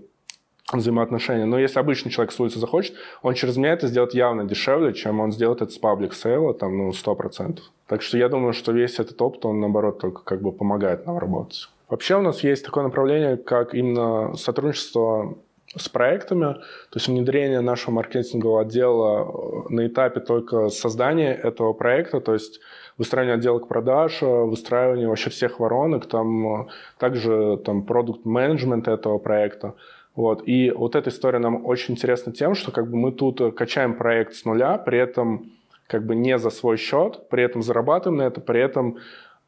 взаимоотношения. 0.72 1.44
Но 1.44 1.58
если 1.58 1.78
обычный 1.78 2.10
человек 2.10 2.32
с 2.32 2.40
улицы 2.40 2.58
захочет, 2.58 2.94
он 3.22 3.34
через 3.34 3.56
меня 3.56 3.72
это 3.72 3.88
сделает 3.88 4.14
явно 4.14 4.44
дешевле, 4.44 4.92
чем 4.94 5.20
он 5.20 5.32
сделает 5.32 5.62
это 5.62 5.70
с 5.70 5.78
паблик 5.78 6.14
сейла, 6.14 6.54
там, 6.54 6.78
ну, 6.78 6.90
100%. 6.90 7.58
Так 7.86 8.02
что 8.02 8.16
я 8.16 8.28
думаю, 8.28 8.52
что 8.52 8.72
весь 8.72 8.98
этот 8.98 9.20
опыт, 9.20 9.44
он, 9.44 9.60
наоборот, 9.60 9.98
только 10.00 10.22
как 10.22 10.40
бы 10.40 10.52
помогает 10.52 11.06
нам 11.06 11.18
работать. 11.18 11.68
Вообще 11.92 12.16
у 12.16 12.22
нас 12.22 12.42
есть 12.42 12.64
такое 12.64 12.84
направление, 12.84 13.36
как 13.36 13.74
именно 13.74 14.34
сотрудничество 14.34 15.36
с 15.76 15.90
проектами, 15.90 16.54
то 16.54 16.94
есть 16.94 17.06
внедрение 17.06 17.60
нашего 17.60 17.92
маркетингового 17.92 18.62
отдела 18.62 19.28
э, 19.28 19.74
на 19.74 19.86
этапе 19.86 20.20
только 20.20 20.70
создания 20.70 21.34
этого 21.34 21.74
проекта, 21.74 22.22
то 22.22 22.32
есть 22.32 22.60
выстраивание 22.96 23.34
отделок 23.34 23.68
продаж, 23.68 24.22
э, 24.22 24.26
выстраивание 24.26 25.06
вообще 25.06 25.28
всех 25.28 25.60
воронок, 25.60 26.06
там 26.06 26.62
э, 26.62 26.66
также 26.98 27.60
там 27.62 27.82
продукт 27.82 28.24
менеджмент 28.24 28.88
этого 28.88 29.18
проекта. 29.18 29.74
Вот. 30.16 30.48
И 30.48 30.70
вот 30.70 30.96
эта 30.96 31.10
история 31.10 31.40
нам 31.40 31.66
очень 31.66 31.92
интересна 31.92 32.32
тем, 32.32 32.54
что 32.54 32.72
как 32.72 32.90
бы 32.90 32.96
мы 32.96 33.12
тут 33.12 33.54
качаем 33.54 33.98
проект 33.98 34.32
с 34.32 34.46
нуля, 34.46 34.78
при 34.78 34.98
этом 34.98 35.52
как 35.88 36.06
бы 36.06 36.14
не 36.14 36.38
за 36.38 36.48
свой 36.48 36.78
счет, 36.78 37.28
при 37.28 37.42
этом 37.42 37.60
зарабатываем 37.60 38.16
на 38.16 38.22
это, 38.22 38.40
при 38.40 38.62
этом 38.62 38.96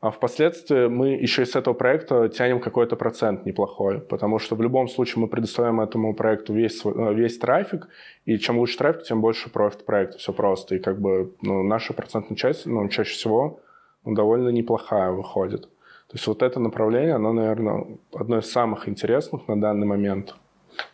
а 0.05 0.11
впоследствии 0.11 0.87
мы 0.89 1.09
еще 1.13 1.45
из 1.45 1.57
этого 1.57 1.73
проекта 1.73 2.29
тянем 2.29 2.61
какой-то 2.61 2.95
процент 2.95 3.47
неплохой, 3.47 4.01
потому 4.01 4.39
что 4.39 4.55
в 4.55 4.61
любом 4.61 4.87
случае 4.87 5.23
мы 5.23 5.29
предоставляем 5.29 5.81
этому 5.81 6.15
проекту 6.15 6.53
весь, 6.53 6.85
э, 6.85 7.15
весь 7.15 7.39
трафик, 7.39 7.89
и 8.27 8.37
чем 8.37 8.59
лучше 8.59 8.77
трафик, 8.77 9.05
тем 9.05 9.23
больше 9.23 9.49
профит 9.51 9.87
проекта, 9.87 10.19
все 10.19 10.35
просто. 10.35 10.75
И 10.75 10.79
как 10.79 11.01
бы 11.01 11.33
ну, 11.41 11.63
наша 11.63 11.95
процентная 11.95 12.37
часть, 12.37 12.67
ну, 12.67 12.87
чаще 12.89 13.15
всего 13.15 13.61
ну, 14.05 14.15
довольно 14.15 14.51
неплохая 14.51 15.11
выходит. 15.11 15.63
То 15.63 16.17
есть 16.17 16.27
вот 16.27 16.43
это 16.43 16.61
направление, 16.61 17.15
оно, 17.15 17.33
наверное, 17.33 17.87
одно 18.13 18.41
из 18.41 18.53
самых 18.53 18.91
интересных 18.91 19.49
на 19.49 19.59
данный 19.59 19.87
момент. 19.87 20.35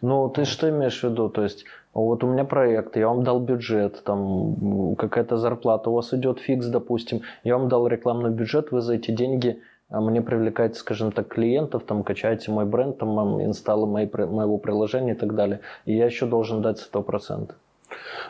Ну, 0.02 0.28
ты 0.28 0.44
что 0.44 0.70
имеешь 0.70 1.00
в 1.00 1.10
виду? 1.10 1.28
То 1.30 1.42
есть 1.42 1.64
вот 1.92 2.22
у 2.22 2.26
меня 2.28 2.44
проект, 2.44 2.96
я 2.96 3.08
вам 3.08 3.24
дал 3.24 3.40
бюджет, 3.40 4.02
там 4.04 4.94
какая-то 4.96 5.36
зарплата 5.36 5.90
у 5.90 5.94
вас 5.94 6.14
идет 6.14 6.38
фикс, 6.38 6.66
допустим, 6.66 7.22
я 7.44 7.58
вам 7.58 7.68
дал 7.68 7.86
рекламный 7.88 8.30
бюджет, 8.30 8.70
вы 8.70 8.80
за 8.80 8.94
эти 8.94 9.10
деньги 9.10 9.60
а, 9.88 10.00
мне 10.00 10.22
привлекаете, 10.22 10.76
скажем 10.76 11.10
так, 11.10 11.28
клиентов, 11.28 11.82
там 11.84 12.04
качаете 12.04 12.52
мой 12.52 12.64
бренд, 12.64 12.98
там 12.98 13.42
инсталлы 13.42 13.86
мои, 13.86 14.06
моего 14.06 14.58
приложения 14.58 15.12
и 15.12 15.16
так 15.16 15.34
далее, 15.34 15.60
и 15.84 15.96
я 15.96 16.06
еще 16.06 16.26
должен 16.26 16.62
дать 16.62 16.88
100%. 16.92 17.50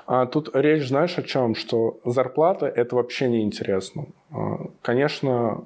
А 0.06 0.26
тут 0.26 0.50
речь, 0.54 0.88
знаешь, 0.88 1.18
о 1.18 1.22
чем? 1.22 1.54
Что 1.54 1.98
зарплата– 2.04 2.66
это 2.76 2.96
вообще 2.96 3.28
не 3.28 3.42
интересно. 3.42 4.06
А, 4.32 4.68
конечно, 4.80 5.64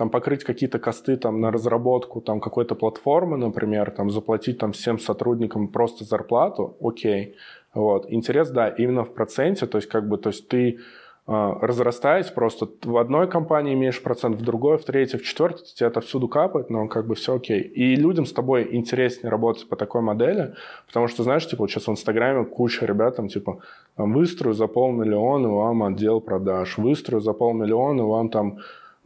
там 0.00 0.08
покрыть 0.08 0.44
какие-то 0.44 0.78
косты 0.78 1.18
там 1.18 1.42
на 1.42 1.50
разработку 1.50 2.22
там 2.22 2.40
какой-то 2.40 2.74
платформы, 2.74 3.36
например, 3.36 3.90
там 3.90 4.10
заплатить 4.10 4.56
там 4.58 4.72
всем 4.72 4.98
сотрудникам 4.98 5.68
просто 5.68 6.04
зарплату, 6.04 6.74
окей. 6.80 7.34
Вот. 7.74 8.06
Интерес, 8.08 8.48
да, 8.50 8.68
именно 8.68 9.04
в 9.04 9.12
проценте, 9.12 9.66
то 9.66 9.76
есть 9.76 9.90
как 9.90 10.08
бы, 10.08 10.16
то 10.16 10.30
есть 10.30 10.48
ты 10.48 10.70
э, 10.70 10.78
разрастаясь 11.26 12.28
просто 12.28 12.66
в 12.82 12.96
одной 12.96 13.28
компании 13.28 13.74
имеешь 13.74 14.02
процент, 14.02 14.36
в 14.36 14.42
другой, 14.42 14.78
в 14.78 14.84
третьей, 14.84 15.18
в 15.18 15.22
четвертой, 15.22 15.66
тебе 15.66 15.88
это 15.88 16.00
всюду 16.00 16.28
капает, 16.28 16.70
но 16.70 16.88
как 16.88 17.06
бы 17.06 17.14
все 17.14 17.34
окей. 17.34 17.60
И 17.60 17.94
людям 17.94 18.24
с 18.24 18.32
тобой 18.32 18.68
интереснее 18.70 19.30
работать 19.30 19.68
по 19.68 19.76
такой 19.76 20.00
модели, 20.00 20.54
потому 20.86 21.08
что, 21.08 21.24
знаешь, 21.24 21.46
типа, 21.46 21.64
вот 21.64 21.70
сейчас 21.70 21.88
в 21.88 21.90
Инстаграме 21.90 22.46
куча 22.46 22.86
ребят 22.86 23.16
там, 23.16 23.28
типа, 23.28 23.58
выстрою 23.98 24.54
за 24.54 24.66
полмиллиона 24.66 25.50
вам 25.50 25.82
отдел 25.82 26.22
продаж, 26.22 26.78
выстрою 26.78 27.20
за 27.20 27.34
полмиллиона 27.34 28.06
вам 28.06 28.30
там 28.30 28.60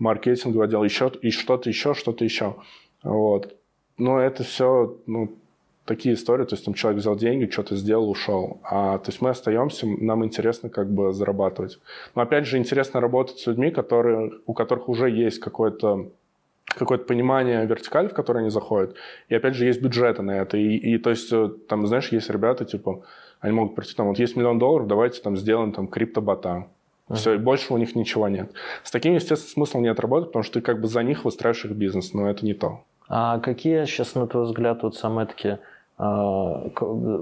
маркетинговый 0.05 0.67
отдел, 0.67 0.85
еще 0.85 1.11
и 1.23 1.31
что-то 1.31 1.69
еще, 1.71 1.95
что-то 1.95 2.25
еще. 2.25 2.57
Вот. 3.03 3.57
Но 3.97 4.21
это 4.21 4.45
все, 4.45 4.97
ну, 5.07 5.33
такие 5.85 6.15
истории, 6.15 6.45
то 6.45 6.55
есть 6.55 6.65
там 6.65 6.75
человек 6.75 7.01
взял 7.01 7.17
деньги, 7.17 7.51
что-то 7.51 7.77
сделал, 7.77 8.11
ушел. 8.11 8.61
А, 8.63 8.99
то 8.99 9.11
есть 9.11 9.21
мы 9.21 9.31
остаемся, 9.31 9.87
нам 9.87 10.25
интересно 10.25 10.69
как 10.69 10.91
бы 10.91 11.13
зарабатывать. 11.13 11.79
Но 12.15 12.23
опять 12.23 12.47
же 12.47 12.59
интересно 12.59 13.01
работать 13.01 13.39
с 13.39 13.47
людьми, 13.47 13.71
которые, 13.71 14.33
у 14.47 14.55
которых 14.55 14.89
уже 14.89 15.11
есть 15.11 15.41
какое-то 15.41 16.11
какое-то 16.67 17.05
понимание 17.05 17.67
вертикали, 17.67 18.09
в 18.09 18.15
которой 18.15 18.39
они 18.39 18.51
заходят. 18.51 18.97
И 19.29 19.35
опять 19.35 19.55
же 19.55 19.67
есть 19.67 19.81
бюджеты 19.81 20.23
на 20.23 20.33
это. 20.33 20.57
И, 20.57 20.77
и 20.77 20.99
то 20.99 21.11
есть 21.11 21.33
э, 21.33 21.51
там, 21.69 21.87
знаешь, 21.87 22.09
есть 22.09 22.31
ребята, 22.31 22.65
типа, 22.65 23.03
они 23.41 23.53
могут 23.53 23.77
прийти, 23.77 23.95
там, 23.95 24.09
вот 24.09 24.19
есть 24.19 24.35
миллион 24.35 24.59
долларов, 24.59 24.89
давайте 24.89 25.21
там 25.21 25.37
сделаем 25.37 25.73
там 25.73 25.87
криптобота. 25.87 26.67
Uh-huh. 27.09 27.17
Все, 27.17 27.35
и 27.35 27.39
больше 27.39 27.75
у 27.75 27.77
них 27.77 27.95
ничего 27.95 28.29
нет. 28.29 28.51
С 28.83 28.91
такими, 28.91 29.17
естественно, 29.17 29.51
смысла 29.51 29.79
нет 29.81 30.01
работать, 30.01 30.29
потому 30.29 30.43
что 30.43 30.55
ты 30.55 30.61
как 30.63 30.81
бы 30.81 30.89
за 30.89 31.03
них 31.03 31.25
выстраиваешь 31.25 31.65
их 31.65 31.73
бизнес, 31.73 32.15
но 32.15 32.31
это 32.31 32.45
не 32.45 32.55
то. 32.55 32.81
А 33.09 33.39
какие 33.41 33.85
сейчас, 33.85 34.15
на 34.15 34.27
твой 34.27 34.45
взгляд, 34.45 34.83
вот 34.83 34.97
самые 34.97 35.27
такие 35.27 35.59
э, 35.99 36.03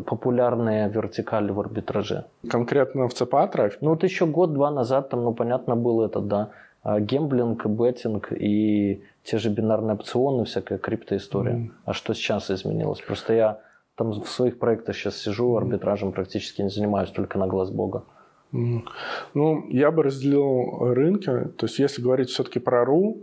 популярные 0.06 0.88
вертикали 0.88 1.50
в 1.50 1.58
арбитраже? 1.58 2.26
Конкретно 2.48 3.08
в 3.08 3.14
ЦПА 3.14 3.48
трафик? 3.48 3.82
Ну, 3.82 3.90
вот 3.90 4.04
еще 4.04 4.26
год-два 4.26 4.70
назад 4.70 5.08
там, 5.10 5.24
ну, 5.24 5.34
понятно, 5.34 5.74
был 5.74 6.02
этот, 6.02 6.28
да, 6.28 6.50
а, 6.82 7.00
гемблинг, 7.00 7.66
беттинг 7.66 8.32
и 8.32 9.02
те 9.24 9.38
же 9.38 9.50
бинарные 9.50 9.94
опционы, 9.94 10.44
всякая 10.44 10.78
криптоистория. 10.78 11.54
Mm. 11.54 11.70
А 11.84 11.92
что 11.92 12.14
сейчас 12.14 12.50
изменилось? 12.50 13.00
Просто 13.00 13.34
я 13.34 13.60
там 13.96 14.10
в 14.10 14.28
своих 14.28 14.58
проектах 14.58 14.96
сейчас 14.96 15.16
сижу, 15.16 15.56
арбитражем 15.56 16.12
практически 16.12 16.62
не 16.62 16.70
занимаюсь, 16.70 17.10
только 17.10 17.38
на 17.38 17.46
глаз 17.46 17.70
бога. 17.70 18.04
Ну, 18.52 19.66
я 19.70 19.90
бы 19.90 20.02
разделил 20.02 20.92
рынки. 20.92 21.48
То 21.56 21.66
есть, 21.66 21.78
если 21.78 22.02
говорить 22.02 22.30
все-таки 22.30 22.58
про 22.58 22.84
РУ, 22.84 23.18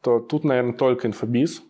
то 0.00 0.20
тут, 0.20 0.44
наверное, 0.44 0.74
только 0.74 1.08
инфобиз. 1.08 1.62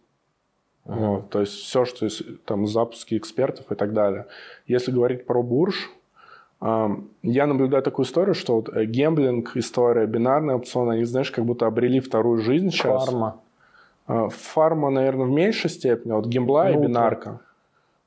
Uh-huh. 0.87 1.07
Вот, 1.07 1.31
то 1.31 1.41
есть 1.41 1.55
все, 1.55 1.87
что 1.87 2.05
есть, 2.05 2.45
там 2.45 2.67
запуски 2.67 3.17
экспертов 3.17 3.73
и 3.73 3.75
так 3.75 3.95
далее. 3.95 4.27
Если 4.67 4.93
говорить 4.93 5.25
про 5.25 5.43
бурж, 5.43 5.91
я 6.61 7.47
наблюдаю 7.47 7.83
такую 7.83 8.07
историю, 8.07 8.35
что 8.35 8.57
вот 8.57 8.75
э, 8.75 8.87
гемблинг, 8.87 9.57
история, 9.57 10.07
бинарные 10.07 10.57
опционы, 10.57 10.93
они, 10.93 11.05
знаешь, 11.05 11.31
как 11.31 11.45
будто 11.45 11.67
обрели 11.67 12.01
вторую 12.01 12.39
жизнь 12.39 12.71
сейчас. 12.71 13.05
Фарма. 13.05 13.41
А, 14.07 14.29
фарма, 14.29 14.91
наверное, 14.91 15.27
в 15.27 15.31
меньшей 15.31 15.69
степени, 15.69 16.13
вот 16.13 16.27
гембла 16.27 16.65
ну, 16.65 16.71
и 16.71 16.87
бинарка. 16.87 17.41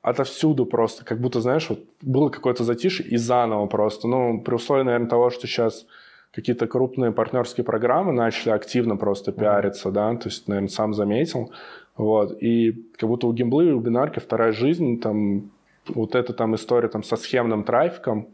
Отовсюду 0.02 0.66
просто, 0.66 1.04
как 1.04 1.20
будто, 1.20 1.40
знаешь, 1.40 1.68
вот 1.68 1.80
было 2.02 2.28
какое-то 2.28 2.64
затишье 2.64 3.06
и 3.06 3.16
заново 3.16 3.66
просто. 3.66 4.08
Ну, 4.08 4.40
при 4.40 4.54
условии, 4.54 4.84
наверное, 4.84 5.08
того, 5.08 5.30
что 5.30 5.46
сейчас 5.46 5.86
какие-то 6.32 6.66
крупные 6.66 7.12
партнерские 7.12 7.64
программы 7.64 8.12
начали 8.12 8.50
активно 8.50 8.96
просто 8.96 9.32
пиариться, 9.32 9.88
mm-hmm. 9.88 9.92
да, 9.92 10.16
то 10.16 10.28
есть, 10.28 10.48
наверное, 10.48 10.68
сам 10.68 10.94
заметил. 10.94 11.52
Вот, 11.96 12.40
и 12.40 12.86
как 12.96 13.08
будто 13.08 13.26
у 13.26 13.32
гимблы 13.32 13.70
и 13.70 13.72
у 13.72 13.80
бинарки 13.80 14.20
вторая 14.20 14.52
жизнь, 14.52 15.00
там, 15.00 15.50
вот 15.88 16.14
эта 16.14 16.32
там 16.32 16.54
история 16.54 16.88
там 16.88 17.02
со 17.02 17.16
схемным 17.16 17.64
трафиком, 17.64 18.28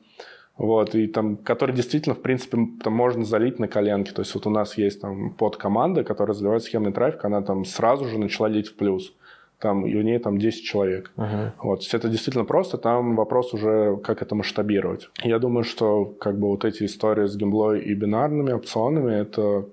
вот, 0.57 0.95
и 0.95 1.07
там, 1.07 1.37
который 1.37 1.75
действительно, 1.75 2.15
в 2.15 2.21
принципе, 2.21 2.59
там 2.83 2.93
можно 2.93 3.25
залить 3.25 3.59
на 3.59 3.67
коленке. 3.67 4.13
То 4.13 4.21
есть 4.21 4.35
вот 4.35 4.47
у 4.47 4.51
нас 4.51 4.79
есть 4.79 5.01
там 5.01 5.31
подкоманда, 5.31 6.05
которая 6.05 6.35
заливает 6.35 6.63
схемный 6.63 6.93
трафик, 6.93 7.25
она 7.25 7.43
там 7.43 7.65
сразу 7.65 8.05
же 8.05 8.19
начала 8.19 8.49
лить 8.49 8.69
в 8.69 8.77
плюс. 8.77 9.15
Там, 9.59 9.87
и 9.87 9.97
у 9.97 10.03
нее 10.03 10.19
там 10.19 10.39
10 10.39 10.63
человек. 10.63 11.11
Uh-huh. 11.17 11.51
Вот, 11.63 11.77
то 11.77 11.83
есть 11.85 11.95
это 11.95 12.09
действительно 12.09 12.45
просто, 12.45 12.77
там 12.77 13.17
вопрос 13.17 13.55
уже, 13.55 13.97
как 13.97 14.21
это 14.21 14.35
масштабировать. 14.35 15.09
Я 15.23 15.39
думаю, 15.39 15.65
что 15.65 16.05
как 16.05 16.39
бы 16.39 16.49
вот 16.49 16.65
эти 16.65 16.85
истории 16.85 17.27
с 17.27 17.37
гемблой 17.37 17.81
и 17.81 17.95
бинарными 17.95 18.53
опционами, 18.53 19.15
это 19.15 19.65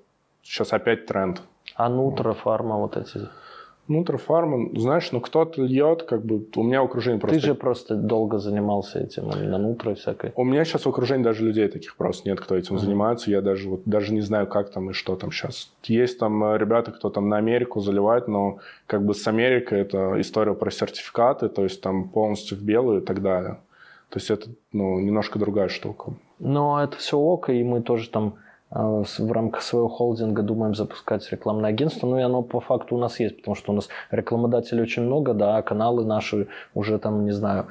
сейчас 0.44 0.74
опять 0.74 1.06
тренд. 1.08 1.42
А 1.76 1.90
нутро, 1.90 2.34
фарма, 2.34 2.78
вот 2.78 2.98
эти 2.98 3.28
Нутрофарма, 3.92 4.70
знаешь, 4.80 5.12
ну 5.12 5.20
кто-то 5.20 5.62
льет, 5.62 6.04
как 6.04 6.26
бы, 6.26 6.46
у 6.56 6.64
меня 6.64 6.82
окружение 6.82 7.20
просто... 7.20 7.40
Ты 7.40 7.46
же 7.46 7.56
просто 7.56 7.96
долго 7.96 8.40
занимался 8.40 9.00
этим, 9.00 9.30
именно 9.32 9.58
нутро 9.58 9.94
всякой. 9.96 10.32
У 10.36 10.44
меня 10.44 10.64
сейчас 10.66 10.86
в 10.86 10.90
окружении 10.90 11.24
даже 11.24 11.44
людей 11.46 11.68
таких 11.68 11.96
просто 11.96 12.30
нет, 12.30 12.40
кто 12.40 12.56
этим 12.56 12.76
mm-hmm. 12.76 12.80
занимается, 12.80 13.32
я 13.32 13.42
даже 13.42 13.70
вот 13.70 13.82
даже 13.86 14.14
не 14.14 14.22
знаю, 14.22 14.48
как 14.48 14.72
там 14.72 14.90
и 14.90 14.94
что 14.94 15.16
там 15.16 15.32
сейчас. 15.32 15.72
Есть 15.84 16.20
там 16.20 16.44
э, 16.44 16.58
ребята, 16.58 16.92
кто 16.92 17.10
там 17.10 17.30
на 17.30 17.38
Америку 17.38 17.82
заливает, 17.82 18.28
но 18.28 18.60
как 18.88 19.06
бы 19.06 19.14
с 19.14 19.28
Америкой 19.28 19.82
это 19.82 20.20
история 20.20 20.54
про 20.54 20.72
сертификаты, 20.72 21.50
то 21.50 21.64
есть 21.64 21.82
там 21.82 22.10
полностью 22.10 22.58
в 22.58 22.62
белую 22.62 23.02
и 23.02 23.06
так 23.06 23.22
далее. 23.22 23.60
То 24.10 24.20
есть 24.20 24.30
это, 24.30 24.50
ну, 24.74 25.00
немножко 25.00 25.40
другая 25.40 25.70
штука. 25.70 26.14
Но 26.40 26.84
это 26.84 26.98
все 26.98 27.18
ок, 27.18 27.50
и 27.50 27.64
мы 27.64 27.82
тоже 27.82 28.10
там 28.10 28.34
а, 28.34 28.40
в 28.72 29.32
рамках 29.32 29.62
своего 29.64 29.90
холдинга 29.90 30.44
думаем 30.44 30.76
запускать 30.76 31.30
рекламное 31.30 31.72
агентство, 31.72 32.08
ну 32.08 32.18
и 32.18 32.22
оно 32.22 32.42
по 32.42 32.62
факту 32.62 32.96
у 32.96 33.00
нас 33.00 33.20
есть, 33.20 33.38
потому 33.38 33.56
что 33.56 33.74
у 33.74 33.76
нас 33.76 33.90
рекламодателей 34.12 34.82
очень 34.82 35.04
много, 35.04 35.34
да, 35.34 35.58
а 35.58 35.62
каналы 35.62 36.06
наши 36.06 36.48
уже 36.74 36.98
там, 36.98 37.26
не 37.26 37.32
знаю, 37.32 37.68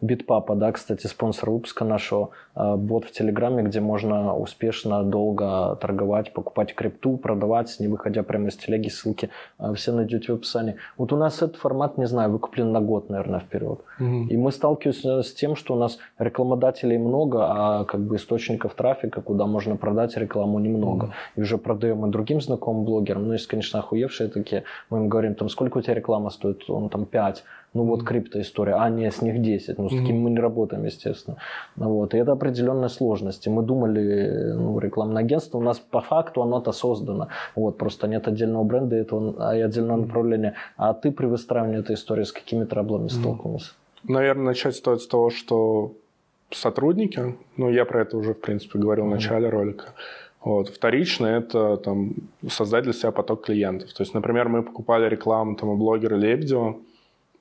Битпапа, 0.00 0.54
да, 0.54 0.72
кстати, 0.72 1.06
спонсор 1.06 1.50
выпуска 1.50 1.84
нашего, 1.84 2.30
э, 2.54 2.76
бот 2.76 3.04
в 3.04 3.12
Телеграме, 3.12 3.62
где 3.62 3.80
можно 3.80 4.36
успешно, 4.36 5.02
долго 5.02 5.76
торговать, 5.80 6.32
покупать 6.32 6.74
крипту, 6.74 7.16
продавать, 7.16 7.76
не 7.80 7.88
выходя 7.88 8.22
прямо 8.22 8.48
из 8.48 8.56
телеги, 8.56 8.88
ссылки 8.88 9.30
э, 9.58 9.74
все 9.74 9.92
найдете 9.92 10.32
в 10.32 10.36
описании. 10.36 10.76
Вот 10.98 11.12
у 11.12 11.16
нас 11.16 11.42
этот 11.42 11.56
формат, 11.56 11.98
не 11.98 12.06
знаю, 12.06 12.30
выкуплен 12.30 12.72
на 12.72 12.80
год, 12.80 13.08
наверное, 13.08 13.40
вперед. 13.40 13.80
Угу. 13.98 14.26
И 14.28 14.36
мы 14.36 14.52
сталкиваемся 14.52 15.22
с 15.22 15.32
тем, 15.32 15.56
что 15.56 15.74
у 15.74 15.78
нас 15.78 15.98
рекламодателей 16.18 16.98
много, 16.98 17.46
а 17.48 17.84
как 17.84 18.00
бы 18.00 18.16
источников 18.16 18.74
трафика, 18.74 19.22
куда 19.22 19.46
можно 19.46 19.76
продать 19.76 20.16
рекламу, 20.16 20.58
немного. 20.58 21.04
Угу. 21.04 21.12
И 21.36 21.40
уже 21.42 21.58
продаем 21.58 22.06
и 22.06 22.10
другим 22.10 22.40
знакомым 22.40 22.84
блогерам. 22.84 23.26
Ну, 23.26 23.32
есть, 23.32 23.46
конечно, 23.46 23.78
охуевшие 23.78 24.28
такие. 24.28 24.64
Мы 24.90 24.98
им 24.98 25.08
говорим, 25.08 25.34
там, 25.34 25.48
сколько 25.48 25.78
у 25.78 25.80
тебя 25.80 25.94
реклама 25.94 26.30
стоит? 26.30 26.68
Он 26.68 26.88
там 26.88 27.06
5 27.06 27.44
ну 27.76 27.84
вот 27.84 28.02
криптоистория, 28.02 28.76
а 28.82 28.90
не 28.90 29.10
с 29.10 29.22
них 29.22 29.42
10. 29.42 29.78
Ну, 29.78 29.88
с 29.88 29.92
таким 29.92 30.20
мы 30.20 30.30
не 30.30 30.38
работаем, 30.38 30.84
естественно. 30.84 31.36
Ну, 31.76 31.90
вот. 31.90 32.14
И 32.14 32.18
это 32.18 32.32
определенные 32.32 32.88
сложности. 32.88 33.48
Мы 33.48 33.62
думали, 33.62 34.52
ну, 34.54 34.78
рекламное 34.78 35.22
агентство 35.22 35.58
у 35.58 35.62
нас 35.62 35.78
по 35.78 36.00
факту 36.00 36.42
оно-то 36.42 36.72
создано. 36.72 37.28
Вот, 37.54 37.78
просто 37.78 38.08
нет 38.08 38.28
отдельного 38.28 38.64
бренда 38.64 38.96
этого, 38.96 39.54
и 39.54 39.60
отдельного 39.60 39.98
направления. 39.98 40.54
А 40.76 40.94
ты 40.94 41.12
при 41.12 41.26
выстраивании 41.26 41.80
этой 41.80 41.94
истории 41.94 42.24
с 42.24 42.32
какими 42.32 42.64
траблами 42.64 43.08
столкнулся? 43.08 43.72
Наверное, 44.04 44.46
начать 44.46 44.76
стоит 44.76 45.00
с 45.00 45.06
того, 45.06 45.30
что 45.30 45.92
сотрудники, 46.50 47.34
ну, 47.56 47.70
я 47.70 47.84
про 47.84 48.02
это 48.02 48.16
уже, 48.16 48.32
в 48.32 48.40
принципе, 48.40 48.78
говорил 48.78 49.04
в 49.04 49.10
начале 49.10 49.48
ролика, 49.48 49.84
вот. 50.46 50.68
Вторично– 50.68 51.26
это 51.26 51.76
там, 51.76 52.14
создать 52.48 52.84
для 52.84 52.92
себя 52.92 53.10
поток 53.10 53.46
клиентов. 53.46 53.92
То 53.92 54.04
есть, 54.04 54.14
например, 54.14 54.48
мы 54.48 54.62
покупали 54.62 55.08
рекламу 55.08 55.56
там, 55.56 55.70
у 55.70 55.76
блогера 55.76 56.14
Лебедева, 56.14 56.76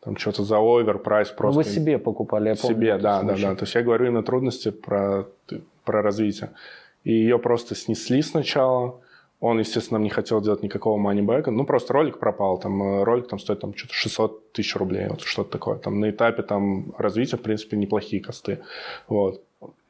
там 0.05 0.17
что-то 0.17 0.43
за 0.43 0.57
оверпрайс 0.57 1.31
ну, 1.31 1.35
просто. 1.35 1.57
Вы 1.57 1.63
себе 1.63 1.97
покупали, 1.97 2.49
я 2.49 2.55
помню. 2.55 2.75
Себе, 2.75 2.97
да, 2.99 3.23
да, 3.23 3.35
да. 3.35 3.55
То 3.55 3.63
есть 3.63 3.73
я 3.73 3.81
говорю 3.81 4.05
именно 4.05 4.21
трудности 4.21 4.69
про, 4.69 5.25
про 5.83 6.01
развитие. 6.03 6.51
И 7.03 7.11
ее 7.11 7.39
просто 7.39 7.73
снесли 7.75 8.21
сначала. 8.21 9.01
Он, 9.39 9.59
естественно, 9.59 9.97
не 9.97 10.09
хотел 10.09 10.41
делать 10.41 10.61
никакого 10.61 10.97
манибэка. 10.97 11.49
Ну, 11.49 11.65
просто 11.65 11.93
ролик 11.93 12.19
пропал. 12.19 12.59
Там 12.59 12.81
э, 12.81 13.03
ролик 13.03 13.27
там 13.27 13.39
стоит 13.39 13.59
там 13.59 13.75
что-то 13.75 13.93
600 13.93 14.51
тысяч 14.53 14.75
рублей, 14.75 15.07
вот 15.09 15.21
что-то 15.21 15.51
такое. 15.51 15.77
Там 15.77 15.99
на 15.99 16.11
этапе 16.11 16.43
там 16.43 16.93
развития, 16.97 17.37
в 17.37 17.41
принципе, 17.41 17.75
неплохие 17.75 18.21
косты. 18.21 18.59
Вот. 19.07 19.41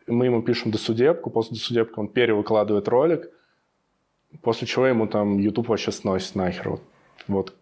Мы 0.08 0.26
ему 0.26 0.42
пишем 0.42 0.72
досудебку, 0.72 1.30
после 1.30 1.56
досудебки 1.56 2.00
он 2.00 2.08
перевыкладывает 2.08 2.88
ролик, 2.88 3.30
после 4.42 4.66
чего 4.66 4.88
ему 4.88 5.08
там 5.08 5.38
YouTube 5.40 5.68
вообще 5.68 5.92
сносит 5.92 6.36
нахер. 6.36 6.70
Вот, 6.70 6.82
вот 7.28 7.54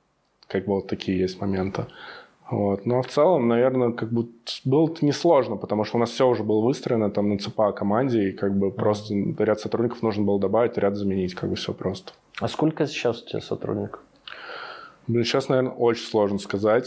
как 0.47 0.65
бы 0.65 0.75
вот 0.75 0.87
такие 0.87 1.17
есть 1.17 1.41
моменты. 1.41 1.87
Вот. 2.53 2.85
Но 2.85 3.01
в 3.01 3.07
целом, 3.07 3.47
наверное, 3.47 3.91
как 3.91 4.11
бы 4.11 4.27
было 4.63 4.87
это 4.87 5.03
несложно, 5.03 5.55
потому 5.55 5.85
что 5.85 5.97
у 5.97 5.99
нас 5.99 6.11
все 6.11 6.27
уже 6.27 6.43
было 6.43 6.61
выстроено 6.61 7.09
там 7.09 7.29
на 7.29 7.39
ЦПА 7.39 7.71
команде, 7.71 8.29
и 8.29 8.31
как 8.31 8.55
бы 8.55 8.67
mm-hmm. 8.67 8.71
просто 8.71 9.15
ряд 9.39 9.59
сотрудников 9.59 10.03
нужно 10.03 10.23
было 10.23 10.39
добавить, 10.39 10.77
ряд 10.77 10.95
заменить, 10.95 11.33
как 11.33 11.49
бы 11.49 11.55
все 11.55 11.73
просто. 11.73 12.13
А 12.39 12.47
сколько 12.47 12.85
сейчас 12.85 13.23
у 13.23 13.25
тебя 13.25 13.41
сотрудников? 13.41 14.01
Блин, 15.07 15.25
сейчас, 15.25 15.49
наверное, 15.49 15.71
очень 15.71 16.05
сложно 16.05 16.37
сказать. 16.37 16.85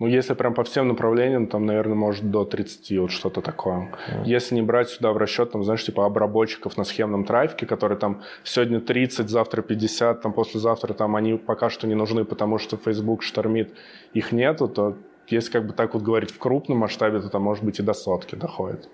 Ну, 0.00 0.06
если 0.06 0.34
прям 0.34 0.54
по 0.54 0.62
всем 0.62 0.86
направлениям, 0.86 1.48
там, 1.48 1.66
наверное, 1.66 1.96
может 1.96 2.30
до 2.30 2.44
30, 2.44 2.98
вот 3.00 3.10
что-то 3.10 3.40
такое. 3.40 3.90
Mm. 4.08 4.26
Если 4.26 4.54
не 4.54 4.62
брать 4.62 4.90
сюда 4.90 5.12
в 5.12 5.16
расчет, 5.16 5.50
там, 5.50 5.64
знаешь, 5.64 5.84
типа 5.84 6.06
обработчиков 6.06 6.76
на 6.76 6.84
схемном 6.84 7.24
трафике, 7.24 7.66
которые 7.66 7.98
там 7.98 8.22
сегодня 8.44 8.80
30, 8.80 9.28
завтра 9.28 9.62
50, 9.62 10.22
там, 10.22 10.32
послезавтра 10.32 10.94
там 10.94 11.16
они 11.16 11.34
пока 11.34 11.68
что 11.68 11.88
не 11.88 11.96
нужны, 11.96 12.24
потому 12.24 12.58
что 12.58 12.76
Facebook 12.76 13.22
штормит, 13.24 13.74
их 14.14 14.30
нету, 14.30 14.68
то 14.68 14.96
если 15.26 15.50
как 15.50 15.66
бы 15.66 15.72
так 15.72 15.94
вот 15.94 16.04
говорить 16.04 16.30
в 16.30 16.38
крупном 16.38 16.78
масштабе, 16.78 17.20
то 17.20 17.28
там 17.28 17.42
может 17.42 17.64
быть 17.64 17.80
и 17.80 17.82
до 17.82 17.92
сотки 17.92 18.36
доходит. 18.36 18.88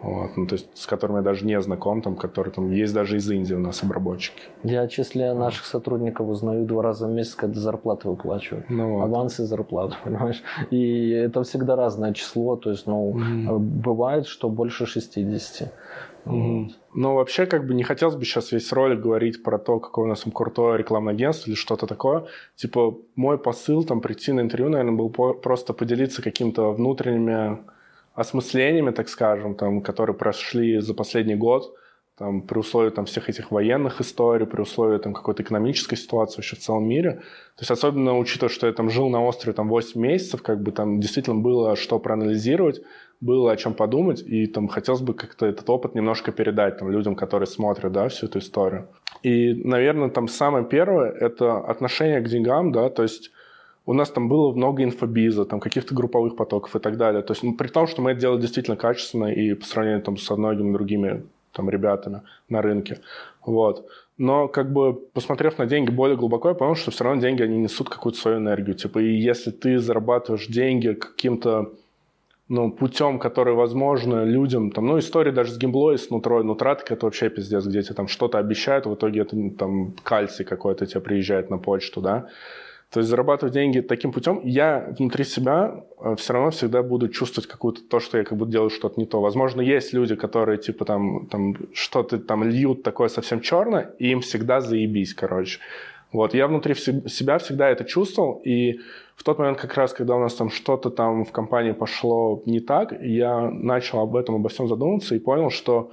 Вот, 0.00 0.36
ну, 0.36 0.46
то 0.46 0.54
есть 0.54 0.68
с 0.74 0.86
которыми 0.86 1.16
я 1.16 1.22
даже 1.22 1.44
не 1.44 1.60
знаком, 1.60 2.02
там, 2.02 2.14
которые 2.14 2.52
там 2.52 2.70
есть 2.70 2.94
даже 2.94 3.16
из 3.16 3.28
Индии 3.28 3.54
у 3.54 3.58
нас 3.58 3.82
обработчики. 3.82 4.42
Я 4.62 4.82
о 4.82 4.88
числе 4.88 5.34
наших 5.34 5.66
сотрудников 5.66 6.28
узнаю 6.28 6.66
два 6.66 6.84
раза 6.84 7.08
в 7.08 7.10
месяц, 7.10 7.34
когда 7.34 7.58
зарплаты 7.58 8.08
выплачивают. 8.08 8.70
Ну, 8.70 8.94
вот. 8.94 9.02
Авансы 9.02 9.44
зарплаты, 9.44 9.96
понимаешь? 10.04 10.42
И 10.70 11.10
это 11.10 11.42
всегда 11.42 11.74
разное 11.74 12.12
число, 12.12 12.56
то 12.56 12.70
есть, 12.70 12.86
ну, 12.86 13.12
mm 13.18 13.58
бывает, 13.58 14.26
что 14.26 14.48
больше 14.48 14.86
60. 14.86 15.72
Mm-hmm. 16.24 16.62
Вот. 16.64 16.72
Но 16.94 17.14
вообще, 17.14 17.46
как 17.46 17.66
бы 17.66 17.74
не 17.74 17.82
хотелось 17.82 18.14
бы 18.14 18.24
сейчас 18.24 18.52
весь 18.52 18.72
ролик 18.72 19.00
говорить 19.00 19.42
про 19.42 19.58
то, 19.58 19.80
какое 19.80 20.04
у 20.04 20.08
нас 20.08 20.20
там 20.20 20.32
крутое 20.32 20.78
рекламное 20.78 21.14
агентство 21.14 21.50
или 21.50 21.56
что-то 21.56 21.86
такое. 21.86 22.26
Типа, 22.56 22.96
мой 23.16 23.38
посыл 23.38 23.84
там 23.84 24.00
прийти 24.00 24.32
на 24.32 24.40
интервью, 24.40 24.68
наверное, 24.70 24.96
был 24.96 25.10
по- 25.10 25.34
просто 25.34 25.72
поделиться 25.72 26.22
какими-то 26.22 26.72
внутренними 26.72 27.58
осмыслениями, 28.18 28.90
так 28.90 29.08
скажем, 29.08 29.54
там, 29.54 29.80
которые 29.80 30.16
прошли 30.16 30.80
за 30.80 30.94
последний 30.94 31.36
год, 31.36 31.74
там, 32.18 32.42
при 32.42 32.58
условии 32.58 32.90
там, 32.90 33.04
всех 33.04 33.28
этих 33.28 33.52
военных 33.52 34.00
историй, 34.00 34.44
при 34.44 34.60
условии 34.60 34.98
там, 34.98 35.14
какой-то 35.14 35.44
экономической 35.44 35.94
ситуации 35.96 36.38
вообще 36.38 36.56
в 36.56 36.58
целом 36.58 36.88
мире. 36.88 37.12
То 37.56 37.60
есть 37.60 37.70
особенно 37.70 38.18
учитывая, 38.18 38.52
что 38.52 38.66
я 38.66 38.72
там 38.72 38.90
жил 38.90 39.08
на 39.08 39.24
острове 39.24 39.54
там, 39.54 39.68
8 39.68 40.00
месяцев, 40.00 40.42
как 40.42 40.60
бы 40.60 40.72
там 40.72 40.98
действительно 40.98 41.40
было 41.40 41.76
что 41.76 42.00
проанализировать, 42.00 42.82
было 43.20 43.52
о 43.52 43.56
чем 43.56 43.74
подумать, 43.74 44.20
и 44.26 44.46
там 44.46 44.66
хотелось 44.66 45.00
бы 45.00 45.14
как-то 45.14 45.46
этот 45.46 45.70
опыт 45.70 45.94
немножко 45.94 46.32
передать 46.32 46.78
там, 46.78 46.90
людям, 46.90 47.14
которые 47.14 47.46
смотрят 47.46 47.92
да, 47.92 48.08
всю 48.08 48.26
эту 48.26 48.40
историю. 48.40 48.88
И, 49.22 49.54
наверное, 49.54 50.10
там 50.10 50.26
самое 50.26 50.64
первое– 50.64 51.10
это 51.20 51.58
отношение 51.58 52.20
к 52.20 52.28
деньгам, 52.28 52.72
да, 52.72 52.90
то 52.90 53.02
есть 53.04 53.30
у 53.88 53.94
нас 53.94 54.10
там 54.10 54.28
было 54.28 54.52
много 54.52 54.84
инфобиза, 54.84 55.46
там 55.46 55.60
каких-то 55.60 55.94
групповых 55.94 56.36
потоков 56.36 56.76
и 56.76 56.78
так 56.78 56.98
далее. 56.98 57.22
То 57.22 57.32
есть 57.32 57.42
ну, 57.42 57.54
при 57.54 57.68
том, 57.68 57.86
что 57.86 58.02
мы 58.02 58.10
это 58.10 58.20
делали 58.20 58.38
действительно 58.38 58.76
качественно 58.76 59.32
и 59.32 59.54
по 59.54 59.64
сравнению 59.64 60.02
там, 60.02 60.18
со 60.18 60.36
многими 60.36 60.74
другими 60.74 61.22
там, 61.52 61.70
ребятами 61.70 62.20
на 62.50 62.60
рынке. 62.60 63.00
Вот. 63.46 63.88
Но 64.18 64.46
как 64.46 64.74
бы 64.74 64.92
посмотрев 64.92 65.56
на 65.56 65.64
деньги 65.64 65.90
более 65.90 66.18
глубоко, 66.18 66.50
я 66.50 66.54
понял, 66.54 66.74
что 66.74 66.90
все 66.90 67.04
равно 67.04 67.22
деньги, 67.22 67.42
они 67.42 67.56
несут 67.56 67.88
какую-то 67.88 68.18
свою 68.18 68.36
энергию. 68.36 68.74
Типа, 68.74 68.98
и 68.98 69.08
если 69.08 69.50
ты 69.50 69.78
зарабатываешь 69.78 70.48
деньги 70.48 70.92
каким-то 70.92 71.72
ну, 72.48 72.70
путем, 72.70 73.18
который 73.18 73.54
возможно 73.54 74.22
людям, 74.22 74.70
там, 74.70 74.86
ну, 74.86 74.98
история 74.98 75.32
даже 75.32 75.52
с 75.52 75.56
геймблой, 75.56 75.96
с 75.96 76.10
нутрой, 76.10 76.44
нутратка, 76.44 76.92
это 76.92 77.06
вообще 77.06 77.30
пиздец, 77.30 77.64
где 77.64 77.82
тебе 77.82 77.94
там 77.94 78.08
что-то 78.08 78.36
обещают, 78.36 78.84
в 78.84 78.94
итоге 78.94 79.22
это 79.22 79.34
там 79.58 79.94
кальций 80.02 80.44
какой-то 80.44 80.84
тебе 80.84 81.00
приезжает 81.00 81.48
на 81.48 81.56
почту, 81.56 82.02
да, 82.02 82.28
то 82.90 83.00
есть 83.00 83.10
зарабатывать 83.10 83.52
деньги 83.52 83.80
таким 83.80 84.12
путем, 84.12 84.40
я 84.44 84.94
внутри 84.98 85.24
себя 85.24 85.84
э, 86.00 86.16
все 86.16 86.32
равно 86.32 86.50
всегда 86.50 86.82
буду 86.82 87.08
чувствовать 87.08 87.46
какую-то 87.46 87.82
то, 87.82 88.00
что 88.00 88.16
я 88.16 88.24
как 88.24 88.38
будто 88.38 88.50
делаю 88.50 88.70
что-то 88.70 88.98
не 88.98 89.06
то. 89.06 89.20
Возможно, 89.20 89.60
есть 89.60 89.92
люди, 89.92 90.14
которые 90.14 90.56
типа 90.56 90.86
там, 90.86 91.26
там 91.26 91.56
что-то 91.74 92.18
там 92.18 92.44
льют 92.44 92.82
такое 92.82 93.08
совсем 93.08 93.40
черное, 93.40 93.94
и 93.98 94.10
им 94.10 94.20
всегда 94.20 94.60
заебись, 94.60 95.12
короче. 95.12 95.60
Вот, 96.12 96.32
я 96.32 96.46
внутри 96.46 96.74
себя 96.74 97.36
всегда 97.36 97.68
это 97.68 97.84
чувствовал, 97.84 98.40
и 98.42 98.80
в 99.14 99.22
тот 99.22 99.38
момент 99.38 99.58
как 99.58 99.74
раз, 99.74 99.92
когда 99.92 100.16
у 100.16 100.20
нас 100.20 100.34
там 100.34 100.48
что-то 100.48 100.88
там 100.88 101.26
в 101.26 101.32
компании 101.32 101.72
пошло 101.72 102.42
не 102.46 102.60
так, 102.60 102.94
я 103.02 103.50
начал 103.50 104.00
об 104.00 104.16
этом, 104.16 104.36
обо 104.36 104.48
всем 104.48 104.66
задумываться 104.68 105.14
и 105.14 105.18
понял, 105.18 105.50
что 105.50 105.90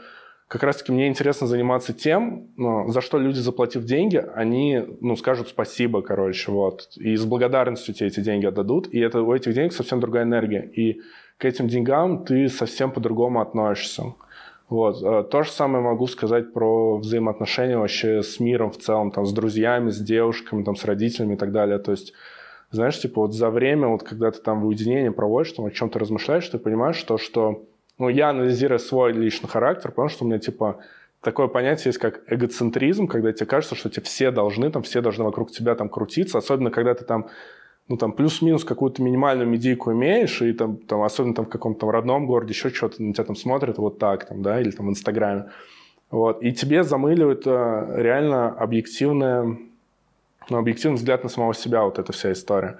как 0.47 0.63
раз-таки 0.63 0.91
мне 0.91 1.07
интересно 1.07 1.47
заниматься 1.47 1.91
тем, 1.93 2.49
ну, 2.55 2.87
за 2.89 3.01
что 3.01 3.17
люди, 3.17 3.39
заплатив 3.39 3.83
деньги, 3.83 4.23
они, 4.35 4.79
ну, 5.01 5.15
скажут 5.15 5.47
спасибо, 5.47 6.01
короче, 6.01 6.51
вот. 6.51 6.87
И 6.97 7.15
с 7.15 7.25
благодарностью 7.25 7.95
тебе 7.95 8.07
эти 8.07 8.19
деньги 8.19 8.45
отдадут, 8.45 8.87
и 8.93 8.99
это 8.99 9.21
у 9.21 9.33
этих 9.33 9.53
денег 9.53 9.73
совсем 9.73 9.99
другая 9.99 10.23
энергия. 10.23 10.61
И 10.61 11.01
к 11.37 11.45
этим 11.45 11.67
деньгам 11.67 12.25
ты 12.25 12.47
совсем 12.47 12.91
по-другому 12.91 13.41
относишься. 13.41 14.13
Вот. 14.69 15.01
Э, 15.03 15.23
то 15.23 15.43
же 15.43 15.51
самое 15.51 15.83
могу 15.83 16.07
сказать 16.07 16.53
про 16.53 16.97
взаимоотношения 16.97 17.77
вообще 17.77 18.21
с 18.21 18.39
миром 18.39 18.71
в 18.71 18.77
целом, 18.77 19.11
там, 19.11 19.25
с 19.25 19.33
друзьями, 19.33 19.89
с 19.89 19.99
девушками, 19.99 20.63
там, 20.63 20.75
с 20.75 20.85
родителями 20.85 21.33
и 21.33 21.37
так 21.37 21.51
далее. 21.51 21.79
То 21.79 21.91
есть, 21.91 22.13
знаешь, 22.71 22.99
типа 22.99 23.21
вот 23.21 23.33
за 23.33 23.49
время, 23.49 23.87
вот 23.87 24.03
когда 24.03 24.31
ты 24.31 24.39
там 24.41 24.61
в 24.61 24.67
уединении 24.67 25.09
проводишь, 25.09 25.53
там, 25.53 25.65
о 25.65 25.71
чем-то 25.71 25.99
размышляешь, 25.99 26.47
ты 26.47 26.57
понимаешь, 26.57 26.97
что, 26.97 27.17
что 27.17 27.65
ну, 27.97 28.09
я, 28.09 28.29
анализируя 28.29 28.77
свой 28.77 29.13
личный 29.13 29.49
характер, 29.49 29.91
понял, 29.91 30.09
что 30.09 30.25
у 30.25 30.27
меня, 30.27 30.39
типа, 30.39 30.79
такое 31.21 31.47
понятие 31.47 31.89
есть, 31.89 31.97
как 31.97 32.21
эгоцентризм, 32.27 33.07
когда 33.07 33.31
тебе 33.31 33.45
кажется, 33.45 33.75
что 33.75 33.89
тебе 33.89 34.03
все 34.03 34.31
должны, 34.31 34.69
там, 34.69 34.83
все 34.83 35.01
должны 35.01 35.23
вокруг 35.23 35.51
тебя 35.51 35.75
там 35.75 35.89
крутиться, 35.89 36.37
особенно 36.37 36.71
когда 36.71 36.93
ты 36.93 37.05
там, 37.05 37.29
ну, 37.87 37.97
там, 37.97 38.11
плюс-минус 38.11 38.63
какую-то 38.63 39.01
минимальную 39.01 39.47
медийку 39.47 39.91
имеешь, 39.91 40.41
и 40.41 40.53
там, 40.53 40.77
там 40.77 41.01
особенно 41.03 41.35
там 41.35 41.45
в 41.45 41.49
каком-то 41.49 41.81
там 41.81 41.89
родном 41.89 42.25
городе 42.25 42.53
еще 42.53 42.69
что-то 42.69 43.01
на 43.01 43.13
тебя 43.13 43.23
там 43.23 43.35
смотрят 43.35 43.77
вот 43.77 43.99
так, 43.99 44.25
там, 44.27 44.41
да, 44.41 44.59
или 44.59 44.71
там 44.71 44.87
в 44.87 44.89
Инстаграме. 44.89 45.51
Вот, 46.11 46.41
и 46.43 46.51
тебе 46.51 46.83
замыливают 46.83 47.47
э, 47.47 47.93
реально 47.95 48.49
объективное, 48.49 49.57
ну, 50.49 50.57
объективный 50.57 50.97
взгляд 50.97 51.23
на 51.23 51.29
самого 51.29 51.53
себя 51.53 51.83
вот 51.83 51.97
эта 51.99 52.11
вся 52.13 52.31
история. 52.31 52.79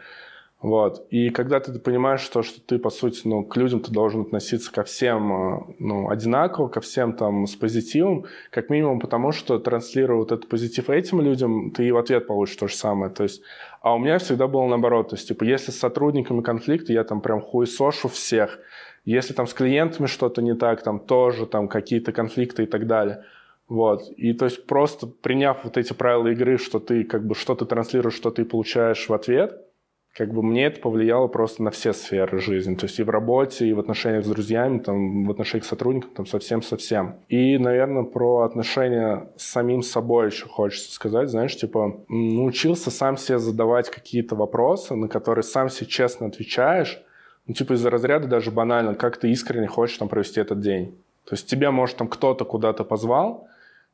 Вот. 0.62 1.06
И 1.10 1.30
когда 1.30 1.60
ты 1.60 1.78
понимаешь 1.78 2.28
то, 2.28 2.42
что 2.42 2.62
ты, 2.62 2.80
по 2.80 2.90
сути, 2.90 3.22
ну, 3.26 3.44
к 3.44 3.58
людям 3.58 3.82
ты 3.82 3.92
должен 3.92 4.22
относиться 4.22 4.72
ко 4.72 4.84
всем 4.84 5.32
э, 5.32 5.60
ну, 5.80 6.10
одинаково, 6.10 6.70
ко 6.70 6.82
всем 6.82 7.14
там 7.14 7.46
с 7.46 7.56
позитивом, 7.56 8.26
как 8.52 8.70
минимум 8.70 9.00
потому, 9.00 9.32
что 9.32 9.60
транслируя 9.60 10.20
вот 10.20 10.32
этот 10.32 10.48
позитив 10.48 10.90
этим 10.90 11.22
людям, 11.22 11.72
ты 11.72 11.86
и 11.86 11.92
в 11.92 11.98
ответ 11.98 12.26
получишь 12.26 12.56
то 12.56 12.68
же 12.68 12.76
самое. 12.76 13.12
То 13.12 13.24
есть, 13.24 13.44
а 13.82 13.94
у 13.94 14.00
меня 14.00 14.18
всегда 14.18 14.48
было 14.48 14.66
наоборот. 14.66 15.10
То 15.10 15.18
есть, 15.18 15.28
типа, 15.28 15.44
если 15.44 15.72
с 15.72 15.78
сотрудниками 15.80 16.42
конфликт, 16.42 16.90
я 16.90 17.04
там 17.04 17.22
прям 17.22 17.42
хуесошу 17.42 18.08
всех. 18.08 18.58
Если 19.04 19.34
там 19.34 19.48
с 19.48 19.54
клиентами 19.54 20.08
что-то 20.08 20.42
не 20.42 20.56
так, 20.56 20.82
там 20.82 21.00
тоже 21.00 21.46
там 21.46 21.68
какие-то 21.68 22.12
конфликты 22.12 22.64
и 22.64 22.66
так 22.66 22.88
далее. 22.88 23.24
Вот. 23.68 24.10
И 24.18 24.34
то 24.34 24.46
есть 24.46 24.66
просто 24.66 25.06
приняв 25.06 25.64
вот 25.64 25.78
эти 25.78 25.94
правила 25.94 26.30
игры, 26.30 26.58
что 26.58 26.80
ты 26.80 27.04
как 27.04 27.28
бы 27.28 27.36
что 27.36 27.56
ты 27.56 27.66
транслируешь, 27.66 28.16
что 28.16 28.32
ты 28.32 28.46
получаешь 28.46 29.10
в 29.10 29.14
ответ– 29.14 29.62
как 30.16 30.34
бы 30.34 30.42
мне 30.42 30.68
это 30.68 30.80
повлияло 30.80 31.28
просто 31.28 31.62
на 31.62 31.72
все 31.72 31.92
сферы 31.92 32.40
жизни. 32.40 32.76
То 32.76 32.86
есть 32.86 33.00
и 33.00 33.04
в 33.04 33.10
работе, 33.10 33.68
и 33.68 33.74
в 33.74 33.80
отношениях 33.80 34.24
с 34.24 34.30
друзьями, 34.30 34.80
там, 34.80 35.26
в 35.26 35.32
отношениях 35.32 35.66
с 35.66 35.70
сотрудниками, 35.70 36.14
там 36.14 36.26
совсем-совсем. 36.26 37.18
И, 37.28 37.58
наверное, 37.58 38.04
про 38.04 38.44
отношения 38.44 39.28
с 39.36 39.44
самим 39.44 39.82
собой 39.82 40.28
еще 40.28 40.48
хочется 40.48 40.94
сказать. 40.94 41.30
Знаешь, 41.30 41.58
типа, 41.58 42.00
научился 42.08 42.92
сам 42.92 43.18
себе 43.18 43.40
задавать 43.40 43.90
какие-то 43.90 44.36
вопросы, 44.36 44.96
на 44.96 45.10
которые 45.10 45.44
сам 45.44 45.70
себе 45.70 45.88
честно 45.88 46.28
отвечаешь. 46.28 47.02
Ну, 47.46 47.54
типа 47.54 47.74
из-за 47.74 47.90
разряда 47.90 48.28
даже 48.28 48.52
банально, 48.52 48.96
как 48.96 49.18
ты 49.18 49.30
искренне 49.32 49.68
хочешь 49.68 49.98
там 49.98 50.08
провести 50.08 50.40
этот 50.40 50.62
день. 50.62 50.96
То 51.26 51.34
есть 51.34 51.46
тебя, 51.48 51.72
может, 51.72 51.98
там 51.98 52.08
кто-то 52.08 52.46
куда-то 52.46 52.86
позвал, 52.86 53.50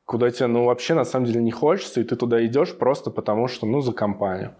куда 0.06 0.30
тебе, 0.30 0.48
ну, 0.48 0.66
вообще 0.66 0.94
на 0.94 1.04
самом 1.04 1.26
деле 1.26 1.42
не 1.42 1.52
хочется, 1.52 2.00
и 2.00 2.04
ты 2.04 2.16
туда 2.16 2.46
идешь 2.46 2.78
просто 2.78 3.10
потому, 3.10 3.48
что, 3.48 3.66
ну, 3.66 3.82
за 3.82 3.92
компанию. 3.92 4.54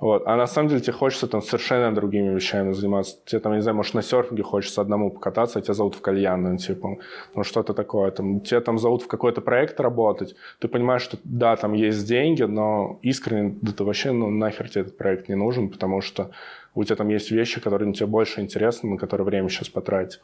Вот. 0.00 0.22
А 0.26 0.36
на 0.36 0.46
самом 0.46 0.68
деле 0.68 0.80
тебе 0.80 0.92
хочется 0.92 1.26
там 1.26 1.42
совершенно 1.42 1.92
другими 1.92 2.32
вещами 2.32 2.72
заниматься. 2.72 3.16
Тебе 3.24 3.40
там, 3.40 3.54
не 3.54 3.62
знаю, 3.62 3.76
может, 3.76 3.94
на 3.94 4.02
серфинге 4.02 4.44
хочется 4.44 4.80
одному 4.80 5.10
покататься, 5.10 5.58
а 5.58 5.62
тебя 5.62 5.74
зовут 5.74 5.96
в 5.96 6.00
кальянную, 6.00 6.56
типа, 6.58 6.98
ну 7.34 7.42
что-то 7.42 7.74
такое. 7.74 8.12
Там, 8.12 8.40
тебя 8.40 8.60
там 8.60 8.78
зовут 8.78 9.02
в 9.02 9.08
какой-то 9.08 9.40
проект 9.40 9.80
работать. 9.80 10.36
Ты 10.60 10.68
понимаешь, 10.68 11.02
что 11.02 11.18
да, 11.24 11.56
там 11.56 11.72
есть 11.72 12.06
деньги, 12.06 12.44
но 12.44 13.00
искренне 13.02 13.56
да 13.60 13.72
ты 13.72 13.82
вообще, 13.82 14.12
ну 14.12 14.30
нахер 14.30 14.68
тебе 14.68 14.82
этот 14.82 14.96
проект 14.96 15.28
не 15.28 15.34
нужен, 15.34 15.68
потому 15.68 16.00
что 16.00 16.30
у 16.76 16.84
тебя 16.84 16.94
там 16.94 17.08
есть 17.08 17.32
вещи, 17.32 17.60
которые 17.60 17.92
тебе 17.92 18.06
больше 18.06 18.40
интересны, 18.40 18.90
на 18.90 18.98
которые 18.98 19.24
время 19.24 19.48
сейчас 19.48 19.68
потратить. 19.68 20.20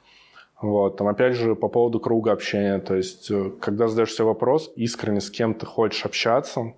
Вот. 0.61 0.97
Там, 0.97 1.09
опять 1.09 1.35
же, 1.35 1.57
по 1.57 1.69
поводу 1.69 1.99
круга 1.99 2.31
общения. 2.31 2.79
То 2.79 2.95
есть, 2.95 3.29
э, 3.31 3.51
когда 3.61 3.89
задаешь 3.89 4.13
себе 4.13 4.27
вопрос, 4.27 4.73
искренне 4.77 5.21
с 5.21 5.31
кем 5.31 5.53
ты 5.55 5.67
хочешь 5.67 6.07
общаться, 6.07 6.75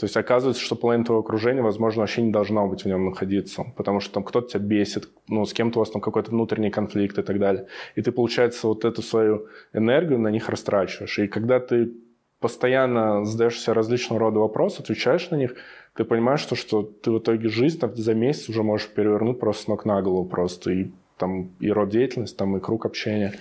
то 0.00 0.04
есть 0.04 0.16
оказывается, 0.16 0.62
что 0.62 0.76
половина 0.76 1.04
твоего 1.04 1.20
окружения, 1.20 1.60
возможно, 1.60 2.00
вообще 2.00 2.22
не 2.22 2.32
должно 2.32 2.66
быть 2.66 2.84
в 2.84 2.86
нем 2.86 3.04
находиться, 3.04 3.66
потому 3.76 4.00
что 4.00 4.14
там 4.14 4.24
кто-то 4.24 4.48
тебя 4.48 4.60
бесит, 4.60 5.10
ну, 5.28 5.44
с 5.44 5.52
кем-то 5.52 5.78
у 5.78 5.80
вас 5.80 5.90
там 5.90 6.00
какой-то 6.00 6.30
внутренний 6.30 6.70
конфликт 6.70 7.18
и 7.18 7.22
так 7.22 7.38
далее. 7.38 7.66
И 7.96 8.00
ты, 8.00 8.10
получается, 8.10 8.66
вот 8.66 8.86
эту 8.86 9.02
свою 9.02 9.48
энергию 9.74 10.18
на 10.18 10.28
них 10.28 10.48
растрачиваешь. 10.48 11.18
И 11.18 11.26
когда 11.26 11.60
ты 11.60 11.92
постоянно 12.38 13.26
задаешь 13.26 13.60
себе 13.60 13.74
различного 13.74 14.20
рода 14.20 14.40
вопросы, 14.40 14.80
отвечаешь 14.80 15.28
на 15.28 15.36
них, 15.36 15.54
ты 15.94 16.04
понимаешь, 16.04 16.40
что, 16.40 16.54
что 16.54 16.82
ты 16.82 17.10
в 17.10 17.18
итоге 17.18 17.50
жизнь 17.50 17.78
там, 17.78 17.94
за 17.94 18.14
месяц 18.14 18.48
уже 18.48 18.62
можешь 18.62 18.88
перевернуть 18.88 19.38
просто 19.38 19.64
с 19.64 19.68
ног 19.68 19.84
на 19.84 20.00
голову 20.00 20.24
просто. 20.24 20.70
И 20.70 20.90
там 21.18 21.50
и 21.60 21.70
род 21.70 21.90
деятельности, 21.90 22.38
там 22.38 22.56
и 22.56 22.60
круг 22.60 22.86
общения, 22.86 23.34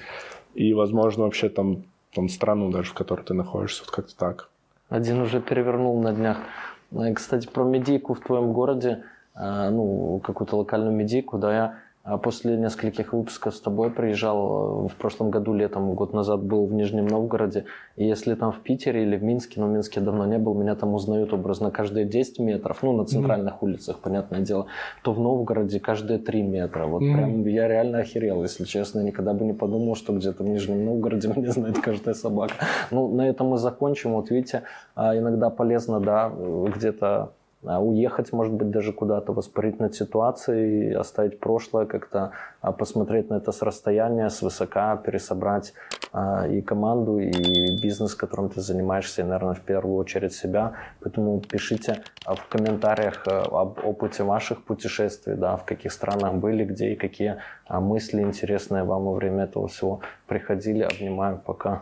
и, 0.55 0.73
возможно, 0.73 1.23
вообще 1.23 1.47
там, 1.47 1.85
там 2.13 2.27
страну 2.27 2.69
даже, 2.69 2.89
в 2.89 2.95
которой 2.95 3.21
ты 3.21 3.33
находишься, 3.33 3.83
вот 3.85 3.91
как-то 3.91 4.17
так. 4.17 4.48
Один 4.89 5.21
уже 5.21 5.39
перевернул 5.39 6.01
на 6.01 6.11
днях. 6.13 6.37
Э, 6.91 7.13
кстати, 7.13 7.47
про 7.47 7.63
медийку 7.63 8.15
в 8.15 8.19
твоем 8.21 8.53
городе, 8.53 9.03
э, 9.35 9.69
ну, 9.69 10.19
какую-то 10.23 10.57
локальную 10.57 10.91
медийку, 10.91 11.37
да, 11.37 11.53
я 11.53 11.73
после 12.17 12.57
нескольких 12.57 13.13
выпусков 13.13 13.55
с 13.55 13.61
тобой 13.61 13.91
приезжал 13.91 14.85
э, 14.85 14.87
в 14.87 14.95
прошлом 14.95 15.29
году 15.29 15.53
летом, 15.53 15.93
год 15.93 16.13
назад 16.13 16.41
был 16.41 16.65
в 16.65 16.73
Нижнем 16.73 17.07
Новгороде. 17.07 17.65
И 17.95 18.05
если 18.05 18.35
там 18.35 18.51
в 18.51 18.59
Питере 18.59 19.03
или 19.03 19.17
в 19.17 19.23
Минске, 19.23 19.59
но 19.59 19.67
в 19.67 19.69
Минске 19.69 19.99
давно 19.99 20.25
не 20.25 20.37
был, 20.37 20.53
меня 20.53 20.75
там 20.75 20.93
узнают 20.93 21.33
образно 21.33 21.71
каждые 21.71 22.05
10 22.05 22.39
метров, 22.39 22.81
ну 22.83 22.93
на 22.93 23.05
центральных 23.05 23.55
mm-hmm. 23.55 23.65
улицах, 23.65 23.99
понятное 23.99 24.41
дело, 24.41 24.67
то 25.03 25.13
в 25.13 25.19
Новгороде 25.19 25.79
каждые 25.79 26.19
3 26.19 26.41
метра. 26.43 26.85
Вот 26.85 27.01
mm-hmm. 27.01 27.13
прям 27.13 27.45
я 27.47 27.67
реально 27.67 27.99
охерел, 27.99 28.43
если 28.43 28.63
честно. 28.63 29.01
Никогда 29.01 29.33
бы 29.33 29.45
не 29.45 29.53
подумал, 29.53 29.95
что 29.95 30.13
где-то 30.13 30.43
в 30.43 30.47
Нижнем 30.47 30.85
Новгороде 30.85 31.27
меня 31.35 31.51
знает 31.51 31.79
каждая 31.79 32.15
собака. 32.15 32.53
Ну, 32.91 33.07
на 33.13 33.27
этом 33.27 33.47
мы 33.47 33.57
закончим. 33.57 34.13
Вот 34.13 34.29
видите, 34.29 34.63
а 34.95 35.17
иногда 35.17 35.49
полезно, 35.49 35.99
да, 35.99 36.31
где-то 36.75 37.33
а 37.65 37.81
уехать, 37.81 38.31
может 38.31 38.53
быть, 38.53 38.69
даже 38.69 38.93
куда-то, 38.93 39.33
воспарить 39.33 39.79
над 39.79 39.93
ситуацией, 39.93 40.93
оставить 40.93 41.39
прошлое, 41.39 41.85
как-то 41.85 42.31
а, 42.61 42.71
посмотреть 42.71 43.29
на 43.29 43.35
это 43.35 43.51
с 43.51 43.61
расстояния, 43.61 44.29
с 44.29 44.41
высока, 44.41 44.95
пересобрать 44.95 45.73
а, 46.13 46.47
и 46.47 46.61
команду, 46.61 47.19
и 47.19 47.81
бизнес, 47.81 48.15
которым 48.15 48.49
ты 48.49 48.61
занимаешься, 48.61 49.21
и, 49.21 49.25
наверное, 49.25 49.55
в 49.55 49.61
первую 49.61 49.97
очередь 49.97 50.33
себя. 50.33 50.73
Поэтому 51.01 51.41
пишите 51.41 52.01
в 52.25 52.47
комментариях 52.47 53.27
об 53.27 53.79
опыте 53.83 54.23
ваших 54.23 54.63
путешествий, 54.63 55.35
да, 55.35 55.57
в 55.57 55.65
каких 55.65 55.91
странах 55.91 56.35
были, 56.35 56.63
где 56.63 56.93
и 56.93 56.95
какие 56.95 57.37
мысли 57.67 58.21
интересные 58.21 58.83
вам 58.83 59.03
во 59.03 59.13
время 59.13 59.43
этого 59.43 59.67
всего 59.67 59.99
приходили. 60.27 60.83
Обнимаю, 60.83 61.41
пока. 61.45 61.81